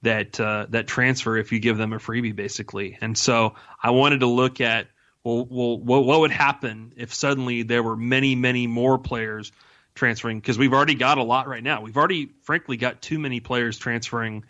that 0.01 0.39
uh, 0.39 0.65
that 0.69 0.87
transfer 0.87 1.37
if 1.37 1.51
you 1.51 1.59
give 1.59 1.77
them 1.77 1.93
a 1.93 1.97
freebie 1.97 2.35
basically. 2.35 2.97
And 3.01 3.17
so 3.17 3.55
I 3.81 3.91
wanted 3.91 4.21
to 4.21 4.27
look 4.27 4.61
at 4.61 4.87
well, 5.23 5.45
well 5.49 5.77
what, 5.77 6.05
what 6.05 6.19
would 6.21 6.31
happen 6.31 6.93
if 6.97 7.13
suddenly 7.13 7.63
there 7.63 7.83
were 7.83 7.95
many, 7.95 8.35
many 8.35 8.67
more 8.67 8.97
players 8.97 9.51
transferring? 9.95 10.39
Because 10.39 10.57
we've 10.57 10.73
already 10.73 10.95
got 10.95 11.17
a 11.17 11.23
lot 11.23 11.47
right 11.47 11.63
now. 11.63 11.81
We've 11.81 11.97
already, 11.97 12.31
frankly, 12.43 12.77
got 12.77 13.01
too 13.01 13.19
many 13.19 13.39
players 13.39 13.77
transferring 13.77 14.45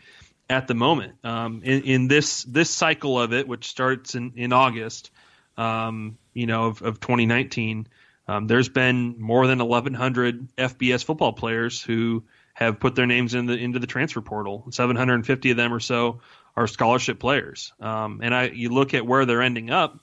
at 0.49 0.67
the 0.67 0.73
moment. 0.73 1.13
Um, 1.23 1.61
in, 1.63 1.83
in 1.83 2.07
this 2.07 2.43
this 2.43 2.69
cycle 2.69 3.19
of 3.19 3.33
it, 3.33 3.47
which 3.47 3.67
starts 3.67 4.15
in 4.15 4.33
in 4.35 4.53
August, 4.53 5.11
um, 5.57 6.17
you 6.33 6.45
know, 6.45 6.67
of, 6.67 6.81
of 6.81 6.99
2019, 6.99 7.87
um, 8.27 8.47
there's 8.47 8.69
been 8.69 9.15
more 9.19 9.47
than 9.47 9.59
1,100 9.59 10.55
FBS 10.55 11.03
football 11.03 11.33
players 11.33 11.81
who 11.81 12.23
have 12.53 12.79
put 12.79 12.95
their 12.95 13.07
names 13.07 13.33
in 13.33 13.45
the 13.45 13.53
into 13.53 13.79
the 13.79 13.87
transfer 13.87 14.21
portal. 14.21 14.65
750 14.71 15.51
of 15.51 15.57
them 15.57 15.73
or 15.73 15.79
so 15.79 16.21
are 16.55 16.67
scholarship 16.67 17.19
players. 17.19 17.73
Um, 17.79 18.19
and 18.21 18.35
I, 18.35 18.49
you 18.49 18.69
look 18.69 18.93
at 18.93 19.05
where 19.05 19.25
they're 19.25 19.41
ending 19.41 19.69
up, 19.69 19.99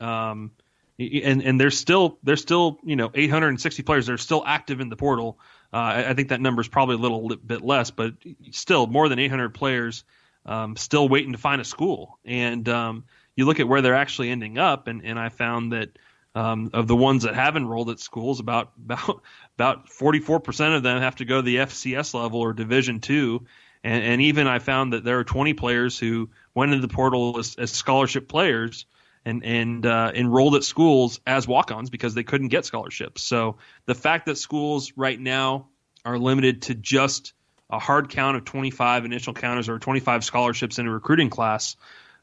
um, 0.00 0.50
and 0.98 1.42
and 1.42 1.60
there's 1.60 1.78
still 1.78 2.18
there's 2.22 2.40
still 2.40 2.78
you 2.82 2.96
know 2.96 3.10
860 3.14 3.82
players 3.82 4.06
that 4.06 4.12
are 4.12 4.18
still 4.18 4.42
active 4.46 4.80
in 4.80 4.88
the 4.88 4.96
portal. 4.96 5.38
Uh, 5.72 5.76
I, 5.76 6.10
I 6.10 6.14
think 6.14 6.28
that 6.28 6.40
number 6.40 6.62
is 6.62 6.68
probably 6.68 6.94
a 6.94 6.98
little 6.98 7.28
bit 7.36 7.62
less, 7.62 7.90
but 7.90 8.14
still 8.50 8.86
more 8.86 9.08
than 9.08 9.18
800 9.18 9.50
players 9.50 10.04
um, 10.46 10.76
still 10.76 11.08
waiting 11.08 11.32
to 11.32 11.38
find 11.38 11.60
a 11.60 11.64
school. 11.64 12.18
And 12.24 12.68
um, 12.68 13.04
you 13.34 13.44
look 13.44 13.60
at 13.60 13.68
where 13.68 13.82
they're 13.82 13.94
actually 13.94 14.30
ending 14.30 14.58
up, 14.58 14.86
and, 14.86 15.04
and 15.04 15.18
I 15.18 15.28
found 15.28 15.72
that 15.72 15.90
um, 16.34 16.70
of 16.72 16.86
the 16.86 16.96
ones 16.96 17.24
that 17.24 17.34
have 17.34 17.56
enrolled 17.56 17.90
at 17.90 17.98
schools, 17.98 18.40
about 18.40 18.72
about 18.84 19.22
about 19.56 19.88
44% 19.88 20.76
of 20.76 20.82
them 20.82 21.00
have 21.00 21.16
to 21.16 21.24
go 21.24 21.36
to 21.36 21.42
the 21.42 21.56
FCS 21.56 22.14
level 22.14 22.40
or 22.40 22.52
Division 22.52 23.00
two. 23.00 23.46
And, 23.84 24.02
and 24.02 24.22
even 24.22 24.46
I 24.46 24.58
found 24.58 24.94
that 24.94 25.04
there 25.04 25.18
are 25.18 25.24
20 25.24 25.54
players 25.54 25.98
who 25.98 26.30
went 26.54 26.72
into 26.72 26.86
the 26.86 26.92
portal 26.92 27.38
as, 27.38 27.54
as 27.56 27.70
scholarship 27.70 28.28
players 28.28 28.86
and 29.26 29.44
and 29.44 29.84
uh, 29.84 30.12
enrolled 30.14 30.54
at 30.54 30.64
schools 30.64 31.20
as 31.26 31.46
walk-ons 31.46 31.90
because 31.90 32.14
they 32.14 32.22
couldn't 32.22 32.48
get 32.48 32.64
scholarships. 32.64 33.22
So 33.22 33.56
the 33.84 33.94
fact 33.94 34.26
that 34.26 34.38
schools 34.38 34.92
right 34.96 35.20
now 35.20 35.68
are 36.04 36.18
limited 36.18 36.62
to 36.62 36.74
just 36.74 37.34
a 37.68 37.80
hard 37.80 38.08
count 38.08 38.36
of 38.36 38.44
25 38.44 39.04
initial 39.04 39.34
counters 39.34 39.68
or 39.68 39.80
25 39.80 40.24
scholarships 40.24 40.78
in 40.78 40.86
a 40.86 40.92
recruiting 40.92 41.28
class 41.28 41.76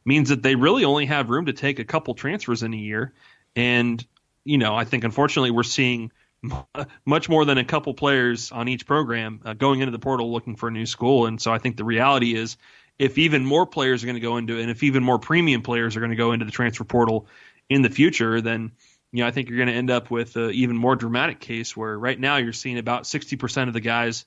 means 0.05 0.29
that 0.29 0.41
they 0.41 0.55
really 0.55 0.85
only 0.85 1.05
have 1.05 1.29
room 1.29 1.45
to 1.45 1.53
take 1.53 1.79
a 1.79 1.83
couple 1.83 2.13
transfers 2.15 2.63
in 2.63 2.73
a 2.73 2.77
year. 2.77 3.13
And 3.55 4.03
you 4.45 4.57
know, 4.57 4.73
I 4.75 4.85
think 4.85 5.03
unfortunately 5.03 5.51
we're 5.51 5.63
seeing 5.63 6.11
much 7.05 7.27
more 7.27 7.43
than 7.43 7.57
a 7.57 7.65
couple 7.65 7.93
players 7.93 8.51
on 8.53 8.69
each 8.69 8.85
program 8.85 9.41
uh, 9.43 9.53
going 9.53 9.82
into 9.82 9.91
the 9.91 9.99
portal 9.99 10.32
looking 10.32 10.55
for 10.55 10.69
a 10.69 10.71
new 10.71 10.86
school. 10.86 11.25
And 11.25 11.41
so 11.41 11.51
I 11.51 11.57
think 11.57 11.75
the 11.75 11.86
reality 11.86 12.34
is 12.34 12.55
if 12.99 13.17
even 13.17 13.45
more 13.45 13.65
players 13.65 14.03
are 14.03 14.07
going 14.07 14.15
to 14.15 14.21
go 14.21 14.37
into 14.37 14.59
and 14.59 14.69
if 14.69 14.83
even 14.83 15.03
more 15.03 15.19
premium 15.19 15.61
players 15.61 15.95
are 15.95 15.99
going 15.99 16.11
to 16.11 16.15
go 16.15 16.31
into 16.31 16.45
the 16.45 16.51
transfer 16.51 16.83
portal 16.83 17.27
in 17.69 17.81
the 17.81 17.89
future, 17.89 18.41
then 18.41 18.71
you 19.11 19.23
know 19.23 19.27
I 19.27 19.31
think 19.31 19.49
you're 19.49 19.57
going 19.57 19.69
to 19.69 19.75
end 19.75 19.89
up 19.89 20.11
with 20.11 20.35
an 20.35 20.51
even 20.51 20.75
more 20.75 20.95
dramatic 20.95 21.39
case 21.39 21.75
where 21.75 21.97
right 21.97 22.19
now 22.19 22.37
you're 22.37 22.53
seeing 22.53 22.77
about 22.77 23.03
60% 23.03 23.67
of 23.67 23.73
the 23.73 23.79
guys 23.79 24.25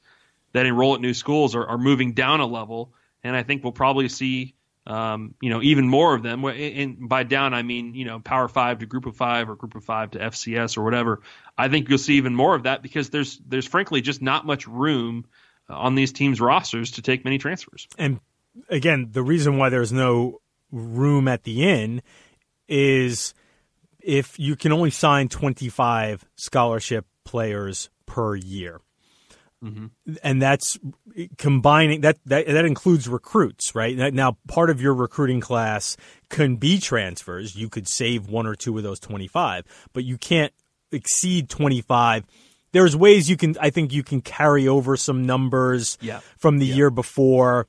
that 0.52 0.66
enroll 0.66 0.94
at 0.94 1.00
new 1.00 1.14
schools 1.14 1.54
are, 1.54 1.66
are 1.66 1.78
moving 1.78 2.12
down 2.12 2.40
a 2.40 2.46
level, 2.46 2.92
and 3.22 3.36
I 3.36 3.42
think 3.42 3.62
we'll 3.62 3.72
probably 3.72 4.08
see 4.08 4.54
um, 4.86 5.34
you 5.40 5.50
know 5.50 5.62
even 5.62 5.88
more 5.88 6.14
of 6.14 6.22
them. 6.22 6.44
And 6.44 7.08
by 7.08 7.22
down 7.22 7.54
I 7.54 7.62
mean 7.62 7.94
you 7.94 8.04
know 8.04 8.20
Power 8.20 8.48
Five 8.48 8.78
to 8.80 8.86
Group 8.86 9.06
of 9.06 9.16
Five 9.16 9.48
or 9.48 9.56
Group 9.56 9.74
of 9.74 9.84
Five 9.84 10.12
to 10.12 10.18
FCS 10.18 10.76
or 10.76 10.82
whatever. 10.82 11.22
I 11.56 11.68
think 11.68 11.88
you'll 11.88 11.98
see 11.98 12.14
even 12.14 12.34
more 12.34 12.54
of 12.54 12.64
that 12.64 12.82
because 12.82 13.10
there's 13.10 13.38
there's 13.46 13.66
frankly 13.66 14.00
just 14.00 14.22
not 14.22 14.46
much 14.46 14.66
room 14.66 15.26
on 15.68 15.94
these 15.94 16.12
teams' 16.12 16.40
rosters 16.40 16.92
to 16.92 17.02
take 17.02 17.24
many 17.24 17.38
transfers. 17.38 17.88
And 17.98 18.20
again, 18.68 19.08
the 19.10 19.22
reason 19.22 19.58
why 19.58 19.68
there's 19.68 19.92
no 19.92 20.40
room 20.70 21.28
at 21.28 21.44
the 21.44 21.62
inn 21.68 22.02
is 22.68 23.34
if 24.00 24.38
you 24.38 24.56
can 24.56 24.72
only 24.72 24.90
sign 24.90 25.28
25 25.28 26.24
scholarship 26.36 27.06
players 27.24 27.90
per 28.06 28.34
year. 28.34 28.80
Mm-hmm. 29.64 30.14
And 30.22 30.40
that's 30.40 30.78
combining 31.38 32.02
that, 32.02 32.18
that 32.26 32.46
that 32.46 32.64
includes 32.66 33.08
recruits, 33.08 33.74
right? 33.74 33.96
Now, 34.12 34.36
part 34.46 34.68
of 34.68 34.82
your 34.82 34.94
recruiting 34.94 35.40
class 35.40 35.96
can 36.28 36.56
be 36.56 36.78
transfers. 36.78 37.56
You 37.56 37.70
could 37.70 37.88
save 37.88 38.28
one 38.28 38.46
or 38.46 38.54
two 38.54 38.76
of 38.76 38.84
those 38.84 39.00
25, 39.00 39.64
but 39.92 40.04
you 40.04 40.18
can't 40.18 40.52
exceed 40.92 41.48
25 41.48 42.24
there's 42.72 42.96
ways 42.96 43.28
you 43.30 43.36
can 43.36 43.56
I 43.60 43.70
think 43.70 43.92
you 43.92 44.02
can 44.02 44.20
carry 44.20 44.68
over 44.68 44.96
some 44.96 45.24
numbers 45.24 45.98
yeah. 46.00 46.20
from 46.36 46.58
the 46.58 46.66
yeah. 46.66 46.74
year 46.74 46.90
before 46.90 47.66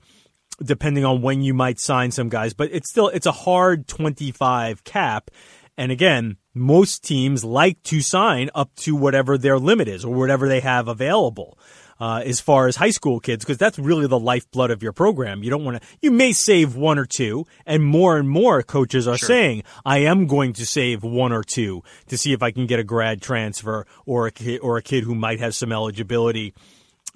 depending 0.63 1.05
on 1.05 1.21
when 1.21 1.41
you 1.41 1.53
might 1.53 1.79
sign 1.79 2.11
some 2.11 2.29
guys 2.29 2.53
but 2.53 2.69
it's 2.71 2.89
still 2.89 3.07
it's 3.09 3.25
a 3.25 3.31
hard 3.31 3.87
25 3.87 4.83
cap 4.83 5.29
and 5.77 5.91
again 5.91 6.37
most 6.53 7.03
teams 7.03 7.43
like 7.43 7.81
to 7.83 8.01
sign 8.01 8.49
up 8.55 8.73
to 8.75 8.95
whatever 8.95 9.37
their 9.37 9.59
limit 9.59 9.87
is 9.87 10.03
or 10.03 10.13
whatever 10.13 10.47
they 10.47 10.59
have 10.59 10.87
available 10.87 11.57
uh, 11.99 12.21
as 12.25 12.39
far 12.39 12.67
as 12.67 12.75
high 12.75 12.89
school 12.89 13.19
kids 13.19 13.43
because 13.43 13.57
that's 13.57 13.79
really 13.79 14.07
the 14.07 14.19
lifeblood 14.19 14.71
of 14.71 14.83
your 14.83 14.93
program. 14.93 15.43
You 15.43 15.49
don't 15.49 15.63
want 15.63 15.81
to. 15.81 15.87
You 16.01 16.11
may 16.11 16.31
save 16.31 16.75
one 16.75 16.99
or 16.99 17.05
two, 17.05 17.45
and 17.65 17.83
more 17.83 18.17
and 18.17 18.29
more 18.29 18.61
coaches 18.63 19.07
are 19.07 19.17
sure. 19.17 19.27
saying, 19.27 19.63
"I 19.85 19.99
am 19.99 20.27
going 20.27 20.53
to 20.53 20.65
save 20.65 21.03
one 21.03 21.31
or 21.31 21.43
two 21.43 21.83
to 22.07 22.17
see 22.17 22.33
if 22.33 22.43
I 22.43 22.51
can 22.51 22.67
get 22.67 22.79
a 22.79 22.83
grad 22.83 23.21
transfer 23.21 23.85
or 24.05 24.27
a 24.27 24.31
kid 24.31 24.59
or 24.61 24.77
a 24.77 24.81
kid 24.81 25.03
who 25.03 25.15
might 25.15 25.39
have 25.39 25.55
some 25.55 25.71
eligibility." 25.71 26.53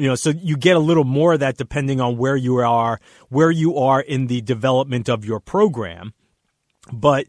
You 0.02 0.08
know, 0.08 0.16
so 0.16 0.32
you 0.32 0.58
get 0.58 0.76
a 0.76 0.80
little 0.80 1.04
more 1.04 1.34
of 1.34 1.42
that 1.42 1.58
depending 1.58 2.02
on 2.02 2.18
where 2.18 2.36
you 2.36 2.58
are, 2.58 3.00
where 3.30 3.52
you 3.52 3.78
are 3.78 4.02
in 4.02 4.28
the 4.28 4.42
development 4.42 5.10
of 5.10 5.24
your 5.24 5.40
program. 5.40 6.14
But 6.92 7.28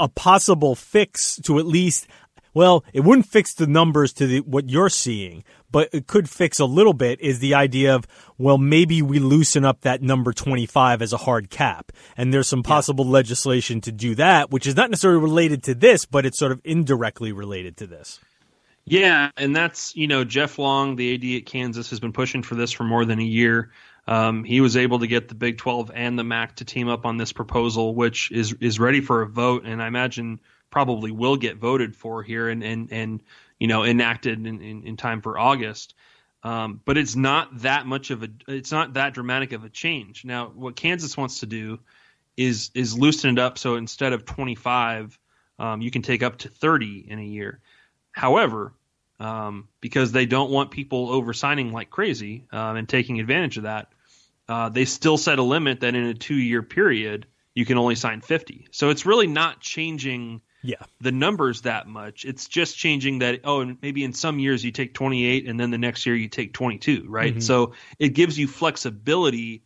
a 0.00 0.08
possible 0.08 0.74
fix 0.74 1.36
to 1.42 1.60
at 1.60 1.66
least 1.66 2.08
well, 2.54 2.84
it 2.92 3.00
wouldn't 3.02 3.28
fix 3.28 3.54
the 3.54 3.68
numbers 3.68 4.12
to 4.14 4.26
the, 4.26 4.40
what 4.40 4.68
you're 4.68 4.88
seeing, 4.88 5.44
but 5.70 5.90
it 5.92 6.08
could 6.08 6.28
fix 6.28 6.58
a 6.58 6.64
little 6.64 6.92
bit 6.92 7.20
is 7.20 7.38
the 7.38 7.54
idea 7.54 7.94
of, 7.94 8.04
well, 8.36 8.58
maybe 8.58 9.00
we 9.00 9.20
loosen 9.20 9.64
up 9.64 9.82
that 9.82 10.02
number 10.02 10.32
25 10.32 11.00
as 11.00 11.12
a 11.12 11.18
hard 11.18 11.50
cap. 11.50 11.92
And 12.16 12.34
there's 12.34 12.48
some 12.48 12.64
possible 12.64 13.04
yeah. 13.04 13.12
legislation 13.12 13.80
to 13.82 13.92
do 13.92 14.16
that, 14.16 14.50
which 14.50 14.66
is 14.66 14.74
not 14.74 14.90
necessarily 14.90 15.20
related 15.20 15.62
to 15.64 15.74
this, 15.76 16.04
but 16.04 16.26
it's 16.26 16.38
sort 16.38 16.50
of 16.50 16.60
indirectly 16.64 17.30
related 17.30 17.76
to 17.76 17.86
this. 17.86 18.18
Yeah, 18.90 19.30
and 19.36 19.54
that's, 19.54 19.94
you 19.94 20.06
know, 20.06 20.24
Jeff 20.24 20.58
Long, 20.58 20.96
the 20.96 21.14
AD 21.14 21.42
at 21.42 21.46
Kansas, 21.46 21.90
has 21.90 22.00
been 22.00 22.12
pushing 22.12 22.42
for 22.42 22.54
this 22.54 22.72
for 22.72 22.84
more 22.84 23.04
than 23.04 23.18
a 23.18 23.24
year. 23.24 23.70
Um, 24.06 24.44
he 24.44 24.62
was 24.62 24.78
able 24.78 25.00
to 25.00 25.06
get 25.06 25.28
the 25.28 25.34
Big 25.34 25.58
12 25.58 25.90
and 25.94 26.18
the 26.18 26.24
MAC 26.24 26.56
to 26.56 26.64
team 26.64 26.88
up 26.88 27.04
on 27.04 27.18
this 27.18 27.32
proposal, 27.32 27.94
which 27.94 28.32
is 28.32 28.54
is 28.54 28.80
ready 28.80 29.02
for 29.02 29.20
a 29.20 29.28
vote, 29.28 29.64
and 29.66 29.82
I 29.82 29.86
imagine 29.86 30.40
probably 30.70 31.10
will 31.10 31.36
get 31.36 31.58
voted 31.58 31.94
for 31.94 32.22
here 32.22 32.48
and 32.48 32.64
and 32.64 32.90
and 32.90 33.22
you 33.58 33.66
know 33.66 33.84
enacted 33.84 34.46
in, 34.46 34.62
in, 34.62 34.82
in 34.84 34.96
time 34.96 35.20
for 35.20 35.38
August. 35.38 35.94
Um, 36.42 36.80
but 36.86 36.96
it's 36.96 37.16
not 37.16 37.60
that 37.60 37.86
much 37.86 38.10
of 38.10 38.22
a 38.22 38.28
it's 38.46 38.72
not 38.72 38.94
that 38.94 39.12
dramatic 39.12 39.52
of 39.52 39.64
a 39.64 39.68
change. 39.68 40.24
Now, 40.24 40.46
what 40.46 40.74
Kansas 40.76 41.14
wants 41.14 41.40
to 41.40 41.46
do 41.46 41.78
is 42.38 42.70
is 42.74 42.96
loosen 42.96 43.36
it 43.36 43.38
up 43.38 43.58
so 43.58 43.74
instead 43.74 44.14
of 44.14 44.24
25, 44.24 45.18
um, 45.58 45.82
you 45.82 45.90
can 45.90 46.00
take 46.00 46.22
up 46.22 46.38
to 46.38 46.48
30 46.48 47.04
in 47.10 47.18
a 47.18 47.24
year. 47.24 47.60
However, 48.12 48.72
um, 49.20 49.68
because 49.80 50.12
they 50.12 50.26
don't 50.26 50.50
want 50.50 50.70
people 50.70 51.10
over 51.10 51.32
signing 51.32 51.72
like 51.72 51.90
crazy 51.90 52.44
um, 52.52 52.76
and 52.76 52.88
taking 52.88 53.20
advantage 53.20 53.56
of 53.56 53.64
that, 53.64 53.92
uh, 54.48 54.68
they 54.68 54.84
still 54.84 55.18
set 55.18 55.38
a 55.38 55.42
limit 55.42 55.80
that 55.80 55.94
in 55.94 56.04
a 56.04 56.14
two 56.14 56.36
year 56.36 56.62
period 56.62 57.26
you 57.54 57.66
can 57.66 57.76
only 57.78 57.96
sign 57.96 58.20
50. 58.20 58.68
So 58.70 58.90
it's 58.90 59.04
really 59.04 59.26
not 59.26 59.60
changing 59.60 60.42
yeah 60.62 60.76
the 61.00 61.12
numbers 61.12 61.62
that 61.62 61.86
much 61.86 62.24
it's 62.24 62.48
just 62.48 62.76
changing 62.76 63.20
that 63.20 63.40
oh 63.44 63.60
and 63.60 63.78
maybe 63.80 64.02
in 64.02 64.12
some 64.12 64.40
years 64.40 64.64
you 64.64 64.72
take 64.72 64.92
28 64.92 65.46
and 65.46 65.58
then 65.58 65.70
the 65.70 65.78
next 65.78 66.04
year 66.04 66.16
you 66.16 66.28
take 66.28 66.52
22 66.52 67.04
right 67.06 67.30
mm-hmm. 67.32 67.40
so 67.40 67.74
it 67.98 68.08
gives 68.08 68.36
you 68.36 68.48
flexibility 68.48 69.62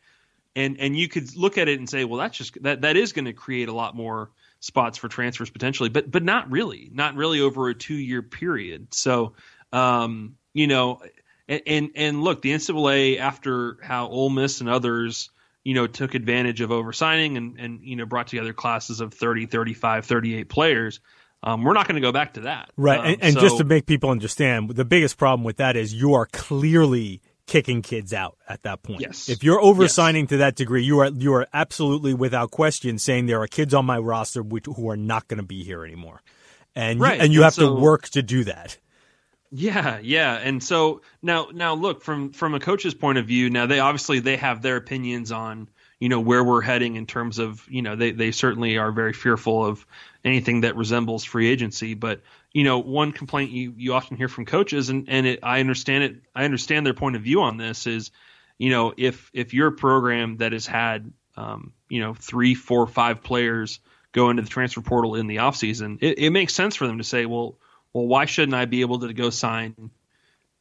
and 0.54 0.78
and 0.78 0.94
you 0.94 1.08
could 1.08 1.34
look 1.34 1.56
at 1.56 1.68
it 1.68 1.78
and 1.78 1.88
say 1.88 2.04
well 2.04 2.18
that's 2.18 2.36
just 2.36 2.62
that 2.62 2.82
that 2.82 2.96
is 2.96 3.14
going 3.14 3.24
to 3.24 3.32
create 3.32 3.68
a 3.68 3.72
lot 3.72 3.96
more 3.96 4.30
spots 4.62 4.96
for 4.96 5.08
transfers 5.08 5.50
potentially 5.50 5.90
but 5.90 6.10
but 6.10 6.22
not 6.22 6.50
really 6.50 6.88
not 6.92 7.14
really 7.14 7.40
over 7.40 7.68
a 7.68 7.74
2 7.74 7.94
year 7.94 8.22
period 8.22 8.94
so 8.94 9.34
um 9.72 10.36
you 10.54 10.66
know 10.66 11.02
and, 11.48 11.62
and 11.66 11.90
and 11.94 12.22
look 12.22 12.40
the 12.40 12.52
NCAA 12.52 13.18
after 13.18 13.76
how 13.82 14.08
Ole 14.08 14.30
Miss 14.30 14.60
and 14.60 14.70
others 14.70 15.28
you 15.64 15.74
know, 15.74 15.86
took 15.86 16.14
advantage 16.14 16.60
of 16.60 16.70
oversigning 16.70 17.36
and, 17.36 17.58
and 17.58 17.80
you 17.82 17.96
know, 17.96 18.06
brought 18.06 18.26
together 18.26 18.52
classes 18.52 19.00
of 19.00 19.14
30, 19.14 19.46
35, 19.46 20.04
38 20.04 20.48
players. 20.48 21.00
Um, 21.44 21.62
we're 21.62 21.72
not 21.72 21.88
going 21.88 21.96
to 21.96 22.00
go 22.00 22.12
back 22.12 22.34
to 22.34 22.40
that. 22.42 22.70
Right. 22.76 22.98
Um, 22.98 23.06
and, 23.06 23.22
and 23.22 23.34
so, 23.34 23.40
just 23.40 23.58
to 23.58 23.64
make 23.64 23.86
people 23.86 24.10
understand, 24.10 24.70
the 24.70 24.84
biggest 24.84 25.18
problem 25.18 25.44
with 25.44 25.56
that 25.56 25.76
is 25.76 25.92
you 25.92 26.14
are 26.14 26.26
clearly 26.26 27.20
kicking 27.46 27.82
kids 27.82 28.12
out 28.12 28.36
at 28.48 28.62
that 28.62 28.82
point. 28.82 29.00
Yes. 29.00 29.28
If 29.28 29.42
you're 29.42 29.60
oversigning 29.60 30.24
yes. 30.24 30.30
to 30.30 30.36
that 30.38 30.56
degree, 30.56 30.82
you 30.82 31.00
are 31.00 31.08
you 31.08 31.34
are 31.34 31.46
absolutely 31.52 32.14
without 32.14 32.50
question 32.50 32.98
saying 32.98 33.26
there 33.26 33.42
are 33.42 33.46
kids 33.46 33.74
on 33.74 33.84
my 33.84 33.98
roster 33.98 34.42
which, 34.42 34.66
who 34.66 34.90
are 34.90 34.96
not 34.96 35.28
going 35.28 35.38
to 35.38 35.46
be 35.46 35.62
here 35.64 35.84
anymore. 35.84 36.22
And 36.74 37.00
right. 37.00 37.16
you, 37.16 37.24
and 37.24 37.32
you 37.32 37.40
and 37.40 37.44
have 37.44 37.54
so, 37.54 37.74
to 37.74 37.80
work 37.80 38.08
to 38.10 38.22
do 38.22 38.44
that. 38.44 38.78
Yeah, 39.54 39.98
yeah. 40.02 40.34
And 40.34 40.62
so 40.62 41.02
now 41.20 41.48
now 41.52 41.74
look 41.74 42.02
from 42.02 42.32
from 42.32 42.54
a 42.54 42.60
coach's 42.60 42.94
point 42.94 43.18
of 43.18 43.26
view, 43.26 43.50
now 43.50 43.66
they 43.66 43.80
obviously 43.80 44.20
they 44.20 44.38
have 44.38 44.62
their 44.62 44.76
opinions 44.76 45.30
on, 45.30 45.68
you 46.00 46.08
know, 46.08 46.20
where 46.20 46.42
we're 46.42 46.62
heading 46.62 46.96
in 46.96 47.04
terms 47.04 47.38
of, 47.38 47.66
you 47.68 47.82
know, 47.82 47.94
they 47.94 48.12
they 48.12 48.30
certainly 48.30 48.78
are 48.78 48.92
very 48.92 49.12
fearful 49.12 49.66
of 49.66 49.84
anything 50.24 50.62
that 50.62 50.76
resembles 50.76 51.24
free 51.24 51.50
agency, 51.50 51.92
but 51.92 52.22
you 52.52 52.64
know, 52.64 52.78
one 52.78 53.12
complaint 53.12 53.50
you, 53.50 53.74
you 53.76 53.94
often 53.94 54.16
hear 54.16 54.28
from 54.28 54.44
coaches 54.44 54.90
and 54.90 55.08
and 55.08 55.26
it, 55.26 55.40
I 55.42 55.60
understand 55.60 56.04
it 56.04 56.16
I 56.34 56.44
understand 56.44 56.86
their 56.86 56.94
point 56.94 57.16
of 57.16 57.22
view 57.22 57.42
on 57.42 57.56
this 57.56 57.86
is, 57.86 58.10
you 58.58 58.70
know, 58.70 58.92
if 58.96 59.30
if 59.32 59.54
you're 59.54 59.68
a 59.68 59.72
program 59.72 60.38
that 60.38 60.52
has 60.52 60.66
had 60.66 61.12
um, 61.36 61.72
you 61.88 62.00
know, 62.00 62.14
three, 62.14 62.54
four, 62.54 62.86
five 62.86 63.22
players 63.22 63.80
go 64.12 64.28
into 64.28 64.42
the 64.42 64.48
transfer 64.48 64.82
portal 64.82 65.14
in 65.14 65.26
the 65.26 65.36
offseason, 65.36 65.98
it, 66.02 66.18
it 66.18 66.30
makes 66.30 66.54
sense 66.54 66.76
for 66.76 66.86
them 66.86 66.98
to 66.98 67.04
say, 67.04 67.24
well, 67.24 67.56
well, 67.92 68.06
why 68.06 68.26
shouldn't 68.26 68.54
I 68.54 68.66
be 68.66 68.82
able 68.82 69.00
to 69.00 69.12
go 69.14 69.30
sign 69.30 69.90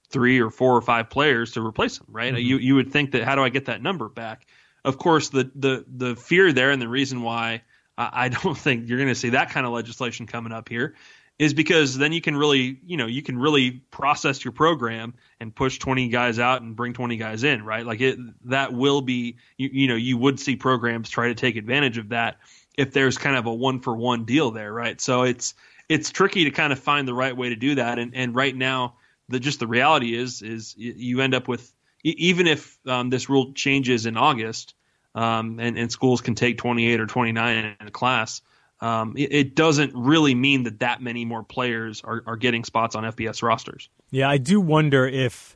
three 0.09 0.41
or 0.41 0.49
four 0.49 0.75
or 0.75 0.81
five 0.81 1.09
players 1.09 1.53
to 1.53 1.65
replace 1.65 1.97
them, 1.97 2.07
right? 2.11 2.33
Mm-hmm. 2.33 2.41
You 2.41 2.57
you 2.57 2.75
would 2.75 2.91
think 2.91 3.11
that 3.11 3.23
how 3.23 3.35
do 3.35 3.43
I 3.43 3.49
get 3.49 3.65
that 3.65 3.81
number 3.81 4.09
back? 4.09 4.47
Of 4.83 4.97
course, 4.97 5.29
the 5.29 5.51
the 5.55 5.85
the 5.87 6.15
fear 6.15 6.51
there 6.53 6.71
and 6.71 6.81
the 6.81 6.87
reason 6.87 7.21
why 7.21 7.63
I, 7.97 8.25
I 8.25 8.29
don't 8.29 8.57
think 8.57 8.87
you're 8.87 8.97
going 8.97 9.09
to 9.09 9.15
see 9.15 9.29
that 9.29 9.51
kind 9.51 9.65
of 9.65 9.73
legislation 9.73 10.27
coming 10.27 10.51
up 10.51 10.69
here 10.69 10.95
is 11.39 11.53
because 11.53 11.97
then 11.97 12.13
you 12.13 12.21
can 12.21 12.35
really 12.35 12.77
you 12.85 12.97
know 12.97 13.07
you 13.07 13.21
can 13.21 13.37
really 13.37 13.71
process 13.71 14.43
your 14.43 14.51
program 14.51 15.13
and 15.39 15.55
push 15.55 15.79
20 15.79 16.09
guys 16.09 16.37
out 16.39 16.61
and 16.61 16.75
bring 16.75 16.93
20 16.93 17.17
guys 17.17 17.43
in, 17.43 17.63
right? 17.65 17.85
Like 17.85 18.01
it 18.01 18.19
that 18.45 18.73
will 18.73 19.01
be 19.01 19.37
you, 19.57 19.69
you 19.71 19.87
know 19.87 19.95
you 19.95 20.17
would 20.17 20.39
see 20.39 20.55
programs 20.55 21.09
try 21.09 21.29
to 21.29 21.35
take 21.35 21.55
advantage 21.55 21.97
of 21.97 22.09
that 22.09 22.37
if 22.77 22.93
there's 22.93 23.17
kind 23.17 23.35
of 23.35 23.45
a 23.45 23.53
one 23.53 23.79
for 23.79 23.95
one 23.95 24.25
deal 24.25 24.51
there, 24.51 24.71
right? 24.71 24.99
So 24.99 25.23
it's 25.23 25.53
it's 25.89 26.09
tricky 26.11 26.45
to 26.45 26.51
kind 26.51 26.71
of 26.71 26.79
find 26.79 27.07
the 27.07 27.13
right 27.13 27.35
way 27.35 27.49
to 27.49 27.55
do 27.55 27.75
that. 27.75 27.99
And 27.99 28.15
and 28.15 28.35
right 28.35 28.55
now, 28.55 28.95
the 29.29 29.39
just 29.39 29.59
the 29.59 29.67
reality 29.67 30.15
is 30.15 30.41
is 30.41 30.73
you 30.77 31.21
end 31.21 31.35
up 31.35 31.47
with 31.47 31.71
even 32.03 32.47
if 32.47 32.77
um, 32.87 33.09
this 33.09 33.29
rule 33.29 33.53
changes 33.53 34.05
in 34.05 34.17
August, 34.17 34.73
um, 35.15 35.59
and 35.59 35.77
and 35.77 35.91
schools 35.91 36.21
can 36.21 36.35
take 36.35 36.57
28 36.57 36.99
or 36.99 37.07
29 37.07 37.75
in 37.79 37.87
a 37.87 37.91
class. 37.91 38.41
Um, 38.81 39.13
it, 39.15 39.31
it, 39.31 39.55
doesn't 39.55 39.93
really 39.93 40.33
mean 40.33 40.63
that 40.63 40.79
that 40.79 41.03
many 41.03 41.23
more 41.23 41.43
players 41.43 42.01
are, 42.03 42.23
are 42.25 42.35
getting 42.35 42.63
spots 42.63 42.95
on 42.95 43.03
FBS 43.03 43.43
rosters. 43.43 43.89
Yeah, 44.09 44.27
I 44.27 44.37
do 44.37 44.59
wonder 44.59 45.05
if 45.05 45.55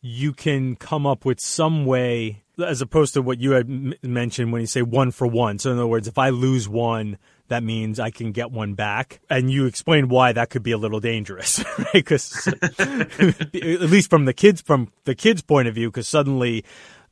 you 0.00 0.32
can 0.32 0.74
come 0.74 1.06
up 1.06 1.24
with 1.24 1.40
some 1.40 1.86
way, 1.86 2.42
as 2.62 2.82
opposed 2.82 3.14
to 3.14 3.22
what 3.22 3.38
you 3.38 3.52
had 3.52 3.70
m- 3.70 3.94
mentioned 4.02 4.52
when 4.52 4.60
you 4.60 4.66
say 4.66 4.82
one 4.82 5.12
for 5.12 5.26
one. 5.26 5.60
So, 5.60 5.70
in 5.70 5.78
other 5.78 5.86
words, 5.86 6.08
if 6.08 6.18
I 6.18 6.30
lose 6.30 6.68
one, 6.68 7.16
that 7.48 7.62
means 7.62 8.00
I 8.00 8.10
can 8.10 8.32
get 8.32 8.50
one 8.50 8.74
back. 8.74 9.20
And 9.30 9.50
you 9.50 9.66
explained 9.66 10.10
why 10.10 10.32
that 10.32 10.50
could 10.50 10.62
be 10.62 10.72
a 10.72 10.78
little 10.78 11.00
dangerous? 11.00 11.64
Because 11.92 12.48
at 12.78 13.20
least 13.52 14.10
from 14.10 14.24
the 14.24 14.32
kids 14.34 14.60
from 14.60 14.88
the 15.04 15.14
kids' 15.14 15.42
point 15.42 15.68
of 15.68 15.74
view, 15.76 15.90
because 15.90 16.08
suddenly 16.08 16.64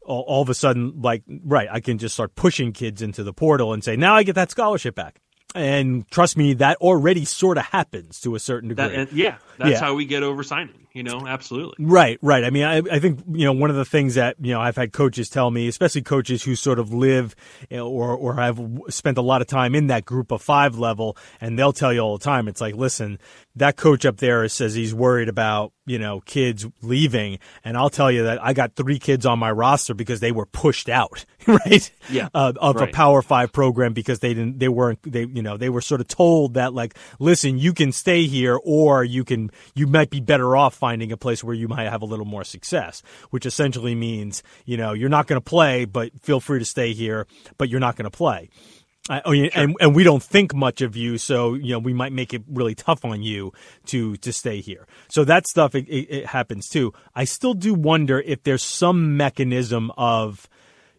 all, 0.05 0.43
of 0.43 0.49
a 0.49 0.55
sudden, 0.55 1.01
like 1.01 1.23
right, 1.45 1.69
I 1.71 1.79
can 1.79 1.99
just 1.99 2.15
start 2.15 2.35
pushing 2.35 2.73
kids 2.73 3.01
into 3.01 3.23
the 3.23 3.33
portal 3.33 3.73
and 3.73 3.85
say, 3.85 3.95
now 3.95 4.17
I 4.17 4.25
get 4.25 4.35
that 4.35 4.51
scholarship 4.51 4.97
back. 4.97 5.21
And 5.55 6.09
trust 6.11 6.37
me, 6.37 6.55
that 6.55 6.79
already 6.79 7.25
sort 7.25 7.59
of 7.59 7.65
happens 7.65 8.21
to 8.23 8.35
a 8.35 8.39
certain 8.39 8.71
degree. 8.71 8.89
That, 8.89 9.13
yeah, 9.13 9.37
that's 9.59 9.73
yeah. 9.73 9.81
how 9.81 9.95
we 9.95 10.05
get 10.07 10.23
over 10.23 10.43
signing. 10.43 10.82
You 10.95 11.03
know, 11.03 11.27
absolutely. 11.27 11.85
Right, 11.85 12.19
right. 12.21 12.45
I 12.45 12.51
mean, 12.51 12.65
I, 12.65 12.79
I 12.79 12.99
think 12.99 13.21
you 13.33 13.47
know 13.47 13.53
one 13.53 13.71
of 13.71 13.77
the 13.77 13.85
things 13.85 14.17
that 14.17 14.37
you 14.41 14.53
know 14.53 14.61
I've 14.61 14.77
had 14.77 14.93
coaches 14.93 15.31
tell 15.31 15.51
me, 15.51 15.67
especially 15.67 16.03
coaches 16.03 16.43
who 16.43 16.55
sort 16.55 16.79
of 16.79 16.93
live 16.93 17.35
or 17.71 18.15
or 18.15 18.35
have 18.35 18.61
spent 18.91 19.17
a 19.17 19.23
lot 19.23 19.41
of 19.41 19.47
time 19.47 19.75
in 19.75 19.87
that 19.87 20.05
group 20.05 20.31
of 20.31 20.43
five 20.43 20.77
level, 20.79 21.17
and 21.41 21.59
they'll 21.59 21.73
tell 21.73 21.95
you 21.95 22.01
all 22.01 22.19
the 22.19 22.25
time. 22.25 22.47
It's 22.47 22.61
like, 22.61 22.75
listen, 22.75 23.19
that 23.57 23.77
coach 23.77 24.05
up 24.05 24.19
there 24.19 24.47
says 24.49 24.75
he's 24.75 24.95
worried 24.95 25.31
about 25.31 25.73
you 25.87 25.99
know 25.99 26.21
kids 26.21 26.67
leaving, 26.83 27.39
and 27.65 27.75
I'll 27.75 27.91
tell 27.91 28.11
you 28.11 28.25
that 28.25 28.45
I 28.45 28.53
got 28.53 28.77
three 28.77 28.99
kids 28.99 29.25
on 29.25 29.39
my 29.39 29.51
roster 29.51 29.95
because 29.95 30.21
they 30.21 30.33
were 30.33 30.47
pushed 30.47 30.91
out, 30.91 31.25
right? 31.47 31.91
Yeah, 32.11 32.29
uh, 32.35 32.53
of 32.57 32.77
right. 32.77 32.91
a 32.91 32.93
Power 32.93 33.23
Five 33.23 33.51
program 33.51 33.95
because 33.95 34.19
they 34.19 34.35
didn't, 34.35 34.59
they 34.59 34.69
weren't, 34.69 34.99
they 35.11 35.25
you 35.25 35.43
know 35.43 35.57
they 35.57 35.71
were 35.71 35.81
sort 35.81 36.03
of 36.03 36.09
told 36.09 36.55
that 36.55 36.75
like, 36.75 36.99
listen, 37.19 37.59
you 37.59 37.73
can 37.73 37.93
stay 37.93 38.27
here 38.27 38.59
or 38.63 39.03
you 39.05 39.25
can, 39.25 39.51
you 39.75 39.87
might 39.87 40.11
be 40.11 40.21
better 40.21 40.55
off 40.55 40.82
finding 40.83 41.13
a 41.13 41.17
place 41.17 41.45
where 41.45 41.55
you 41.55 41.69
might 41.69 41.89
have 41.89 42.03
a 42.03 42.05
little 42.05 42.25
more 42.25 42.43
success, 42.43 43.05
which 43.31 43.47
essentially 43.47 43.95
means, 43.95 44.43
you 44.65 44.77
know, 44.77 44.93
you're 44.93 45.09
not 45.09 45.29
going 45.29 45.41
to 45.41 45.51
play, 45.57 45.85
but 45.85 46.11
feel 46.21 46.41
free 46.41 46.59
to 46.59 46.65
stay 46.65 46.93
here, 46.93 47.29
but 47.57 47.69
you're 47.69 47.79
not 47.79 47.95
going 47.95 48.11
to 48.11 48.17
play. 48.25 48.51
I, 49.09 49.23
oh, 49.25 49.31
yeah, 49.31 49.49
sure. 49.51 49.63
and 49.63 49.77
and 49.81 49.95
we 49.95 50.03
don't 50.03 50.23
think 50.23 50.55
much 50.55 50.81
of 50.81 50.97
you, 50.97 51.19
so 51.19 51.55
you 51.55 51.71
know 51.73 51.79
we 51.79 51.93
might 51.93 52.13
make 52.13 52.35
it 52.35 52.43
really 52.49 52.75
tough 52.75 53.05
on 53.05 53.23
you 53.23 53.53
to 53.87 54.17
to 54.17 54.33
stay 54.33 54.61
here. 54.61 54.89
So 55.09 55.25
that 55.25 55.47
stuff 55.47 55.77
it, 55.77 55.87
it, 55.89 56.07
it 56.19 56.27
happens 56.27 56.69
too. 56.69 56.93
I 57.15 57.25
still 57.25 57.55
do 57.55 57.75
wonder 57.75 58.21
if 58.21 58.43
there's 58.43 58.63
some 58.65 59.17
mechanism 59.17 59.93
of 59.97 60.49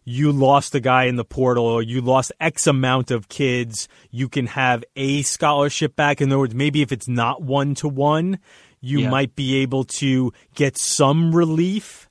you 0.04 0.32
lost 0.32 0.74
a 0.74 0.80
guy 0.80 1.04
in 1.04 1.16
the 1.16 1.24
portal 1.24 1.64
or 1.64 1.82
you 1.82 2.00
lost 2.00 2.32
X 2.40 2.66
amount 2.66 3.10
of 3.10 3.28
kids, 3.28 3.88
you 4.10 4.28
can 4.28 4.46
have 4.48 4.84
a 4.96 5.22
scholarship 5.22 5.96
back. 5.96 6.20
In 6.20 6.30
other 6.30 6.38
words, 6.38 6.54
maybe 6.54 6.82
if 6.82 6.92
it's 6.92 7.08
not 7.08 7.42
one 7.42 7.74
to 7.76 7.88
one, 7.88 8.38
you 8.84 9.00
yeah. 9.00 9.10
might 9.10 9.34
be 9.34 9.56
able 9.56 9.84
to 9.84 10.32
get 10.54 10.76
some 10.76 11.34
relief 11.34 12.08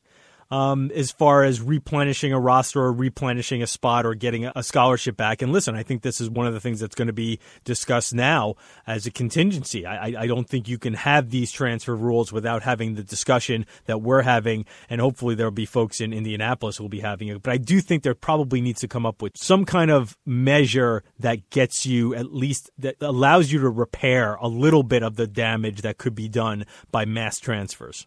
um, 0.54 0.92
as 0.94 1.12
far 1.12 1.44
as 1.44 1.62
replenishing 1.62 2.32
a 2.32 2.40
roster 2.40 2.80
or 2.80 2.94
replenishing 2.94 3.64
a 3.64 3.68
spot 3.68 4.06
or 4.06 4.14
getting 4.14 4.46
a 4.46 4.62
scholarship 4.62 5.18
back. 5.18 5.42
And 5.42 5.52
listen, 5.52 5.74
I 5.74 5.82
think 5.82 6.04
this 6.04 6.22
is 6.22 6.30
one 6.30 6.46
of 6.46 6.54
the 6.54 6.60
things 6.60 6.80
that's 6.80 6.94
going 6.94 7.08
to 7.08 7.14
be 7.14 7.40
discussed 7.64 8.14
now 8.14 8.54
as 8.86 9.08
a 9.08 9.12
contingency. 9.12 9.84
I, 9.84 10.14
I 10.22 10.28
don't 10.28 10.48
think 10.48 10.68
you 10.68 10.78
can 10.78 10.94
have 10.94 11.32
these 11.32 11.52
transfer 11.52 11.96
rules 11.96 12.32
without 12.32 12.62
having 12.62 12.94
the 12.94 13.02
discussion 13.02 13.66
that 13.86 14.04
we're 14.04 14.22
having, 14.22 14.66
and 14.92 15.02
hopefully 15.02 15.34
there'll 15.34 15.52
be 15.52 15.66
folks 15.66 16.00
in 16.00 16.14
Indianapolis 16.14 16.78
who 16.78 16.84
will 16.84 16.90
be 16.90 17.00
having 17.00 17.30
it. 17.30 17.42
But 17.42 17.54
I 17.54 17.58
do 17.58 17.82
think 17.82 18.04
there 18.04 18.14
probably 18.14 18.62
needs 18.62 18.82
to 18.82 18.88
come 18.88 19.08
up 19.08 19.24
with 19.24 19.36
some 19.36 19.66
kind 19.66 19.90
of 19.90 20.16
measure 20.24 21.04
that 21.18 21.50
gets 21.50 21.88
you 21.88 22.14
at 22.14 22.32
least 22.32 22.70
that 22.78 22.98
allows 23.02 23.52
you 23.52 23.60
to 23.62 23.70
repair 23.70 24.36
a 24.36 24.48
little 24.48 24.84
bit 24.84 25.02
of 25.02 25.16
the 25.16 25.26
damage 25.26 25.82
that 25.82 25.98
could 25.98 26.14
be 26.14 26.30
done 26.30 26.68
by 26.92 27.06
mass 27.06 27.40
transfers. 27.40 28.06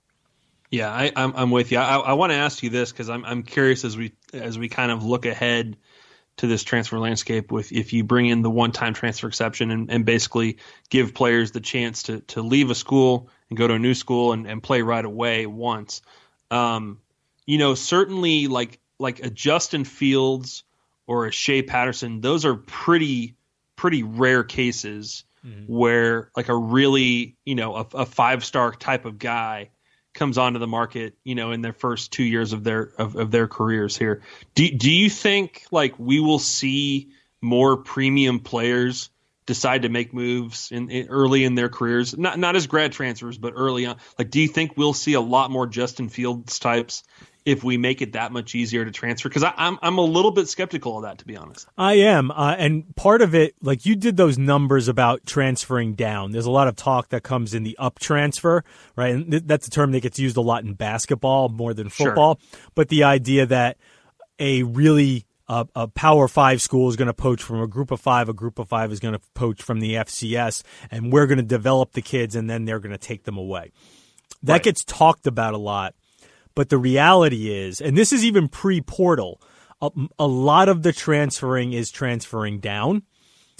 Yeah, 0.71 0.93
I, 0.93 1.07
am 1.07 1.12
I'm, 1.17 1.33
I'm 1.37 1.51
with 1.51 1.73
you. 1.73 1.79
I, 1.79 1.97
I 1.99 2.12
want 2.14 2.33
to 2.33 2.37
ask 2.37 2.62
you 2.62 2.71
this 2.71 2.91
because 2.91 3.09
I'm 3.09 3.25
I'm 3.25 3.43
curious 3.43 3.85
as 3.85 3.97
we 3.97 4.12
as 4.33 4.59
we 4.59 4.69
kind 4.69 4.91
of 4.91 5.05
look 5.05 5.27
ahead 5.27 5.77
to 6.39 6.47
this 6.47 6.62
transfer 6.64 6.99
landscape 6.99 7.51
with 7.51 7.73
if 7.73 7.93
you 7.93 8.05
bring 8.05 8.27
in 8.27 8.43
the 8.43 8.51
one 8.51 8.73
time 8.73 8.93
transfer 8.93 9.27
exception 9.27 9.71
and, 9.71 9.91
and 9.91 10.05
basically 10.05 10.59
give 10.91 11.14
players 11.14 11.53
the 11.53 11.61
chance 11.61 12.05
to 12.05 12.21
to 12.21 12.43
leave 12.43 12.71
a 12.71 12.75
school 12.75 13.31
and 13.49 13.57
go 13.57 13.67
to 13.67 13.75
a 13.75 13.79
new 13.79 13.95
school 13.95 14.33
and, 14.33 14.47
and 14.47 14.62
play 14.62 14.83
right 14.83 15.05
away 15.05 15.47
once. 15.47 16.03
Um, 16.51 17.01
you 17.47 17.59
know, 17.59 17.75
certainly 17.75 18.49
like 18.49 18.81
like 18.99 19.21
a 19.21 19.31
Justin 19.31 19.85
Fields 19.85 20.64
or 21.07 21.27
a 21.27 21.33
Shea 21.33 21.62
Patterson, 21.62 22.21
those 22.21 22.45
are 22.45 22.57
pretty 22.57 23.37
pretty 23.77 24.03
rare 24.03 24.43
cases 24.43 25.25
mm-hmm. 25.47 25.73
where 25.73 26.31
like 26.37 26.49
a 26.49 26.57
really 26.57 27.37
you 27.45 27.55
know 27.55 27.77
a, 27.77 27.87
a 27.95 28.07
five 28.07 28.45
star 28.45 28.73
type 28.73 29.05
of 29.05 29.19
guy 29.19 29.71
comes 30.17 30.39
onto 30.39 30.59
the 30.59 30.67
market, 30.67 31.14
you 31.23 31.35
know, 31.35 31.53
in 31.53 31.62
their 31.62 31.73
first 31.73 32.12
two 32.12 32.25
years 32.25 32.53
of 32.53 32.64
their 32.64 32.93
of, 32.99 33.14
of 33.17 33.31
their 33.31 33.47
careers 33.47 33.97
here. 33.97 34.23
Do 34.55 34.69
do 34.69 34.91
you 34.91 35.09
think 35.09 35.64
like 35.71 35.99
we 35.99 36.19
will 36.21 36.41
see 36.41 37.11
more 37.41 37.77
premium 37.77 38.41
players 38.41 39.11
decide 39.47 39.83
to 39.83 39.89
make 39.89 40.12
moves 40.12 40.73
in, 40.73 40.91
in, 40.91 41.09
early 41.09 41.45
in 41.45 41.55
their 41.55 41.69
careers? 41.69 42.19
Not 42.19 42.39
not 42.39 42.57
as 42.57 42.67
grad 42.67 42.93
transfers, 42.93 43.39
but 43.39 43.53
early 43.55 43.87
on. 43.87 43.99
Like, 44.19 44.31
do 44.31 44.41
you 44.41 44.49
think 44.49 44.77
we'll 44.77 44.93
see 44.93 45.12
a 45.12 45.21
lot 45.21 45.51
more 45.51 45.67
Justin 45.67 46.09
Fields 46.09 46.59
types 46.59 47.05
if 47.47 47.63
we 47.63 47.79
make 47.79 48.03
it 48.03 48.13
that 48.13 48.33
much 48.33 48.55
easier 48.55 48.85
to 48.85 48.91
transfer? 48.91 49.29
Because 49.31 49.45
I'm 49.57 49.79
I'm 49.81 49.97
a 49.97 50.03
little 50.03 50.33
bit 50.33 50.49
skeptical 50.49 50.99
of 50.99 51.05
that, 51.05 51.19
to 51.19 51.25
be 51.25 51.37
honest. 51.37 51.67
I 51.79 51.95
am, 51.95 52.31
uh, 52.31 52.57
and 52.59 52.95
part 52.97 53.23
of 53.23 53.35
it, 53.35 53.55
like 53.63 53.87
you 53.87 53.97
did 53.97 54.17
those 54.17 54.37
numbers 54.37 54.89
about 54.89 55.25
transferring 55.25 55.95
down. 55.95 56.33
There's 56.33 56.47
a 56.47 56.51
lot 56.51 56.69
of 56.69 56.77
talk 56.77 57.09
that 57.11 57.23
comes 57.23 57.55
in 57.55 57.63
the 57.63 57.77
up 57.79 57.99
transfer, 57.99 58.65
right? 58.97 59.15
And 59.15 59.31
th- 59.31 59.45
that's 59.47 59.69
a 59.69 59.71
term 59.71 59.93
that 59.93 60.01
gets 60.01 60.19
used 60.19 60.37
a 60.37 60.43
lot 60.43 60.65
in 60.65 60.75
basketball 60.75 61.49
more 61.49 61.73
than 61.73 61.89
football. 61.89 62.39
Sure. 62.41 62.61
But 62.75 62.89
the 62.89 63.05
idea 63.05 63.47
that 63.47 63.79
a 64.39 64.65
really 64.65 65.25
uh, 65.49 65.65
a 65.77 65.87
Power 65.87 66.27
Five 66.27 66.61
school 66.61 66.89
is 66.89 66.97
going 66.97 67.07
to 67.07 67.15
poach 67.15 67.43
from 67.43 67.63
a 67.63 67.69
group 67.69 67.93
of 67.93 68.01
five. 68.01 68.29
A 68.29 68.35
group 68.35 68.59
of 68.59 68.69
five 68.69 68.91
is 68.91 68.99
going 68.99 69.15
to 69.15 69.21
poach 69.35 69.63
from 69.63 69.79
the 69.79 69.95
FCS, 69.95 70.63
and 70.91 71.13
we're 71.13 71.27
going 71.27 71.39
to 71.39 71.45
develop 71.45 71.93
the 71.93 72.03
kids, 72.03 72.35
and 72.35 72.51
then 72.51 72.65
they're 72.65 72.81
going 72.81 72.93
to 72.93 72.99
take 72.99 73.23
them 73.23 73.37
away. 73.37 73.71
That 74.43 74.55
right. 74.55 74.63
gets 74.65 74.85
talked 74.85 75.27
about 75.27 75.55
a 75.55 75.59
lot 75.59 75.95
but 76.57 76.71
the 76.71 76.79
reality 76.79 77.55
is, 77.55 77.81
and 77.81 77.97
this 77.97 78.13
is 78.13 78.25
even 78.25 78.49
pre 78.49 78.81
portal, 78.81 79.41
a, 79.81 79.91
a, 80.19 80.27
lot 80.27 80.69
of 80.69 80.83
the 80.83 80.93
transferring 80.93 81.73
is 81.73 81.91
transferring 81.93 82.59
down 82.59 83.03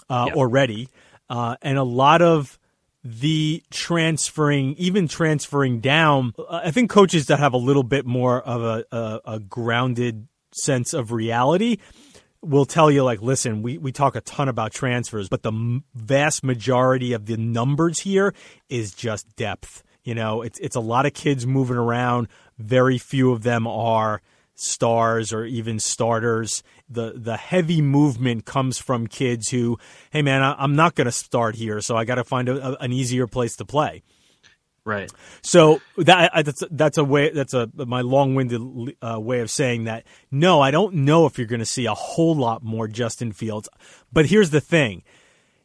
uh, 0.09 0.25
yep. 0.29 0.37
already. 0.37 0.89
Uh, 1.29 1.57
and 1.63 1.77
a 1.79 1.85
lot 1.85 2.23
of 2.23 2.59
the 3.05 3.63
transferring, 3.71 4.75
even 4.79 5.07
transferring 5.07 5.81
down, 5.81 6.33
I 6.51 6.71
think 6.71 6.91
coaches 6.91 7.27
that 7.27 7.39
have 7.39 7.53
a 7.53 7.59
little 7.59 7.83
bit 7.83 8.07
more 8.07 8.41
of 8.41 8.63
a, 8.63 8.85
a, 8.91 9.21
a 9.35 9.41
grounded 9.41 10.27
sense 10.53 10.95
of 10.95 11.13
reality 11.13 11.77
will 12.41 12.65
tell 12.65 12.91
you 12.91 13.03
like 13.03 13.21
listen 13.21 13.61
we, 13.63 13.77
we 13.77 13.91
talk 13.93 14.15
a 14.15 14.21
ton 14.21 14.49
about 14.49 14.73
transfers 14.73 15.29
but 15.29 15.43
the 15.43 15.83
vast 15.95 16.45
majority 16.45 17.13
of 17.13 17.27
the 17.27 17.37
numbers 17.37 17.99
here 17.99 18.33
is 18.69 18.95
just 18.95 19.35
depth 19.37 19.83
you 20.05 20.15
know 20.15 20.43
it's 20.43 20.59
it's 20.61 20.77
a 20.77 20.81
lot 20.81 21.05
of 21.07 21.13
kids 21.13 21.47
moving 21.47 21.77
around 21.77 22.29
very 22.59 22.99
few 22.99 23.33
of 23.33 23.43
them 23.43 23.67
are 23.67 24.23
stars 24.55 25.33
or 25.33 25.45
even 25.45 25.79
starters. 25.79 26.63
The 26.89 27.13
the 27.17 27.37
heavy 27.37 27.81
movement 27.81 28.45
comes 28.45 28.79
from 28.79 29.07
kids 29.07 29.51
who, 29.51 29.79
hey 30.11 30.23
man, 30.23 30.43
I, 30.43 30.63
am 30.63 30.75
not 30.75 30.95
going 30.95 31.07
to 31.07 31.13
start 31.13 31.55
here, 31.55 31.81
so 31.81 31.97
I 31.97 32.05
got 32.05 32.17
to 32.17 32.25
find 32.25 32.49
a, 32.49 32.73
a, 32.73 32.77
an 32.77 32.93
easier 32.93 33.27
place 33.27 33.57
to 33.57 33.65
play. 33.65 34.03
Right. 34.85 35.11
So 35.43 35.81
that 35.97 36.31
that's 36.45 36.63
that's 36.71 36.97
a 36.97 37.05
way 37.05 37.31
that's 37.31 37.55
a 37.55 37.69
my 37.75 38.03
long-winded 38.03 38.97
uh, 39.03 39.21
way 39.21 39.41
of 39.41 39.51
saying 39.51 39.85
that. 39.85 40.05
No, 40.31 40.61
I 40.61 40.71
don't 40.71 40.95
know 40.95 41.27
if 41.27 41.39
you're 41.39 41.49
going 41.49 41.61
to 41.61 41.67
see 41.67 41.87
a 41.87 41.95
whole 41.95 42.37
lot 42.37 42.63
more 42.63 42.87
Justin 42.87 43.33
Fields, 43.33 43.69
but 44.13 44.27
here's 44.27 44.51
the 44.51 44.61
thing: 44.61 45.03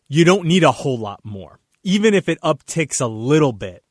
you 0.08 0.26
don't 0.26 0.46
need 0.46 0.64
a 0.64 0.72
whole 0.72 0.98
lot 0.98 1.24
more. 1.24 1.60
Even 1.84 2.16
if 2.16 2.30
it 2.30 2.39
upticks 2.42 3.00
a 3.00 3.06
little 3.06 3.54
bit, 3.54 3.84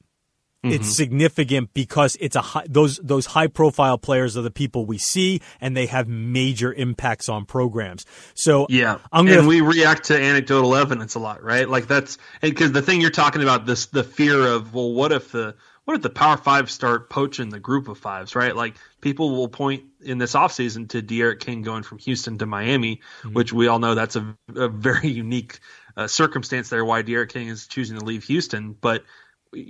Mm-hmm. 0.64 0.74
It's 0.74 0.94
significant 0.94 1.72
because 1.72 2.18
it's 2.20 2.36
a 2.36 2.42
high, 2.42 2.66
those 2.68 2.98
those 2.98 3.24
high 3.24 3.46
profile 3.46 3.96
players 3.96 4.36
are 4.36 4.42
the 4.42 4.50
people 4.50 4.84
we 4.84 4.98
see, 4.98 5.40
and 5.58 5.74
they 5.74 5.86
have 5.86 6.06
major 6.06 6.70
impacts 6.70 7.30
on 7.30 7.46
programs. 7.46 8.04
So 8.34 8.66
yeah, 8.68 8.98
I'm 9.10 9.24
gonna, 9.24 9.38
and 9.38 9.48
we 9.48 9.62
react 9.62 10.04
to 10.04 10.20
anecdotal 10.20 10.74
evidence 10.76 11.14
a 11.14 11.18
lot, 11.18 11.42
right? 11.42 11.66
Like 11.66 11.86
that's 11.86 12.18
because 12.42 12.72
the 12.72 12.82
thing 12.82 13.00
you're 13.00 13.08
talking 13.08 13.42
about 13.42 13.64
this 13.64 13.86
the 13.86 14.04
fear 14.04 14.46
of 14.48 14.74
well, 14.74 14.92
what 14.92 15.12
if 15.12 15.32
the 15.32 15.54
what 15.84 15.96
if 15.96 16.02
the 16.02 16.10
Power 16.10 16.36
Five 16.36 16.70
start 16.70 17.08
poaching 17.08 17.48
the 17.48 17.58
group 17.58 17.88
of 17.88 17.96
fives, 17.96 18.36
right? 18.36 18.54
Like 18.54 18.74
people 19.00 19.30
will 19.30 19.48
point 19.48 19.84
in 20.02 20.18
this 20.18 20.34
offseason 20.34 20.90
to 20.90 21.00
D'Eriq 21.00 21.40
King 21.40 21.62
going 21.62 21.84
from 21.84 21.96
Houston 21.98 22.36
to 22.36 22.44
Miami, 22.44 23.00
mm-hmm. 23.22 23.32
which 23.32 23.50
we 23.50 23.66
all 23.66 23.78
know 23.78 23.94
that's 23.94 24.16
a, 24.16 24.36
a 24.54 24.68
very 24.68 25.08
unique 25.08 25.58
uh, 25.96 26.06
circumstance 26.06 26.68
there 26.68 26.84
why 26.84 27.00
D'Eriq 27.00 27.30
King 27.30 27.48
is 27.48 27.66
choosing 27.66 27.98
to 27.98 28.04
leave 28.04 28.24
Houston, 28.24 28.76
but 28.78 29.04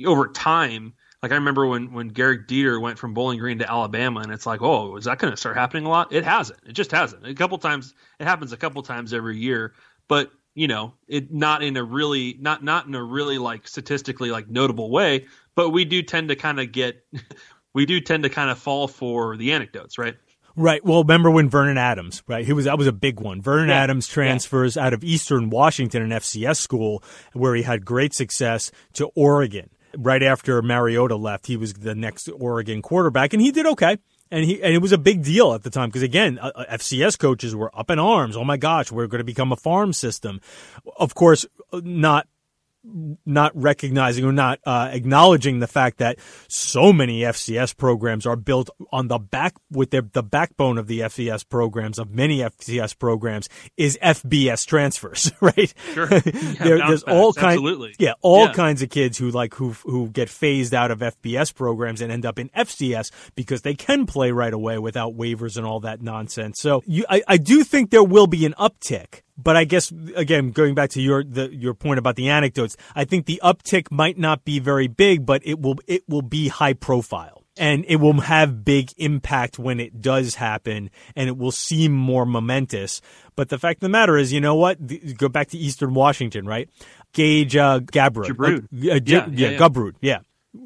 over 0.07 0.29
time, 0.29 0.95
like 1.23 1.33
I 1.33 1.37
remember 1.37 1.67
when 1.67 1.93
when 1.93 2.11
Gehrig 2.11 2.47
Dieter 2.47 2.81
went 2.81 2.99
from 2.99 3.15
Bowling 3.15 3.39
Green 3.39 3.59
to 3.59 3.71
Alabama, 3.71 4.21
and 4.21 4.33
it's 4.33 4.47
like, 4.47 4.63
oh, 4.63 4.97
is 4.97 5.05
that 5.05 5.19
going 5.19 5.33
to 5.33 5.37
start 5.37 5.57
happening 5.57 5.85
a 5.85 5.89
lot? 5.89 6.13
It 6.13 6.25
hasn't. 6.25 6.61
It 6.67 6.73
just 6.73 6.93
hasn't. 6.93 7.27
A 7.27 7.35
couple 7.35 7.59
times, 7.59 7.95
it 8.19 8.27
happens 8.27 8.53
a 8.53 8.57
couple 8.57 8.83
times 8.83 9.13
every 9.13 9.39
year, 9.39 9.75
but 10.09 10.31
you 10.55 10.67
know, 10.67 10.95
it 11.07 11.33
not 11.33 11.63
in 11.63 11.77
a 11.77 11.85
really 11.85 12.37
not 12.41 12.65
not 12.65 12.87
in 12.87 12.95
a 12.95 13.03
really 13.03 13.39
like 13.39 13.69
statistically 13.69 14.31
like 14.31 14.49
notable 14.49 14.91
way. 14.91 15.27
But 15.55 15.71
we 15.71 15.85
do 15.85 16.03
tend 16.03 16.29
to 16.31 16.37
kind 16.37 16.61
of 16.61 16.73
get, 16.73 17.05
we 17.75 17.87
do 17.87 18.01
tend 18.01 18.23
to 18.23 18.31
kind 18.31 18.51
of 18.51 18.59
fall 18.59 18.89
for 18.89 19.37
the 19.37 19.53
anecdotes, 19.53 19.99
right? 19.99 20.17
Right. 20.61 20.85
Well, 20.85 21.03
remember 21.03 21.31
when 21.31 21.49
Vernon 21.49 21.79
Adams, 21.79 22.23
right? 22.27 22.45
He 22.45 22.53
was 22.53 22.67
that 22.67 22.77
was 22.77 22.87
a 22.87 22.93
big 22.93 23.19
one. 23.19 23.41
Vernon 23.41 23.71
yeah. 23.71 23.83
Adams 23.83 24.07
transfers 24.07 24.77
yeah. 24.77 24.85
out 24.85 24.93
of 24.93 25.03
Eastern 25.03 25.49
Washington, 25.49 26.03
an 26.03 26.11
FCS 26.11 26.59
school 26.59 27.03
where 27.33 27.55
he 27.55 27.63
had 27.63 27.87
great 27.87 28.13
success, 28.13 28.71
to 28.93 29.07
Oregon. 29.15 29.71
Right 29.97 30.23
after 30.23 30.61
Mariota 30.61 31.17
left, 31.17 31.47
he 31.47 31.57
was 31.57 31.73
the 31.73 31.95
next 31.95 32.29
Oregon 32.29 32.83
quarterback, 32.83 33.33
and 33.33 33.41
he 33.41 33.51
did 33.53 33.65
okay. 33.69 33.97
And 34.31 34.45
he 34.45 34.63
and 34.63 34.75
it 34.75 34.83
was 34.83 34.93
a 34.93 34.99
big 34.99 35.25
deal 35.25 35.55
at 35.55 35.63
the 35.63 35.71
time 35.71 35.89
because 35.89 36.03
again, 36.03 36.39
uh, 36.39 36.53
uh 36.55 36.77
FCS 36.77 37.19
coaches 37.19 37.57
were 37.57 37.71
up 37.75 37.91
in 37.91 37.99
arms. 37.99 38.37
Oh 38.37 38.45
my 38.45 38.59
gosh, 38.59 38.93
we're 38.93 39.07
going 39.07 39.21
to 39.21 39.25
become 39.25 39.53
a 39.53 39.57
farm 39.57 39.95
system. 39.95 40.43
Of 40.99 41.15
course, 41.15 41.47
not 41.73 42.29
not 43.27 43.53
recognizing 43.55 44.25
or 44.25 44.33
not 44.33 44.59
uh, 44.65 44.89
acknowledging 44.91 45.59
the 45.59 45.67
fact 45.67 45.99
that 45.99 46.19
so 46.49 46.93
many 46.93 47.21
FCS 47.21 47.77
programs 47.77 48.27
are 48.27 48.37
built 48.37 48.71
on 48.91 49.09
the 49.09 49.19
back 49.19 49.55
with 49.71 49.91
their, 49.91 50.03
the 50.03 50.23
backbone 50.23 50.79
of 50.79 50.87
the 50.87 51.01
FCS 51.01 51.47
programs 51.49 51.99
of 51.99 52.11
many 52.11 52.39
FCS 52.39 52.99
programs 52.99 53.49
is 53.77 53.99
FBS 54.03 54.67
transfers, 54.67 55.31
right? 55.41 55.73
Sure. 55.93 56.09
Yeah, 56.41 56.65
there, 56.65 56.79
there's 56.79 57.03
all 57.03 57.33
kinds, 57.33 57.63
yeah, 57.99 58.13
all 58.23 58.47
yeah. 58.47 58.53
kinds 58.53 58.83
of 58.83 58.91
kids 58.91 59.19
who 59.19 59.31
like 59.31 59.55
who 59.55 59.73
who 59.85 60.09
get 60.09 60.29
phased 60.29 60.75
out 60.75 60.91
of 60.91 61.01
FBS 61.01 61.55
programs 61.55 62.01
and 62.01 62.13
end 62.13 62.27
up 62.27 62.39
in 62.39 62.49
FCS 62.51 63.11
because 63.35 63.63
they 63.63 63.75
can 63.75 64.07
play 64.07 64.31
right 64.31 64.53
away 64.53 64.79
without 64.79 65.17
waivers 65.17 65.57
and 65.57 65.67
all 65.67 65.81
that 65.81 66.03
nonsense. 66.03 66.59
So 66.61 66.83
you, 66.87 67.05
I, 67.09 67.23
I 67.27 67.37
do 67.37 67.65
think 67.65 67.91
there 67.91 68.05
will 68.05 68.27
be 68.27 68.47
an 68.47 68.55
uptick 68.59 69.23
but 69.43 69.57
I 69.57 69.65
guess 69.65 69.93
again, 70.15 70.51
going 70.51 70.75
back 70.75 70.91
to 70.91 71.01
your 71.01 71.25
the, 71.25 71.55
your 71.55 71.75
point 71.75 71.99
about 71.99 72.17
the 72.17 72.29
anecdotes, 72.29 72.77
I 72.95 73.05
think 73.05 73.27
the 73.27 73.41
uptick 73.43 73.91
might 73.91 74.19
not 74.19 74.45
be 74.45 74.59
very 74.59 74.89
big, 74.89 75.27
but 75.27 75.43
it 75.45 75.61
will 75.61 75.79
it 75.87 76.03
will 76.09 76.23
be 76.23 76.49
high 76.49 76.75
profile 76.75 77.41
and 77.57 77.85
it 77.89 77.97
will 77.97 78.21
have 78.21 78.65
big 78.65 78.93
impact 78.97 79.59
when 79.59 79.81
it 79.81 80.01
does 80.01 80.37
happen 80.37 80.91
and 81.15 81.29
it 81.29 81.37
will 81.37 81.53
seem 81.53 81.93
more 81.93 82.25
momentous. 82.25 83.01
But 83.37 83.51
the 83.51 83.59
fact 83.59 83.79
of 83.79 83.81
the 83.81 83.89
matter 83.91 84.17
is, 84.17 84.33
you 84.33 84.41
know 84.41 84.55
what? 84.55 84.77
The, 84.81 84.99
go 85.15 85.29
back 85.29 85.49
to 85.49 85.59
Eastern 85.59 85.95
Washington, 85.95 86.47
right? 86.47 86.69
Gage 87.13 87.57
uh, 87.57 87.81
Gubrud. 87.81 88.27
Jabrud. 88.27 88.65
Uh, 88.65 88.67
yeah, 88.71 88.99
Yeah, 89.05 89.27
yeah, 89.31 89.51
yeah, 89.51 89.59
Gubrud, 89.59 89.95
yeah. 90.01 90.21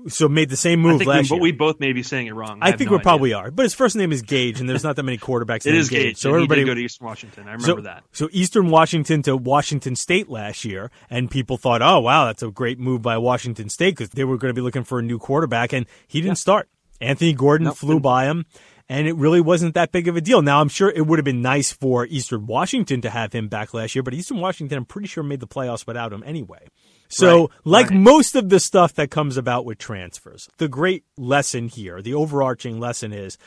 So 0.08 0.28
made 0.28 0.48
the 0.48 0.56
same 0.56 0.80
I 0.80 0.90
move 0.90 1.06
last 1.06 1.08
we, 1.08 1.14
year. 1.14 1.28
but 1.28 1.42
we 1.42 1.52
both 1.52 1.78
may 1.78 1.92
be 1.92 2.02
saying 2.02 2.26
it 2.26 2.34
wrong. 2.34 2.58
I, 2.62 2.70
have 2.70 2.78
think 2.78 2.90
no 2.90 2.96
we 2.96 3.02
probably 3.02 3.34
are. 3.34 3.50
But 3.50 3.64
his 3.64 3.74
first 3.74 3.96
name 3.96 4.12
is 4.12 4.22
Gage, 4.22 4.58
and 4.58 4.68
there's 4.68 4.82
not 4.82 4.96
that 4.96 5.02
many 5.02 5.18
quarterbacks 5.18 5.66
It 5.66 5.74
is 5.74 5.90
Gage. 5.90 6.16
So 6.16 6.30
and 6.30 6.36
everybody 6.36 6.64
go 6.64 6.72
to 6.72 6.80
Eastern 6.80 7.06
Washington. 7.06 7.44
I 7.48 7.52
remember 7.52 7.66
so, 7.66 7.80
that. 7.82 8.04
So 8.12 8.28
Eastern 8.32 8.70
Washington 8.70 9.22
to 9.22 9.36
Washington 9.36 9.94
State 9.94 10.30
last 10.30 10.64
year, 10.64 10.90
and 11.10 11.30
people 11.30 11.58
thought, 11.58 11.82
"Oh, 11.82 12.00
wow, 12.00 12.24
that's 12.24 12.42
a 12.42 12.50
great 12.50 12.78
move 12.78 13.02
by 13.02 13.18
Washington 13.18 13.68
State 13.68 13.96
because 13.96 14.08
they 14.10 14.24
were 14.24 14.38
going 14.38 14.50
to 14.50 14.58
be 14.58 14.62
looking 14.62 14.84
for 14.84 15.00
a 15.00 15.02
new 15.02 15.18
quarterback," 15.18 15.74
and 15.74 15.84
he 16.06 16.22
didn't 16.22 16.38
start. 16.38 16.68
Anthony 17.00 17.34
Gordon 17.34 17.66
Nope, 17.66 17.76
flew 17.76 18.00
by 18.00 18.24
him, 18.24 18.46
and 18.88 19.06
it 19.06 19.16
really 19.16 19.40
wasn't 19.40 19.74
that 19.74 19.92
big 19.92 20.08
of 20.08 20.16
a 20.16 20.20
deal. 20.20 20.40
Now, 20.40 20.60
I'm 20.60 20.68
sure 20.68 20.90
it 20.90 21.06
would 21.06 21.18
have 21.18 21.24
been 21.24 21.42
nice 21.42 21.72
for 21.72 22.06
Eastern 22.06 22.46
Washington 22.46 23.00
to 23.02 23.10
have 23.10 23.32
him 23.32 23.48
back 23.48 23.74
last 23.74 23.94
year, 23.94 24.02
but 24.02 24.14
Eastern 24.14 24.38
Washington, 24.38 24.78
I'm 24.78 24.84
pretty 24.84 25.08
sure, 25.08 25.22
made 25.22 25.40
the 25.40 25.46
playoffs 25.46 25.86
without 25.86 26.12
him 26.12 26.22
anyway. 26.24 26.68
So, 27.08 27.40
Right, 27.42 27.50
like 27.64 27.90
right. 27.90 27.98
most 27.98 28.34
of 28.34 28.48
the 28.48 28.58
stuff 28.58 28.94
that 28.94 29.10
comes 29.10 29.36
about 29.36 29.64
with 29.64 29.78
transfers, 29.78 30.48
the 30.58 30.68
great 30.68 31.04
lesson 31.16 31.68
here, 31.68 32.02
the 32.02 32.14
overarching 32.14 32.80
lesson 32.80 33.12
is 33.12 33.38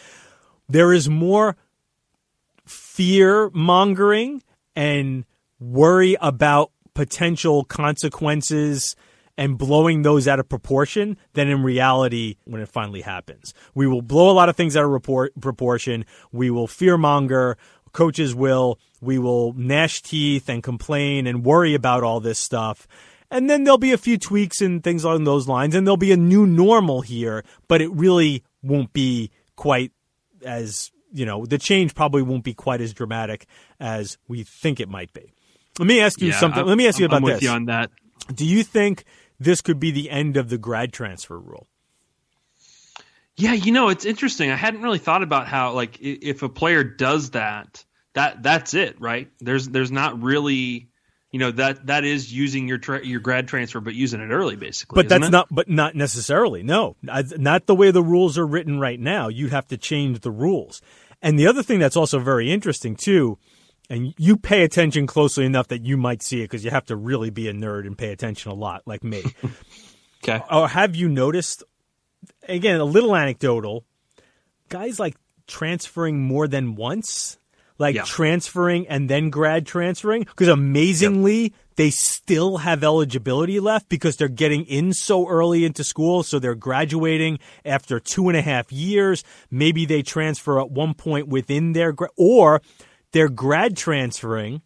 there 0.70 0.94
is 0.94 1.10
more 1.10 1.58
fear 2.66 3.50
mongering 3.54 4.44
and 4.76 5.26
worry 5.60 6.16
about 6.22 6.72
potential 6.94 7.64
consequences 7.64 8.96
and 9.38 9.58
blowing 9.58 10.02
those 10.02 10.28
out 10.28 10.40
of 10.40 10.50
proportion 10.50 11.16
than 11.34 11.48
in 11.48 11.62
reality 11.62 12.38
when 12.46 12.62
it 12.62 12.68
finally 12.70 13.02
happens. 13.02 13.54
We 13.76 13.86
will 13.88 14.02
blow 14.02 14.32
a 14.32 14.34
lot 14.34 14.50
of 14.50 14.56
things 14.56 14.76
out 14.76 14.84
of 14.84 14.90
report, 14.90 15.34
proportion. 15.40 16.06
We 16.32 16.50
will 16.50 16.68
fear 16.68 16.98
monger. 16.98 17.58
Coaches 17.92 18.34
will. 18.34 18.80
We 19.00 19.20
will 19.20 19.54
gnash 19.54 20.02
teeth 20.02 20.50
and 20.50 20.64
complain 20.64 21.28
and 21.28 21.46
worry 21.46 21.76
about 21.76 22.04
all 22.04 22.20
this 22.20 22.40
stuff. 22.40 22.88
And 23.30 23.50
then 23.50 23.64
there'll 23.66 23.78
be 23.78 23.92
a 23.92 23.98
few 23.98 24.18
tweaks 24.18 24.62
and 24.62 24.84
things 24.84 25.04
along 25.04 25.26
those 25.26 25.48
lines, 25.48 25.76
and 25.76 25.86
there'll 25.86 25.98
be 25.98 26.12
a 26.14 26.18
new 26.18 26.46
normal 26.48 27.02
here, 27.02 27.44
but 27.68 27.82
it 27.82 27.92
really 27.92 28.44
won't 28.64 28.94
be 28.94 29.32
quite 29.56 29.92
as 30.46 30.92
you 31.12 31.26
know 31.26 31.46
the 31.46 31.58
change 31.58 31.96
probably 31.96 32.22
won't 32.22 32.44
be 32.44 32.54
quite 32.54 32.80
as 32.80 32.94
dramatic 32.94 33.46
as 33.80 34.18
we 34.28 34.44
think 34.44 34.80
it 34.80 34.88
might 34.90 35.12
be. 35.14 35.34
Let 35.80 35.88
me 35.88 36.00
ask 36.00 36.22
you 36.22 36.30
Yeah, 36.30 36.40
something. 36.40 36.60
I'm- 36.60 36.68
Let 36.68 36.78
me 36.78 36.88
ask 36.88 37.00
you 37.00 37.06
about 37.06 37.18
I'm 37.18 37.24
with 37.24 37.34
this. 37.36 37.44
you 37.44 37.50
on 37.50 37.66
that. 37.66 37.92
Do 38.34 38.46
you 38.46 38.64
think 38.64 39.04
this 39.40 39.62
could 39.62 39.80
be 39.80 39.92
the 39.92 40.10
end 40.10 40.38
of 40.38 40.50
the 40.50 40.58
grad 40.58 40.92
transfer 40.94 41.38
rule? 41.40 41.68
Yeah, 43.36 43.54
you 43.54 43.72
know, 43.72 43.90
it's 43.90 44.06
interesting. 44.06 44.50
I 44.52 44.56
hadn't 44.56 44.82
really 44.82 44.98
thought 44.98 45.22
about 45.22 45.48
how 45.48 45.74
like 45.74 45.98
if 46.02 46.42
a 46.42 46.50
player 46.50 46.84
does 46.84 47.32
that, 47.32 47.84
that 48.14 48.42
that's 48.42 48.74
it, 48.74 49.00
right? 49.00 49.30
There's 49.40 49.68
there's 49.70 49.92
not 49.92 50.22
really, 50.24 50.90
you 51.32 51.40
know, 51.40 51.52
that 51.52 51.88
that 51.88 52.06
is 52.06 52.34
using 52.34 52.68
your 52.68 52.78
tra- 52.78 53.06
your 53.06 53.20
grad 53.20 53.48
transfer, 53.48 53.80
but 53.80 53.94
using 53.94 54.22
it 54.22 54.32
early, 54.32 54.56
basically. 54.56 54.96
But 54.96 55.10
that's 55.10 55.28
it? 55.28 55.32
not. 55.32 55.48
But 55.52 55.70
not 55.70 55.96
necessarily. 55.96 56.64
No, 56.64 56.96
not 57.02 57.66
the 57.66 57.76
way 57.76 57.92
the 57.92 58.04
rules 58.04 58.38
are 58.38 58.48
written 58.48 58.80
right 58.80 59.00
now. 59.00 59.28
You'd 59.28 59.52
have 59.52 59.68
to 59.68 59.78
change 59.78 60.22
the 60.22 60.32
rules. 60.32 60.82
And 61.22 61.38
the 61.38 61.48
other 61.48 61.64
thing 61.64 61.80
that's 61.80 61.98
also 61.98 62.20
very 62.20 62.52
interesting 62.52 62.96
too, 62.96 63.38
and 63.90 64.14
you 64.18 64.38
pay 64.38 64.64
attention 64.64 65.08
closely 65.08 65.46
enough 65.46 65.68
that 65.70 65.84
you 65.84 65.98
might 65.98 66.22
see 66.22 66.42
it 66.42 66.46
because 66.46 66.64
you 66.64 66.72
have 66.72 66.86
to 66.86 66.96
really 66.96 67.30
be 67.30 67.48
a 67.50 67.54
nerd 67.54 67.86
and 67.86 67.98
pay 67.98 68.12
attention 68.12 68.52
a 68.52 68.56
lot, 68.56 68.84
like 68.86 69.04
me. 69.04 69.24
okay. 70.24 70.42
or 70.52 70.68
have 70.68 70.96
you 70.96 71.10
noticed 71.10 71.64
again 72.48 72.80
a 72.80 72.86
little 72.86 73.16
anecdotal 73.16 73.86
guys 74.70 75.00
like 75.00 75.16
transferring 75.46 76.20
more 76.20 76.48
than 76.48 76.76
once 76.76 77.38
like 77.78 77.96
Yeah. 77.96 78.04
transferring 78.04 78.88
and 78.88 79.10
then 79.10 79.30
grad 79.30 79.66
transferring 79.66 80.24
because 80.24 80.48
amazingly 80.48 81.54
they 81.76 81.90
still 81.92 82.58
have 82.58 82.84
eligibility 82.84 83.60
left 83.60 83.88
because 83.90 84.16
they're 84.18 84.28
getting 84.28 84.66
in 84.66 84.94
so 84.94 85.28
early 85.28 85.64
into 85.64 85.84
school 85.84 86.24
so 86.24 86.40
they're 86.40 86.56
graduating 86.56 87.38
after 87.64 88.00
two 88.00 88.30
and 88.30 88.38
a 88.38 88.42
half 88.42 88.72
years 88.72 89.24
maybe 89.52 89.86
they 89.86 90.02
transfer 90.02 90.60
at 90.60 90.72
one 90.72 90.94
point 90.94 91.28
within 91.28 91.74
their 91.74 91.92
gra- 91.92 92.10
or 92.18 92.62
they're 93.12 93.30
grad 93.30 93.78
transferring 93.78 94.62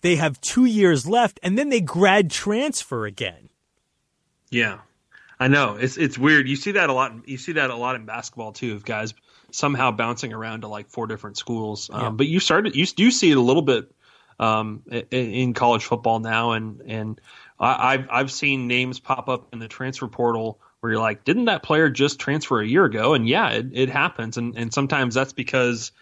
they 0.00 0.16
have 0.16 0.40
two 0.40 0.64
years 0.64 1.06
left 1.06 1.38
and 1.42 1.56
then 1.58 1.68
they 1.68 1.80
grad 1.80 2.30
transfer 2.30 3.06
again 3.06 3.48
Yeah, 4.50 4.78
I 5.38 5.46
know. 5.48 5.76
It's 5.76 5.96
it's 5.96 6.18
weird. 6.18 6.48
You 6.48 6.56
see 6.56 6.72
that 6.72 6.88
a 6.90 6.92
lot. 6.92 7.12
You 7.28 7.38
see 7.38 7.52
that 7.52 7.70
a 7.70 7.76
lot 7.76 7.94
in 7.96 8.06
basketball 8.06 8.52
too. 8.52 8.74
Of 8.74 8.84
guys 8.84 9.14
somehow 9.50 9.90
bouncing 9.90 10.32
around 10.32 10.62
to 10.62 10.68
like 10.68 10.90
four 10.90 11.06
different 11.06 11.36
schools. 11.36 11.90
Um, 11.92 12.00
Yeah. 12.00 12.10
But 12.10 12.26
you 12.26 12.40
started. 12.40 12.76
You 12.76 12.86
do 12.86 13.10
see 13.10 13.30
it 13.30 13.36
a 13.36 13.40
little 13.40 13.62
bit 13.62 13.90
um, 14.38 14.82
in, 15.10 15.52
college 15.54 15.84
football 15.84 16.20
now, 16.20 16.52
and 16.52 16.80
and 16.86 17.20
I, 17.58 17.94
I've 17.94 18.08
I've 18.10 18.30
seen 18.30 18.68
names 18.68 19.00
pop 19.00 19.28
up 19.28 19.48
in 19.52 19.58
the 19.58 19.68
transfer 19.68 20.06
portal 20.06 20.60
where 20.80 20.92
you're 20.92 21.02
like, 21.02 21.24
didn't 21.24 21.46
that 21.46 21.62
player 21.62 21.90
just 21.90 22.20
transfer 22.20 22.60
a 22.60 22.66
year 22.66 22.84
ago? 22.84 23.14
And 23.14 23.28
yeah, 23.28 23.50
it, 23.50 23.66
it 23.72 23.88
happens, 23.88 24.36
and 24.36 24.56
and 24.56 24.72
sometimes 24.72 25.14
that's 25.14 25.32
because. 25.32 25.92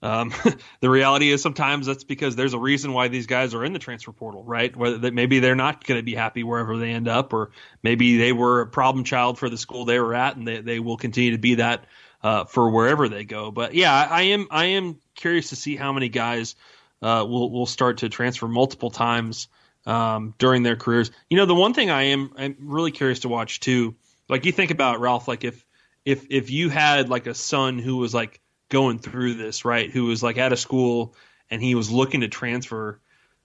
Um, 0.00 0.32
the 0.80 0.88
reality 0.88 1.28
is 1.32 1.42
sometimes 1.42 1.86
that's 1.86 2.04
because 2.04 2.36
there's 2.36 2.54
a 2.54 2.58
reason 2.58 2.92
why 2.92 3.08
these 3.08 3.26
guys 3.26 3.52
are 3.52 3.64
in 3.64 3.72
the 3.72 3.80
transfer 3.80 4.12
portal, 4.12 4.44
right? 4.44 4.76
Whether 4.76 4.98
that 4.98 5.12
maybe 5.12 5.40
they're 5.40 5.56
not 5.56 5.84
going 5.84 5.98
to 5.98 6.04
be 6.04 6.14
happy 6.14 6.44
wherever 6.44 6.78
they 6.78 6.90
end 6.90 7.08
up, 7.08 7.32
or 7.32 7.50
maybe 7.82 8.16
they 8.16 8.32
were 8.32 8.60
a 8.60 8.66
problem 8.68 9.02
child 9.02 9.40
for 9.40 9.48
the 9.48 9.58
school 9.58 9.86
they 9.86 9.98
were 9.98 10.14
at, 10.14 10.36
and 10.36 10.46
they, 10.46 10.60
they 10.60 10.78
will 10.78 10.98
continue 10.98 11.32
to 11.32 11.38
be 11.38 11.56
that 11.56 11.84
uh, 12.22 12.44
for 12.44 12.70
wherever 12.70 13.08
they 13.08 13.24
go. 13.24 13.50
But 13.50 13.74
yeah, 13.74 13.92
I, 13.92 14.04
I 14.04 14.22
am 14.22 14.48
I 14.50 14.64
am 14.66 14.98
curious 15.14 15.50
to 15.50 15.56
see 15.56 15.76
how 15.76 15.92
many 15.92 16.08
guys 16.08 16.56
uh, 17.02 17.24
will 17.28 17.50
will 17.50 17.66
start 17.66 17.98
to 17.98 18.08
transfer 18.08 18.48
multiple 18.48 18.90
times 18.90 19.48
um, 19.86 20.34
during 20.38 20.62
their 20.62 20.76
careers. 20.76 21.10
You 21.30 21.36
know, 21.36 21.46
the 21.46 21.54
one 21.54 21.74
thing 21.74 21.90
I 21.90 22.04
am 22.04 22.32
I'm 22.36 22.56
really 22.60 22.90
curious 22.90 23.20
to 23.20 23.28
watch 23.28 23.60
too. 23.60 23.96
Like 24.28 24.44
you 24.44 24.52
think 24.52 24.70
about 24.70 25.00
Ralph, 25.00 25.28
like 25.28 25.44
if 25.44 25.64
if 26.04 26.26
if 26.30 26.50
you 26.50 26.68
had 26.68 27.08
like 27.08 27.26
a 27.26 27.34
son 27.34 27.78
who 27.78 27.96
was 27.96 28.14
like 28.14 28.40
going 28.68 28.98
through 28.98 29.34
this, 29.34 29.64
right? 29.64 29.90
Who 29.90 30.06
was 30.06 30.22
like 30.22 30.38
at 30.38 30.52
a 30.52 30.56
school 30.56 31.14
and 31.50 31.62
he 31.62 31.74
was 31.74 31.90
looking 31.90 32.20
to 32.20 32.28
transfer, 32.28 33.00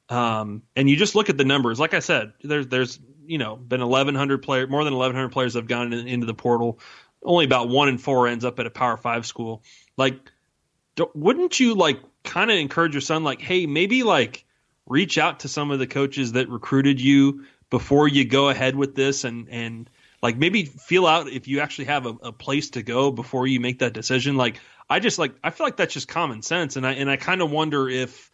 um, 0.09 0.63
and 0.75 0.89
you 0.89 0.97
just 0.97 1.15
look 1.15 1.29
at 1.29 1.37
the 1.37 1.45
numbers. 1.45 1.79
Like 1.79 1.93
I 1.93 1.99
said, 1.99 2.33
there's 2.43 2.67
there's 2.67 2.99
you 3.25 3.37
know 3.37 3.55
been 3.55 3.81
1,100 3.81 4.43
player, 4.43 4.67
more 4.67 4.83
than 4.83 4.93
1,100 4.93 5.29
players 5.29 5.53
have 5.53 5.67
gone 5.67 5.93
in, 5.93 6.07
into 6.07 6.25
the 6.25 6.33
portal. 6.33 6.79
Only 7.23 7.45
about 7.45 7.69
one 7.69 7.89
in 7.89 7.97
four 7.97 8.27
ends 8.27 8.45
up 8.45 8.59
at 8.59 8.65
a 8.65 8.69
Power 8.69 8.97
Five 8.97 9.25
school. 9.25 9.63
Like, 9.97 10.19
wouldn't 11.13 11.59
you 11.59 11.75
like 11.75 11.99
kind 12.23 12.51
of 12.51 12.57
encourage 12.57 12.93
your 12.93 13.01
son, 13.01 13.23
like, 13.23 13.41
hey, 13.41 13.65
maybe 13.65 14.03
like 14.03 14.45
reach 14.87 15.17
out 15.17 15.41
to 15.41 15.47
some 15.47 15.71
of 15.71 15.79
the 15.79 15.87
coaches 15.87 16.33
that 16.33 16.49
recruited 16.49 16.99
you 16.99 17.45
before 17.69 18.07
you 18.07 18.25
go 18.25 18.49
ahead 18.49 18.75
with 18.75 18.95
this, 18.95 19.23
and 19.23 19.49
and 19.49 19.89
like 20.21 20.37
maybe 20.37 20.65
feel 20.65 21.05
out 21.05 21.27
if 21.29 21.47
you 21.47 21.59
actually 21.59 21.85
have 21.85 22.05
a, 22.05 22.15
a 22.21 22.31
place 22.31 22.71
to 22.71 22.83
go 22.83 23.11
before 23.11 23.47
you 23.47 23.59
make 23.59 23.79
that 23.79 23.93
decision. 23.93 24.35
Like, 24.35 24.59
I 24.89 24.99
just 24.99 25.17
like 25.19 25.33
I 25.43 25.49
feel 25.49 25.65
like 25.65 25.77
that's 25.77 25.93
just 25.93 26.07
common 26.07 26.41
sense, 26.41 26.75
and 26.75 26.85
I 26.85 26.93
and 26.93 27.09
I 27.09 27.17
kind 27.17 27.41
of 27.41 27.51
wonder 27.51 27.89
if 27.89 28.31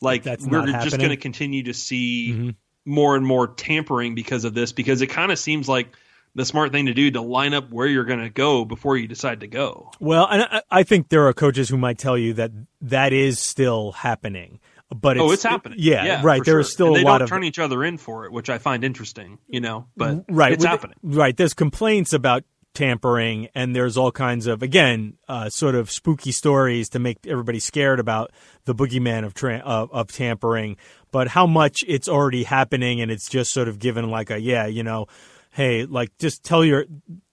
like 0.00 0.24
That's 0.24 0.44
we're 0.44 0.66
just 0.66 0.98
going 0.98 1.10
to 1.10 1.16
continue 1.16 1.62
to 1.64 1.74
see 1.74 2.32
Mhm. 2.32 2.54
more 2.84 3.16
and 3.16 3.24
more 3.24 3.46
tampering 3.46 4.14
because 4.14 4.44
of 4.44 4.52
this, 4.54 4.72
because 4.72 5.00
it 5.00 5.06
kind 5.06 5.30
of 5.30 5.38
seems 5.38 5.68
like 5.68 5.94
the 6.34 6.44
smart 6.44 6.72
thing 6.72 6.86
to 6.86 6.94
do 6.94 7.10
to 7.10 7.20
line 7.20 7.54
up 7.54 7.70
where 7.70 7.86
you're 7.86 8.04
going 8.04 8.20
to 8.20 8.30
go 8.30 8.64
before 8.64 8.96
you 8.96 9.06
decide 9.06 9.40
to 9.40 9.46
go. 9.46 9.90
Well, 10.00 10.26
and 10.30 10.42
I, 10.42 10.62
I 10.70 10.82
think 10.82 11.08
there 11.08 11.26
are 11.26 11.32
coaches 11.32 11.68
who 11.68 11.76
might 11.76 11.98
tell 11.98 12.16
you 12.16 12.34
that 12.34 12.50
that 12.82 13.12
is 13.12 13.38
still 13.38 13.92
happening. 13.92 14.60
But 14.94 15.16
it's, 15.16 15.22
oh, 15.22 15.30
it's 15.32 15.42
happening. 15.42 15.78
Yeah, 15.80 16.20
right. 16.22 16.40
for 16.40 16.44
There 16.44 16.60
is 16.60 16.66
sure. 16.66 16.72
still 16.72 16.86
and 16.88 16.96
a 16.96 16.98
they 17.00 17.04
lot 17.04 17.18
don't 17.18 17.22
of 17.22 17.28
turn 17.30 17.44
each 17.44 17.58
other 17.58 17.82
in 17.82 17.96
for 17.96 18.26
it, 18.26 18.32
which 18.32 18.50
I 18.50 18.58
find 18.58 18.84
interesting. 18.84 19.38
You 19.48 19.60
know, 19.60 19.86
but 19.96 20.24
right. 20.28 20.52
it's 20.52 20.62
with- 20.64 20.70
happening. 20.70 20.96
Right. 21.02 21.34
There's 21.34 21.54
complaints 21.54 22.12
about 22.12 22.44
tampering, 22.74 23.48
and 23.54 23.76
there's 23.76 23.96
all 23.96 24.12
kinds 24.12 24.46
of 24.46 24.62
again, 24.62 25.14
uh, 25.28 25.48
sort 25.48 25.74
of 25.74 25.90
spooky 25.90 26.30
stories 26.32 26.88
to 26.90 26.98
make 26.98 27.26
everybody 27.26 27.58
scared 27.58 28.00
about 28.00 28.32
the 28.64 28.74
boogeyman 28.74 29.24
of 29.24 29.32
tra- 29.34 29.62
of, 29.64 29.90
of 29.92 30.08
tampering. 30.12 30.76
But 31.10 31.28
how 31.28 31.46
much 31.46 31.84
it's 31.86 32.08
already 32.08 32.42
happening, 32.44 33.00
and 33.00 33.10
it's 33.10 33.28
just 33.30 33.52
sort 33.52 33.68
of 33.68 33.78
given 33.78 34.10
like 34.10 34.30
a 34.30 34.38
yeah, 34.40 34.66
you 34.66 34.82
know, 34.82 35.06
hey, 35.52 35.86
like 35.86 36.18
just 36.18 36.42
tell 36.42 36.64
your, 36.64 36.86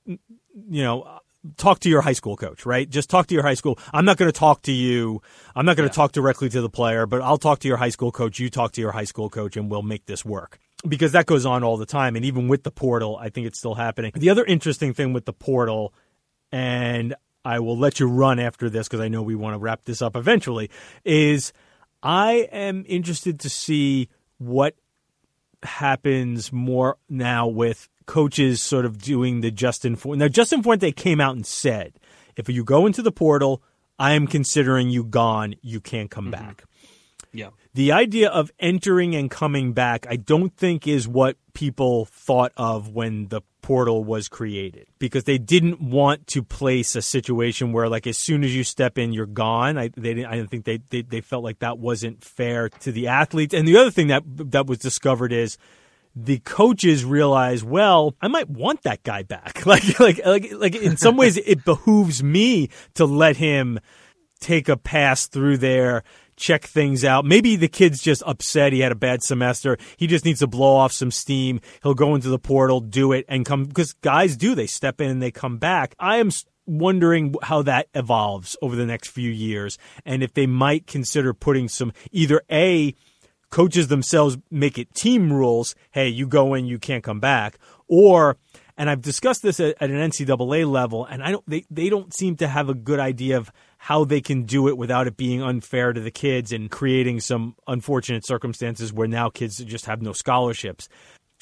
you 0.06 0.18
know. 0.84 1.20
Talk 1.56 1.80
to 1.80 1.90
your 1.90 2.02
high 2.02 2.14
school 2.14 2.36
coach, 2.36 2.66
right? 2.66 2.88
Just 2.88 3.10
talk 3.10 3.28
to 3.28 3.34
your 3.34 3.44
high 3.44 3.54
school. 3.54 3.80
I'm 3.94 4.04
not 4.04 4.18
going 4.18 4.30
to 4.30 4.38
talk 4.38 4.62
to 4.64 4.74
you. 4.74 5.22
I'm 5.56 5.66
not 5.66 5.78
going 5.78 5.88
to 5.88 5.96
talk 5.96 6.12
directly 6.12 6.50
to 6.50 6.60
the 6.60 6.70
player, 6.70 7.06
but 7.06 7.22
I'll 7.22 7.38
talk 7.38 7.60
to 7.60 7.68
your 7.70 7.78
high 7.78 7.92
school 7.92 8.12
coach. 8.12 8.40
You 8.40 8.50
talk 8.50 8.74
to 8.74 8.82
your 8.82 8.92
high 8.92 9.06
school 9.06 9.30
coach, 9.30 9.56
and 9.56 9.72
we'll 9.72 9.82
make 9.82 10.06
this 10.06 10.26
work 10.26 10.60
because 10.86 11.14
that 11.14 11.28
goes 11.28 11.46
on 11.46 11.64
all 11.64 11.78
the 11.78 11.86
time. 11.86 12.18
And 12.18 12.26
even 12.26 12.50
with 12.50 12.64
the 12.64 12.72
portal, 12.72 13.16
I 13.16 13.30
think 13.30 13.48
it's 13.48 13.58
still 13.58 13.76
happening. 13.76 14.12
The 14.14 14.30
other 14.30 14.44
interesting 14.44 14.94
thing 14.94 15.14
with 15.14 15.24
the 15.24 15.32
portal, 15.32 15.94
and 16.52 17.16
I 17.46 17.60
will 17.60 17.78
let 17.78 18.02
you 18.02 18.08
run 18.08 18.38
after 18.38 18.70
this 18.70 18.90
because 18.90 19.00
I 19.00 19.08
know 19.08 19.22
we 19.22 19.36
want 19.36 19.54
to 19.54 19.60
wrap 19.60 19.86
this 19.86 20.02
up 20.02 20.18
eventually, 20.18 20.70
is 21.06 21.54
I 22.04 22.50
am 22.52 22.84
interested 22.86 23.40
to 23.40 23.50
see 23.50 24.10
what 24.40 24.76
happens 25.64 26.52
more 26.52 26.98
now 27.08 27.48
with 27.48 27.88
coaches 28.10 28.60
sort 28.60 28.86
of 28.86 28.98
doing 28.98 29.42
the 29.42 29.52
Justin 29.52 29.96
Fuente. 29.96 30.26
Now, 30.26 30.28
Justin 30.28 30.64
Fuente 30.64 30.92
came 30.92 31.22
out 31.22 31.36
and 31.36 31.46
said, 31.46 31.94
if 32.36 32.50
you 32.50 32.64
go 32.64 32.88
into 32.88 33.04
the 33.04 33.12
portal, 33.12 33.62
I 34.00 34.14
am 34.14 34.26
considering 34.26 34.90
you 34.90 35.04
gone. 35.04 35.54
You 35.62 35.80
can't 35.80 36.10
come 36.10 36.32
mm-hmm. 36.32 36.44
back. 36.44 36.64
Yeah. 37.32 37.50
The 37.76 37.92
idea 37.92 38.30
of 38.30 38.52
entering 38.60 39.16
and 39.16 39.30
coming 39.30 39.74
back, 39.74 40.08
I 40.10 40.16
don't 40.16 40.58
think 40.58 40.88
is 40.88 41.08
what 41.08 41.38
people 41.54 42.06
thought 42.06 42.52
of 42.58 42.90
when 42.90 43.28
the 43.28 43.42
portal 43.62 44.04
was 44.04 44.28
created 44.28 44.88
because 44.98 45.26
they 45.26 45.38
didn't 45.38 45.80
want 45.80 46.26
to 46.26 46.42
place 46.42 46.96
a 46.96 47.04
situation 47.04 47.74
where 47.74 47.88
like 47.88 48.08
as 48.08 48.18
soon 48.18 48.44
as 48.44 48.56
you 48.56 48.64
step 48.64 48.98
in 48.98 49.12
you're 49.12 49.26
gone 49.26 49.78
i 49.78 49.90
they 49.98 50.14
didn't, 50.14 50.28
i 50.28 50.38
don't 50.38 50.50
think 50.50 50.64
they, 50.64 50.80
they 50.90 51.02
they 51.02 51.20
felt 51.20 51.44
like 51.44 51.60
that 51.60 51.78
wasn't 51.78 52.24
fair 52.24 52.70
to 52.70 52.90
the 52.90 53.08
athletes 53.08 53.54
and 53.54 53.68
the 53.68 53.76
other 53.76 53.92
thing 53.92 54.08
that 54.08 54.24
that 54.26 54.66
was 54.66 54.80
discovered 54.80 55.34
is 55.34 55.58
the 56.16 56.40
coaches 56.40 57.06
realize, 57.06 57.64
well, 57.64 58.16
I 58.22 58.28
might 58.28 58.50
want 58.50 58.84
that 58.84 59.04
guy 59.04 59.24
back. 59.24 59.62
Like, 59.66 60.00
like, 60.00 60.26
like, 60.26 60.52
like 60.54 60.76
in 60.76 60.98
some 60.98 61.16
ways, 61.16 61.38
it 61.46 61.64
behooves 61.64 62.24
me 62.24 62.70
to 62.96 63.06
let 63.06 63.38
him 63.38 63.80
take 64.40 64.68
a 64.68 64.78
pass 64.78 65.28
through 65.28 65.58
there, 65.58 66.04
check 66.38 66.64
things 66.64 67.06
out. 67.06 67.26
Maybe 67.26 67.56
the 67.56 67.68
kid's 67.68 68.02
just 68.02 68.24
upset. 68.26 68.74
He 68.74 68.80
had 68.80 68.92
a 68.92 68.96
bad 68.96 69.22
semester. 69.22 69.78
He 69.98 70.08
just 70.08 70.26
needs 70.26 70.40
to 70.40 70.48
blow 70.48 70.76
off 70.76 70.92
some 70.92 71.12
steam. 71.12 71.62
He'll 71.84 71.94
go 71.94 72.16
into 72.16 72.30
the 72.30 72.40
portal, 72.40 72.80
do 72.80 73.12
it, 73.12 73.26
and 73.28 73.46
come 73.46 73.66
because 73.66 73.94
guys 73.94 74.38
do. 74.38 74.56
They 74.56 74.66
step 74.66 75.02
in 75.02 75.10
and 75.12 75.22
they 75.22 75.32
come 75.32 75.58
back. 75.58 75.94
I 76.00 76.18
am 76.18 76.32
wondering 76.66 77.36
how 77.44 77.64
that 77.64 77.88
evolves 77.94 78.56
over 78.62 78.76
the 78.76 78.86
next 78.86 79.10
few 79.10 79.30
years 79.30 79.78
and 80.06 80.22
if 80.22 80.34
they 80.34 80.46
might 80.46 80.86
consider 80.86 81.34
putting 81.34 81.68
some 81.68 81.92
either 82.12 82.42
a 82.52 82.94
coaches 83.50 83.88
themselves 83.88 84.38
make 84.52 84.78
it 84.78 84.94
team 84.94 85.32
rules. 85.32 85.76
Hey, 85.92 86.08
you 86.08 86.28
go 86.28 86.54
in, 86.54 86.66
you 86.66 86.80
can't 86.80 87.04
come 87.04 87.20
back. 87.20 87.58
Or, 87.88 88.38
and 88.78 88.90
I've 88.90 89.02
discussed 89.02 89.42
this 89.42 89.60
at, 89.60 89.76
at, 89.82 89.90
an 89.90 90.10
NCAA 90.10 90.70
level, 90.70 91.06
and 91.06 91.24
I 91.24 91.32
don't, 91.32 91.44
they, 91.48 91.66
they 91.70 91.90
don't 91.90 92.14
seem 92.14 92.36
to 92.38 92.48
have 92.48 92.70
a 92.70 92.74
good 92.74 93.00
idea 93.00 93.38
of 93.38 93.52
how 93.78 94.04
they 94.04 94.22
can 94.22 94.44
do 94.44 94.68
it 94.68 94.78
without 94.78 95.08
it 95.08 95.18
being 95.18 95.42
unfair 95.42 95.94
to 95.94 96.02
the 96.02 96.12
kids 96.12 96.52
and 96.52 96.70
creating 96.70 97.20
some 97.20 97.56
unfortunate 97.68 98.26
circumstances 98.26 98.94
where 98.94 99.08
now 99.08 99.30
kids 99.30 99.58
just 99.58 99.86
have 99.86 100.02
no 100.02 100.14
scholarships. 100.14 100.88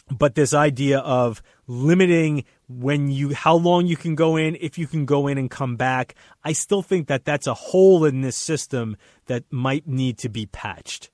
But 0.10 0.36
this 0.36 0.54
idea 0.54 1.00
of 1.00 1.42
limiting 1.68 2.46
when 2.70 3.10
you 3.10 3.34
how 3.34 3.56
long 3.56 3.88
you 3.88 3.98
can 3.98 4.16
go 4.16 4.38
in 4.38 4.58
if 4.62 4.78
you 4.78 4.88
can 4.88 5.06
go 5.06 5.28
in 5.28 5.38
and 5.38 5.52
come 5.52 5.76
back 5.76 6.16
i 6.44 6.54
still 6.54 6.82
think 6.82 7.08
that 7.08 7.26
that's 7.26 7.48
a 7.48 7.54
hole 7.54 8.06
in 8.06 8.22
this 8.22 8.38
system 8.38 8.96
that 9.26 9.44
might 9.52 9.86
need 9.88 10.18
to 10.18 10.30
be 10.30 10.46
patched 10.46 11.10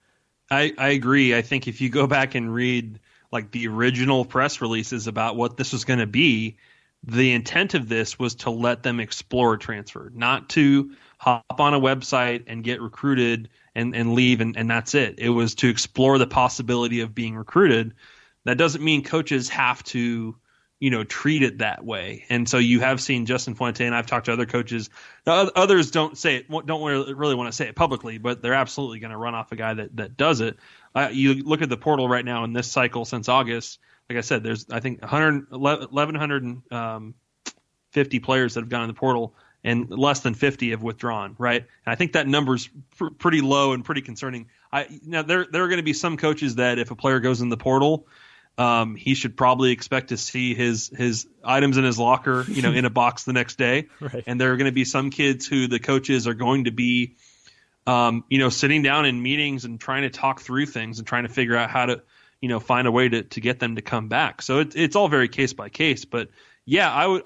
I, 0.54 0.74
I 0.78 0.90
agree. 0.90 1.36
I 1.36 1.42
think 1.42 1.68
if 1.68 1.82
you 1.82 1.90
go 1.90 2.08
back 2.08 2.36
and 2.36 2.54
read 2.54 3.00
like 3.32 3.52
the 3.52 3.68
original 3.68 4.26
press 4.26 4.62
releases 4.62 5.08
about 5.08 5.36
what 5.36 5.58
this 5.58 5.74
was 5.74 5.86
going 5.86 6.00
to 6.00 6.08
be, 6.08 6.58
the 7.04 7.34
intent 7.34 7.74
of 7.74 7.90
this 7.90 8.18
was 8.18 8.36
to 8.36 8.50
let 8.50 8.84
them 8.84 9.00
explore 9.00 9.58
transfer, 9.58 10.12
not 10.14 10.50
to 10.50 10.92
hop 11.18 11.60
on 11.60 11.74
a 11.74 11.80
website 11.80 12.44
and 12.48 12.64
get 12.64 12.82
recruited 12.82 13.50
and, 13.76 13.96
and 13.96 14.14
leave 14.14 14.40
and, 14.40 14.56
and 14.56 14.70
that's 14.70 14.94
it. 14.94 15.16
It 15.18 15.30
was 15.30 15.56
to 15.56 15.70
explore 15.70 16.18
the 16.18 16.28
possibility 16.28 17.02
of 17.02 17.16
being 17.16 17.36
recruited. 17.36 17.94
That 18.46 18.58
doesn't 18.58 18.84
mean 18.84 19.04
coaches 19.04 19.50
have 19.50 19.84
to 19.86 20.36
you 20.84 20.90
know 20.90 21.06
treat 21.06 21.44
it 21.44 21.60
that 21.60 21.86
way. 21.86 22.26
And 22.30 22.50
so 22.50 22.58
you 22.58 22.82
have 22.82 23.00
seen 23.00 23.26
Justin 23.26 23.56
Fuente, 23.56 23.86
and 23.86 23.96
I've 23.96 24.06
talked 24.06 24.26
to 24.26 24.34
other 24.34 24.46
coaches. 24.46 24.90
Others 25.26 25.92
don't 25.92 26.18
say 26.18 26.36
it, 26.36 26.50
don't 26.50 26.84
really 26.84 27.36
want 27.36 27.48
to 27.48 27.56
say 27.56 27.70
it 27.70 27.76
publicly, 27.78 28.18
but 28.18 28.42
they're 28.42 28.54
absolutely 28.54 29.00
going 29.00 29.12
to 29.12 29.18
run 29.18 29.34
off 29.34 29.54
a 29.54 29.56
guy 29.56 29.76
that 29.76 29.96
that 29.96 30.18
does 30.18 30.42
it. 30.42 30.58
Uh, 30.94 31.08
you 31.10 31.36
look 31.36 31.62
at 31.62 31.70
the 31.70 31.78
portal 31.78 32.10
right 32.10 32.26
now 32.26 32.44
in 32.44 32.52
this 32.52 32.70
cycle 32.70 33.06
since 33.06 33.30
August. 33.30 33.80
Like 34.10 34.18
I 34.18 34.22
said, 34.22 34.44
there's 34.44 34.66
I 34.70 34.82
think 34.82 35.02
100, 35.02 35.52
1150 35.52 38.18
um, 38.18 38.22
players 38.22 38.56
that 38.56 38.60
have 38.60 38.70
gone 38.70 38.82
in 38.82 38.90
the 38.90 38.94
portal, 38.94 39.36
and 39.64 39.90
less 39.90 40.20
than 40.20 40.34
50 40.34 40.72
have 40.72 40.84
withdrawn. 40.84 41.38
Right, 41.40 41.62
and 41.62 41.94
I 41.94 41.96
think 41.96 42.12
that 42.12 42.28
number's 42.28 42.70
pr- 42.98 43.14
pretty 43.18 43.40
low 43.40 43.72
and 43.72 43.86
pretty 43.86 44.02
concerning. 44.02 44.50
I 44.70 44.88
now 45.06 45.22
there 45.22 45.48
there 45.50 45.64
are 45.64 45.70
going 45.70 45.78
to 45.78 45.84
be 45.84 45.94
some 45.94 46.18
coaches 46.18 46.56
that 46.56 46.78
if 46.78 46.92
a 46.92 46.96
player 46.98 47.22
goes 47.22 47.40
in 47.40 47.48
the 47.48 47.56
portal 47.56 48.06
um, 48.58 48.96
he 48.96 49.16
should 49.16 49.36
probably 49.36 49.72
expect 49.72 50.10
to 50.10 50.18
see 50.18 50.54
his 50.54 50.90
his 50.90 51.28
items 51.44 51.78
in 51.78 51.84
his 51.84 51.98
locker, 51.98 52.46
you 52.48 52.62
know, 52.62 52.72
in 52.72 52.86
a 52.86 52.90
box 53.02 53.24
the 53.24 53.34
next 53.34 53.58
day. 53.58 53.88
Right. 54.00 54.24
And 54.28 54.40
there 54.40 54.54
are 54.54 54.58
going 54.58 54.70
to 54.70 54.74
be 54.74 54.86
some 54.86 55.10
kids 55.10 55.48
who 55.48 55.68
the 55.68 55.80
coaches 55.80 56.28
are 56.28 56.36
going 56.36 56.66
to 56.66 56.72
be, 56.72 57.16
um, 57.88 58.24
you 58.30 58.38
know, 58.38 58.50
sitting 58.50 58.84
down 58.84 59.06
in 59.06 59.22
meetings 59.22 59.66
and 59.66 59.80
trying 59.80 60.04
to 60.04 60.10
talk 60.10 60.42
through 60.42 60.68
things 60.68 61.00
and 61.00 61.08
trying 61.08 61.24
to 61.24 61.30
figure 61.30 61.56
out 61.56 61.70
how 61.70 61.88
to, 61.88 62.04
you 62.42 62.50
know, 62.50 62.60
find 62.60 62.88
a 62.88 62.92
way 62.92 63.10
to 63.10 63.24
to 63.24 63.42
get 63.42 63.60
them 63.60 63.76
to 63.76 63.82
come 63.82 64.08
back. 64.08 64.42
So 64.44 64.60
it, 64.60 64.76
it's 64.76 64.96
all 64.96 65.08
very 65.08 65.30
case 65.30 65.54
by 65.54 65.70
case. 65.70 66.06
But 66.06 66.30
yeah, 66.66 66.92
I 66.92 67.08
would. 67.08 67.24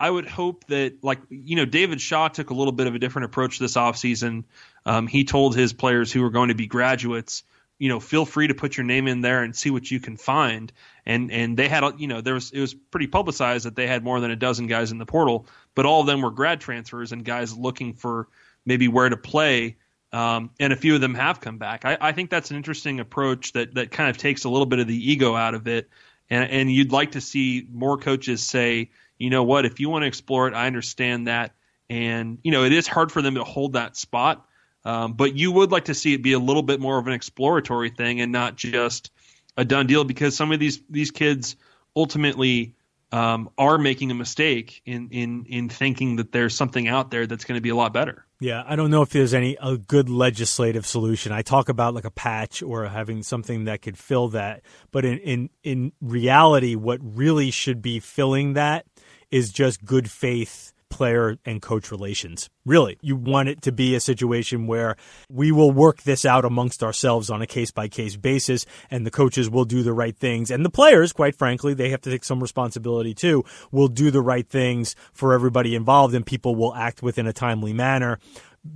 I 0.00 0.10
would 0.10 0.26
hope 0.26 0.66
that, 0.66 1.04
like, 1.04 1.20
you 1.30 1.54
know, 1.54 1.64
David 1.64 2.00
Shaw 2.00 2.26
took 2.26 2.50
a 2.50 2.54
little 2.54 2.72
bit 2.72 2.88
of 2.88 2.96
a 2.96 2.98
different 2.98 3.26
approach 3.26 3.60
this 3.60 3.74
offseason. 3.76 4.42
Um, 4.84 5.06
he 5.06 5.22
told 5.22 5.54
his 5.54 5.72
players 5.72 6.10
who 6.10 6.22
were 6.22 6.30
going 6.30 6.48
to 6.48 6.56
be 6.56 6.66
graduates, 6.66 7.44
you 7.82 7.88
know, 7.88 7.98
feel 7.98 8.24
free 8.24 8.46
to 8.46 8.54
put 8.54 8.76
your 8.76 8.84
name 8.84 9.08
in 9.08 9.22
there 9.22 9.42
and 9.42 9.56
see 9.56 9.68
what 9.68 9.90
you 9.90 9.98
can 9.98 10.16
find. 10.16 10.72
And 11.04 11.32
and 11.32 11.56
they 11.56 11.66
had, 11.66 11.82
you 11.98 12.06
know, 12.06 12.20
there 12.20 12.34
was 12.34 12.52
it 12.52 12.60
was 12.60 12.74
pretty 12.74 13.08
publicized 13.08 13.66
that 13.66 13.74
they 13.74 13.88
had 13.88 14.04
more 14.04 14.20
than 14.20 14.30
a 14.30 14.36
dozen 14.36 14.68
guys 14.68 14.92
in 14.92 14.98
the 14.98 15.04
portal, 15.04 15.48
but 15.74 15.84
all 15.84 16.00
of 16.00 16.06
them 16.06 16.22
were 16.22 16.30
grad 16.30 16.60
transfers 16.60 17.10
and 17.10 17.24
guys 17.24 17.56
looking 17.56 17.94
for 17.94 18.28
maybe 18.64 18.86
where 18.86 19.08
to 19.08 19.16
play. 19.16 19.78
Um, 20.12 20.50
and 20.60 20.72
a 20.72 20.76
few 20.76 20.94
of 20.94 21.00
them 21.00 21.16
have 21.16 21.40
come 21.40 21.58
back. 21.58 21.84
I, 21.84 21.98
I 22.00 22.12
think 22.12 22.30
that's 22.30 22.52
an 22.52 22.56
interesting 22.56 23.00
approach 23.00 23.52
that 23.54 23.74
that 23.74 23.90
kind 23.90 24.08
of 24.08 24.16
takes 24.16 24.44
a 24.44 24.48
little 24.48 24.66
bit 24.66 24.78
of 24.78 24.86
the 24.86 25.10
ego 25.10 25.34
out 25.34 25.54
of 25.54 25.66
it. 25.66 25.88
And 26.30 26.48
and 26.48 26.72
you'd 26.72 26.92
like 26.92 27.12
to 27.12 27.20
see 27.20 27.66
more 27.68 27.98
coaches 27.98 28.44
say, 28.44 28.90
you 29.18 29.30
know 29.30 29.42
what, 29.42 29.66
if 29.66 29.80
you 29.80 29.90
want 29.90 30.04
to 30.04 30.06
explore 30.06 30.46
it, 30.46 30.54
I 30.54 30.68
understand 30.68 31.26
that. 31.26 31.52
And 31.90 32.38
you 32.44 32.52
know, 32.52 32.62
it 32.62 32.72
is 32.72 32.86
hard 32.86 33.10
for 33.10 33.22
them 33.22 33.34
to 33.34 33.42
hold 33.42 33.72
that 33.72 33.96
spot 33.96 34.46
um, 34.84 35.12
but 35.12 35.34
you 35.34 35.52
would 35.52 35.70
like 35.70 35.86
to 35.86 35.94
see 35.94 36.14
it 36.14 36.22
be 36.22 36.32
a 36.32 36.38
little 36.38 36.62
bit 36.62 36.80
more 36.80 36.98
of 36.98 37.06
an 37.06 37.12
exploratory 37.12 37.90
thing 37.90 38.20
and 38.20 38.32
not 38.32 38.56
just 38.56 39.10
a 39.56 39.64
done 39.64 39.86
deal 39.86 40.04
because 40.04 40.36
some 40.36 40.52
of 40.52 40.58
these 40.58 40.80
these 40.88 41.10
kids 41.10 41.56
ultimately 41.94 42.74
um, 43.12 43.50
are 43.58 43.76
making 43.76 44.10
a 44.10 44.14
mistake 44.14 44.80
in 44.86 45.08
in 45.10 45.44
in 45.44 45.68
thinking 45.68 46.16
that 46.16 46.32
there's 46.32 46.54
something 46.54 46.88
out 46.88 47.10
there 47.10 47.26
that's 47.26 47.44
going 47.44 47.58
to 47.58 47.62
be 47.62 47.68
a 47.68 47.76
lot 47.76 47.92
better. 47.92 48.24
Yeah, 48.40 48.64
I 48.66 48.74
don't 48.74 48.90
know 48.90 49.02
if 49.02 49.10
there's 49.10 49.34
any 49.34 49.56
a 49.60 49.76
good 49.76 50.08
legislative 50.08 50.86
solution. 50.86 51.30
I 51.30 51.42
talk 51.42 51.68
about 51.68 51.94
like 51.94 52.06
a 52.06 52.10
patch 52.10 52.62
or 52.62 52.86
having 52.86 53.22
something 53.22 53.64
that 53.64 53.82
could 53.82 53.98
fill 53.98 54.28
that, 54.28 54.62
but 54.90 55.04
in 55.04 55.18
in 55.18 55.50
in 55.62 55.92
reality, 56.00 56.74
what 56.74 57.00
really 57.02 57.50
should 57.50 57.82
be 57.82 58.00
filling 58.00 58.54
that 58.54 58.86
is 59.30 59.52
just 59.52 59.84
good 59.84 60.10
faith 60.10 60.72
player 60.92 61.38
and 61.44 61.60
coach 61.60 61.90
relations. 61.90 62.50
Really, 62.64 62.98
you 63.00 63.16
want 63.16 63.48
it 63.48 63.62
to 63.62 63.72
be 63.72 63.94
a 63.96 64.00
situation 64.00 64.66
where 64.66 64.96
we 65.28 65.50
will 65.50 65.72
work 65.72 66.02
this 66.02 66.24
out 66.24 66.44
amongst 66.44 66.82
ourselves 66.82 67.30
on 67.30 67.42
a 67.42 67.46
case 67.46 67.72
by 67.72 67.88
case 67.88 68.14
basis, 68.14 68.66
and 68.90 69.04
the 69.04 69.10
coaches 69.10 69.50
will 69.50 69.64
do 69.64 69.82
the 69.82 69.94
right 69.94 70.16
things. 70.16 70.50
And 70.50 70.64
the 70.64 70.70
players, 70.70 71.12
quite 71.12 71.34
frankly, 71.34 71.74
they 71.74 71.90
have 71.90 72.02
to 72.02 72.10
take 72.10 72.22
some 72.22 72.40
responsibility 72.40 73.14
too, 73.14 73.44
will 73.72 73.88
do 73.88 74.10
the 74.10 74.20
right 74.20 74.46
things 74.46 74.94
for 75.12 75.32
everybody 75.32 75.74
involved, 75.74 76.14
and 76.14 76.24
people 76.24 76.54
will 76.54 76.74
act 76.74 77.02
within 77.02 77.26
a 77.26 77.32
timely 77.32 77.72
manner 77.72 78.18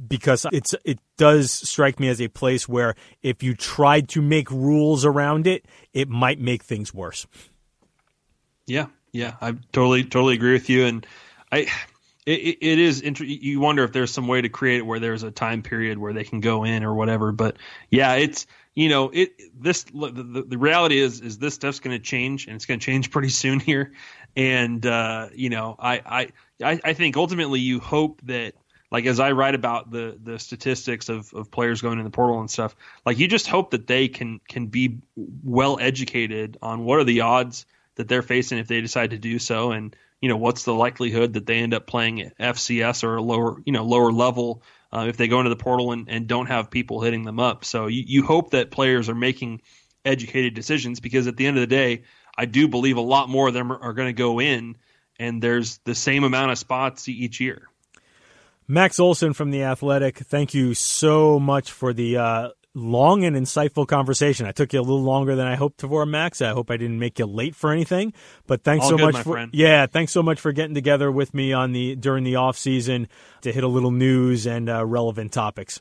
because 0.09 0.47
it's 0.53 0.75
it 0.85 0.99
does 1.17 1.53
strike 1.53 2.01
me 2.01 2.09
as 2.09 2.21
a 2.21 2.29
place 2.29 2.69
where 2.69 2.95
if 3.23 3.43
you 3.43 3.55
tried 3.55 4.09
to 4.09 4.23
make 4.23 4.51
rules 4.51 5.05
around 5.05 5.47
it, 5.47 5.67
it 5.93 6.09
might 6.09 6.41
make 6.41 6.65
things 6.65 6.93
worse. 6.93 7.27
Yeah, 8.67 8.87
yeah, 9.13 9.35
I 9.41 9.53
totally 9.73 10.03
totally 10.03 10.35
agree 10.35 10.55
with 10.55 10.69
you, 10.69 10.87
and 10.87 11.07
I 11.53 11.69
it, 12.27 12.59
it 12.61 12.79
is 12.79 13.01
int- 13.01 13.21
you 13.21 13.61
wonder 13.61 13.85
if 13.85 13.93
there's 13.93 14.11
some 14.11 14.27
way 14.27 14.43
to 14.43 14.49
create 14.49 14.79
it 14.79 14.83
where 14.83 14.99
there's 14.99 15.23
a 15.23 15.31
time 15.31 15.63
period 15.63 15.97
where 15.97 16.13
they 16.13 16.25
can 16.25 16.41
go 16.41 16.65
in 16.65 16.83
or 16.83 16.95
whatever 16.95 17.33
but 17.33 17.57
yeah 17.91 18.15
it's 18.15 18.47
you 18.75 18.89
know 18.89 19.11
it 19.13 19.41
this 19.59 19.85
the, 19.85 20.45
the 20.47 20.59
reality 20.59 20.99
is 20.99 21.21
is 21.21 21.39
this 21.39 21.55
stuff's 21.55 21.81
going 21.81 21.97
to 21.97 22.03
change 22.03 22.47
and 22.47 22.57
it's 22.57 22.67
going 22.67 22.81
to 22.81 22.85
change 22.85 23.11
pretty 23.13 23.31
soon 23.31 23.61
here. 23.61 23.93
And 24.37 24.85
uh, 24.85 25.31
you 25.35 25.49
know 25.49 25.77
I, 25.79 26.31
I 26.63 26.81
i 26.85 26.93
think 26.93 27.17
ultimately 27.17 27.61
you 27.61 27.81
hope 27.81 28.21
that 28.25 28.55
like 28.91 29.05
as 29.07 29.21
i 29.21 29.33
write 29.33 29.55
about 29.55 29.91
the 29.91 30.19
the 30.23 30.39
statistics 30.39 31.09
of 31.09 31.33
of 31.35 31.51
players 31.51 31.83
going 31.83 31.99
in 31.99 32.05
the 32.05 32.11
portal 32.11 32.41
and 32.41 32.51
stuff 32.51 32.75
like 33.05 33.19
you 33.19 33.29
just 33.29 33.47
hope 33.47 33.73
that 33.73 33.87
they 33.87 34.09
can 34.09 34.41
can 34.49 34.67
be 34.67 34.99
well 35.17 35.79
educated 35.79 36.57
on 36.63 36.85
what 36.85 36.99
are 36.99 37.05
the 37.05 37.21
odds 37.23 37.67
that 37.97 38.09
they're 38.09 38.23
facing 38.23 38.59
if 38.59 38.69
they 38.69 38.81
decide 38.81 39.11
to 39.11 39.19
do 39.19 39.39
so. 39.39 39.73
And 39.73 39.97
you 40.21 40.29
know 40.29 40.37
what's 40.37 40.65
the 40.65 40.75
likelihood 40.75 41.35
that 41.35 41.47
they 41.47 41.59
end 41.59 41.75
up 41.75 41.87
playing 41.87 42.31
FCS 42.41 43.05
or 43.05 43.17
a 43.17 43.23
lower 43.23 43.61
you 43.65 43.73
know 43.73 43.85
lower 43.85 44.13
level 44.13 44.63
uh, 44.93 45.07
if 45.09 45.17
they 45.17 45.29
go 45.29 45.41
into 45.41 45.51
the 45.51 45.57
portal 45.57 45.93
and, 45.93 46.09
and 46.09 46.27
don't 46.27 46.47
have 46.47 46.71
people 46.71 47.01
hitting 47.03 47.25
them 47.25 47.41
up. 47.41 47.65
So 47.65 47.87
you, 47.87 48.05
you 48.07 48.23
hope 48.23 48.51
that 48.51 48.71
players 48.71 49.09
are 49.09 49.15
making 49.15 49.63
educated 50.05 50.55
decisions 50.55 51.01
because 51.01 51.27
at 51.27 51.37
the 51.37 51.47
end 51.47 51.57
of 51.57 51.61
the 51.61 51.67
day, 51.67 52.05
I 52.37 52.47
do 52.47 52.69
believe 52.69 52.97
a 52.97 53.03
lot 53.03 53.29
more 53.29 53.49
of 53.49 53.55
them 53.55 53.73
are, 53.73 53.79
are 53.79 53.93
going 53.93 54.09
to 54.09 54.13
go 54.13 54.41
in, 54.41 54.77
and 55.19 55.43
there's 55.43 55.79
the 55.79 55.95
same 55.95 56.25
amount 56.25 56.53
of 56.53 56.59
spots 56.59 57.09
each 57.09 57.41
year. 57.41 57.69
Max 58.69 58.99
Olson 58.99 59.33
from 59.33 59.51
the 59.51 59.63
Athletic, 59.63 60.19
thank 60.19 60.53
you 60.53 60.75
so 60.75 61.39
much 61.39 61.71
for 61.71 61.93
the 61.93 62.17
uh, 62.17 62.49
long 62.77 63.25
and 63.25 63.35
insightful 63.35 63.89
conversation. 63.89 64.47
I 64.47 64.53
took 64.53 64.73
you 64.73 64.81
a 64.81 64.83
little 64.83 65.03
longer 65.03 65.35
than 65.35 65.47
I 65.47 65.57
hoped 65.57 65.81
for, 65.81 66.05
Max. 66.07 66.43
I 66.43 66.51
hope 66.51 66.71
I 66.71 66.77
didn't 66.77 66.99
make 66.99 67.19
you 67.19 67.27
late 67.27 67.57
for 67.57 67.73
anything. 67.73 68.13
But 68.47 68.63
thanks 68.63 68.85
All 68.85 68.91
so 68.91 68.97
good, 68.99 69.15
much 69.15 69.23
for 69.23 69.33
friend. 69.33 69.51
yeah, 69.55 69.87
thanks 69.87 70.13
so 70.13 70.23
much 70.23 70.39
for 70.39 70.53
getting 70.53 70.75
together 70.75 71.11
with 71.11 71.33
me 71.35 71.53
on 71.53 71.73
the 71.73 71.97
during 71.97 72.23
the 72.23 72.37
off 72.37 72.57
season 72.57 73.09
to 73.41 73.51
hit 73.51 73.65
a 73.65 73.69
little 73.69 73.91
news 73.91 74.47
and 74.47 74.69
uh, 74.69 74.85
relevant 74.85 75.33
topics. 75.33 75.81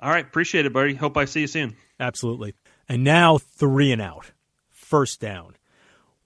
All 0.00 0.10
right, 0.10 0.24
appreciate 0.24 0.66
it, 0.66 0.72
buddy. 0.72 0.94
Hope 0.94 1.16
I 1.16 1.26
see 1.26 1.42
you 1.42 1.46
soon. 1.46 1.76
Absolutely. 2.00 2.54
And 2.88 3.04
now 3.04 3.38
three 3.38 3.92
and 3.92 4.02
out, 4.02 4.32
first 4.70 5.20
down. 5.20 5.56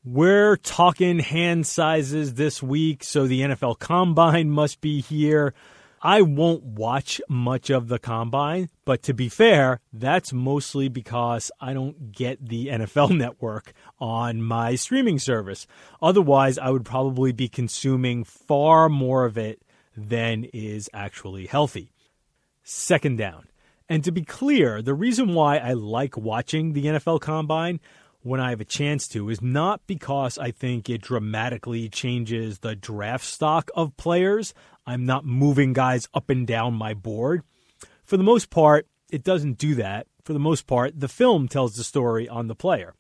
We're 0.05 0.57
talking 0.57 1.19
hand 1.19 1.67
sizes 1.67 2.35
this 2.35 2.63
week, 2.63 3.05
so 3.05 3.27
the 3.27 3.43
NFL 3.43 3.79
Combine 3.79 4.51
must 4.51 4.81
be 4.81 5.01
here. 5.03 5.55
I 6.03 6.23
won't 6.23 6.63
watch 6.63 7.21
much 7.29 7.69
of 7.69 7.89
the 7.89 7.99
combine, 7.99 8.71
but 8.87 9.03
to 9.03 9.13
be 9.13 9.29
fair, 9.29 9.81
that's 9.93 10.33
mostly 10.33 10.89
because 10.89 11.51
I 11.61 11.75
don't 11.75 12.11
get 12.13 12.49
the 12.49 12.69
NFL 12.69 13.11
network 13.17 13.75
on 13.99 14.43
my 14.43 14.77
streaming 14.77 15.19
service. 15.19 15.67
Otherwise, 16.01 16.57
I 16.57 16.71
would 16.71 16.87
probably 16.87 17.33
be 17.33 17.49
consuming 17.49 18.25
far 18.25 18.89
more 18.89 19.27
of 19.27 19.37
it 19.37 19.63
than 19.95 20.45
is 20.55 20.89
actually 20.95 21.47
healthy. 21.47 21.93
Second 22.63 23.19
down. 23.19 23.49
And 23.87 24.03
to 24.05 24.13
be 24.13 24.23
clear, 24.23 24.81
the 24.81 24.95
reason 24.95 25.35
why 25.35 25.59
I 25.59 25.75
like 25.75 26.17
watching 26.17 26.73
the 26.73 26.85
NFL 26.85 27.21
Combine 27.21 27.81
when 28.23 28.41
I 28.41 28.51
have 28.51 28.61
a 28.61 28.67
chance 28.67 29.09
to 29.09 29.29
is 29.29 29.43
not 29.43 29.81
because 29.87 30.39
I 30.39 30.51
think 30.51 30.89
it 30.89 31.03
dramatically 31.03 31.89
changes 31.89 32.59
the 32.59 32.77
draft 32.77 33.25
stock 33.25 33.71
of 33.75 33.97
players. 33.97 34.55
I'm 34.91 35.07
not 35.07 35.25
moving 35.25 35.73
guys 35.73 36.09
up 36.13 36.31
and 36.31 36.45
down 36.45 36.75
my 36.75 36.95
board. 36.95 37.45
For 38.05 38.17
the 38.17 38.25
most 38.25 38.51
part, 38.51 38.89
it 39.09 39.23
doesn't 39.23 39.57
do 39.57 39.77
that. 39.77 40.09
For 40.25 40.33
the 40.33 40.41
most 40.41 40.67
part, 40.67 40.99
the 40.99 41.07
film 41.07 41.47
tells 41.47 41.77
the 41.77 41.85
story 41.85 42.29
on 42.29 42.49
the 42.49 42.57
player. 42.57 42.95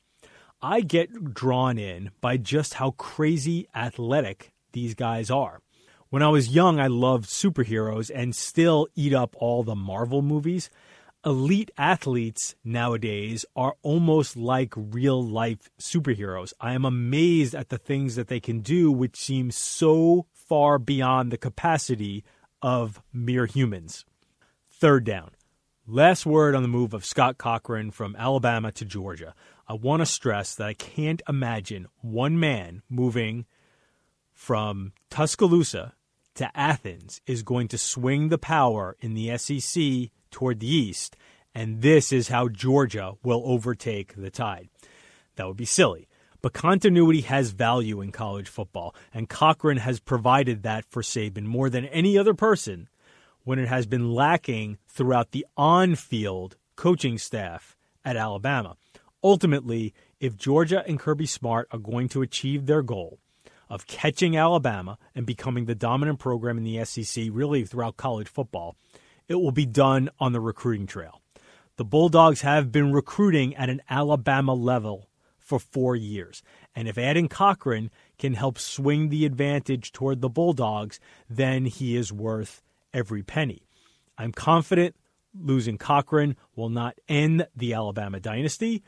I 0.62 0.82
get 0.82 1.34
drawn 1.34 1.78
in 1.78 2.12
by 2.20 2.36
just 2.36 2.74
how 2.74 2.92
crazy 2.92 3.66
athletic 3.74 4.52
these 4.70 4.94
guys 4.94 5.32
are. 5.32 5.62
When 6.10 6.22
I 6.22 6.28
was 6.28 6.54
young, 6.54 6.78
I 6.78 6.86
loved 6.86 7.28
superheroes 7.28 8.08
and 8.14 8.36
still 8.36 8.86
eat 8.94 9.12
up 9.12 9.34
all 9.40 9.64
the 9.64 9.74
Marvel 9.74 10.22
movies. 10.22 10.70
Elite 11.26 11.72
athletes 11.76 12.54
nowadays 12.62 13.44
are 13.56 13.74
almost 13.82 14.36
like 14.36 14.74
real 14.76 15.20
life 15.20 15.68
superheroes. 15.80 16.52
I 16.60 16.74
am 16.74 16.84
amazed 16.84 17.56
at 17.56 17.68
the 17.68 17.78
things 17.78 18.14
that 18.14 18.28
they 18.28 18.38
can 18.38 18.60
do, 18.60 18.92
which 18.92 19.16
seem 19.16 19.50
so 19.50 20.26
far 20.50 20.80
beyond 20.80 21.30
the 21.30 21.38
capacity 21.38 22.24
of 22.60 23.00
mere 23.12 23.46
humans. 23.46 24.04
Third 24.68 25.04
down. 25.04 25.30
Last 25.86 26.26
word 26.26 26.56
on 26.56 26.62
the 26.62 26.68
move 26.68 26.92
of 26.92 27.04
Scott 27.04 27.38
Cochran 27.38 27.92
from 27.92 28.16
Alabama 28.16 28.72
to 28.72 28.84
Georgia. 28.84 29.36
I 29.68 29.74
want 29.74 30.00
to 30.00 30.06
stress 30.06 30.56
that 30.56 30.66
I 30.66 30.74
can't 30.74 31.22
imagine 31.28 31.86
one 32.00 32.40
man 32.40 32.82
moving 32.90 33.46
from 34.32 34.92
Tuscaloosa 35.08 35.94
to 36.34 36.58
Athens 36.58 37.20
is 37.28 37.44
going 37.44 37.68
to 37.68 37.78
swing 37.78 38.28
the 38.28 38.36
power 38.36 38.96
in 38.98 39.14
the 39.14 39.38
SEC 39.38 40.10
toward 40.32 40.58
the 40.58 40.66
east, 40.66 41.14
and 41.54 41.80
this 41.80 42.12
is 42.12 42.26
how 42.26 42.48
Georgia 42.48 43.12
will 43.22 43.42
overtake 43.44 44.16
the 44.16 44.30
tide. 44.30 44.68
That 45.36 45.46
would 45.46 45.56
be 45.56 45.64
silly. 45.64 46.08
But 46.42 46.54
continuity 46.54 47.20
has 47.22 47.50
value 47.50 48.00
in 48.00 48.12
college 48.12 48.48
football, 48.48 48.94
and 49.12 49.28
Cochran 49.28 49.78
has 49.78 50.00
provided 50.00 50.62
that 50.62 50.84
for 50.86 51.02
Saban 51.02 51.44
more 51.44 51.68
than 51.68 51.84
any 51.86 52.16
other 52.16 52.34
person 52.34 52.88
when 53.44 53.58
it 53.58 53.68
has 53.68 53.86
been 53.86 54.12
lacking 54.12 54.78
throughout 54.88 55.32
the 55.32 55.46
on 55.56 55.96
field 55.96 56.56
coaching 56.76 57.18
staff 57.18 57.76
at 58.04 58.16
Alabama. 58.16 58.76
Ultimately, 59.22 59.92
if 60.18 60.36
Georgia 60.36 60.82
and 60.86 60.98
Kirby 60.98 61.26
Smart 61.26 61.68
are 61.72 61.78
going 61.78 62.08
to 62.10 62.22
achieve 62.22 62.66
their 62.66 62.82
goal 62.82 63.18
of 63.68 63.86
catching 63.86 64.36
Alabama 64.36 64.98
and 65.14 65.26
becoming 65.26 65.66
the 65.66 65.74
dominant 65.74 66.18
program 66.18 66.56
in 66.56 66.64
the 66.64 66.82
SEC, 66.84 67.26
really 67.30 67.64
throughout 67.64 67.98
college 67.98 68.28
football, 68.28 68.76
it 69.28 69.34
will 69.34 69.52
be 69.52 69.66
done 69.66 70.08
on 70.18 70.32
the 70.32 70.40
recruiting 70.40 70.86
trail. 70.86 71.20
The 71.76 71.84
Bulldogs 71.84 72.40
have 72.40 72.72
been 72.72 72.92
recruiting 72.92 73.54
at 73.56 73.70
an 73.70 73.80
Alabama 73.88 74.54
level 74.54 75.09
for 75.50 75.58
four 75.58 75.96
years. 75.96 76.44
And 76.76 76.86
if 76.86 76.96
adding 76.96 77.28
Cochran 77.28 77.90
can 78.18 78.34
help 78.34 78.56
swing 78.56 79.08
the 79.08 79.26
advantage 79.26 79.90
toward 79.90 80.20
the 80.20 80.28
Bulldogs, 80.28 81.00
then 81.28 81.64
he 81.64 81.96
is 81.96 82.12
worth 82.12 82.62
every 82.94 83.24
penny. 83.24 83.66
I'm 84.16 84.30
confident 84.30 84.94
losing 85.34 85.76
Cochran 85.76 86.36
will 86.54 86.68
not 86.68 86.94
end 87.08 87.48
the 87.56 87.74
Alabama 87.74 88.20
dynasty. 88.20 88.84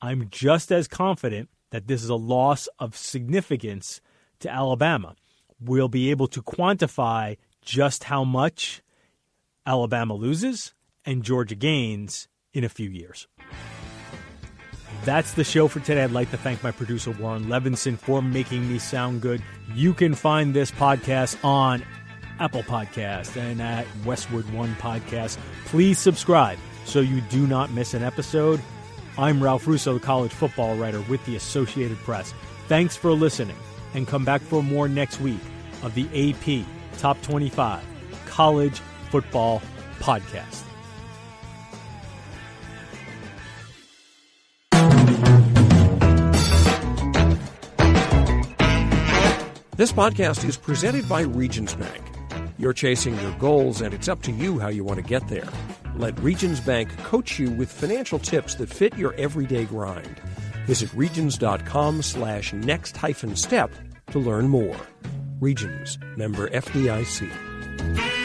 I'm 0.00 0.28
just 0.30 0.72
as 0.72 0.88
confident 0.88 1.50
that 1.70 1.86
this 1.86 2.02
is 2.02 2.08
a 2.08 2.16
loss 2.16 2.66
of 2.78 2.96
significance 2.96 4.00
to 4.40 4.50
Alabama. 4.50 5.16
We'll 5.60 5.88
be 5.88 6.10
able 6.10 6.28
to 6.28 6.42
quantify 6.42 7.36
just 7.60 8.04
how 8.04 8.24
much 8.24 8.82
Alabama 9.66 10.14
loses 10.14 10.72
and 11.04 11.22
Georgia 11.22 11.56
gains 11.56 12.26
in 12.54 12.64
a 12.64 12.70
few 12.70 12.88
years. 12.88 13.28
That's 15.06 15.34
the 15.34 15.44
show 15.44 15.68
for 15.68 15.78
today. 15.78 16.02
I'd 16.02 16.10
like 16.10 16.32
to 16.32 16.36
thank 16.36 16.64
my 16.64 16.72
producer, 16.72 17.12
Warren 17.12 17.44
Levinson, 17.44 17.96
for 17.96 18.20
making 18.20 18.68
me 18.68 18.80
sound 18.80 19.20
good. 19.20 19.40
You 19.72 19.94
can 19.94 20.16
find 20.16 20.52
this 20.52 20.72
podcast 20.72 21.42
on 21.44 21.84
Apple 22.40 22.64
Podcast 22.64 23.36
and 23.36 23.62
at 23.62 23.86
Westwood 24.04 24.50
One 24.52 24.74
Podcast. 24.74 25.38
Please 25.66 26.00
subscribe 26.00 26.58
so 26.86 26.98
you 26.98 27.20
do 27.20 27.46
not 27.46 27.70
miss 27.70 27.94
an 27.94 28.02
episode. 28.02 28.60
I'm 29.16 29.40
Ralph 29.40 29.68
Russo, 29.68 29.94
the 29.94 30.00
college 30.00 30.32
football 30.32 30.76
writer 30.76 31.00
with 31.02 31.24
the 31.24 31.36
Associated 31.36 31.98
Press. 31.98 32.34
Thanks 32.66 32.96
for 32.96 33.12
listening, 33.12 33.56
and 33.94 34.08
come 34.08 34.24
back 34.24 34.40
for 34.40 34.60
more 34.60 34.88
next 34.88 35.20
week 35.20 35.38
of 35.84 35.94
the 35.94 36.08
AP 36.32 36.66
Top 36.98 37.22
25 37.22 37.80
College 38.26 38.80
Football 39.10 39.62
Podcast. 40.00 40.65
This 49.76 49.92
podcast 49.92 50.48
is 50.48 50.56
presented 50.56 51.06
by 51.06 51.20
Regions 51.20 51.74
Bank. 51.74 52.02
You're 52.56 52.72
chasing 52.72 53.14
your 53.20 53.32
goals, 53.32 53.82
and 53.82 53.92
it's 53.92 54.08
up 54.08 54.22
to 54.22 54.32
you 54.32 54.58
how 54.58 54.68
you 54.68 54.84
want 54.84 54.96
to 55.00 55.04
get 55.04 55.28
there. 55.28 55.48
Let 55.96 56.18
Regions 56.20 56.60
Bank 56.60 56.96
coach 57.04 57.38
you 57.38 57.50
with 57.50 57.70
financial 57.70 58.18
tips 58.18 58.54
that 58.54 58.70
fit 58.70 58.96
your 58.96 59.12
everyday 59.16 59.66
grind. 59.66 60.18
Visit 60.64 60.90
regions.com 60.94 62.00
slash 62.00 62.54
next 62.54 62.96
hyphen 62.96 63.36
step 63.36 63.70
to 64.12 64.18
learn 64.18 64.48
more. 64.48 64.80
Regions, 65.40 65.98
member 66.16 66.48
FDIC. 66.48 68.15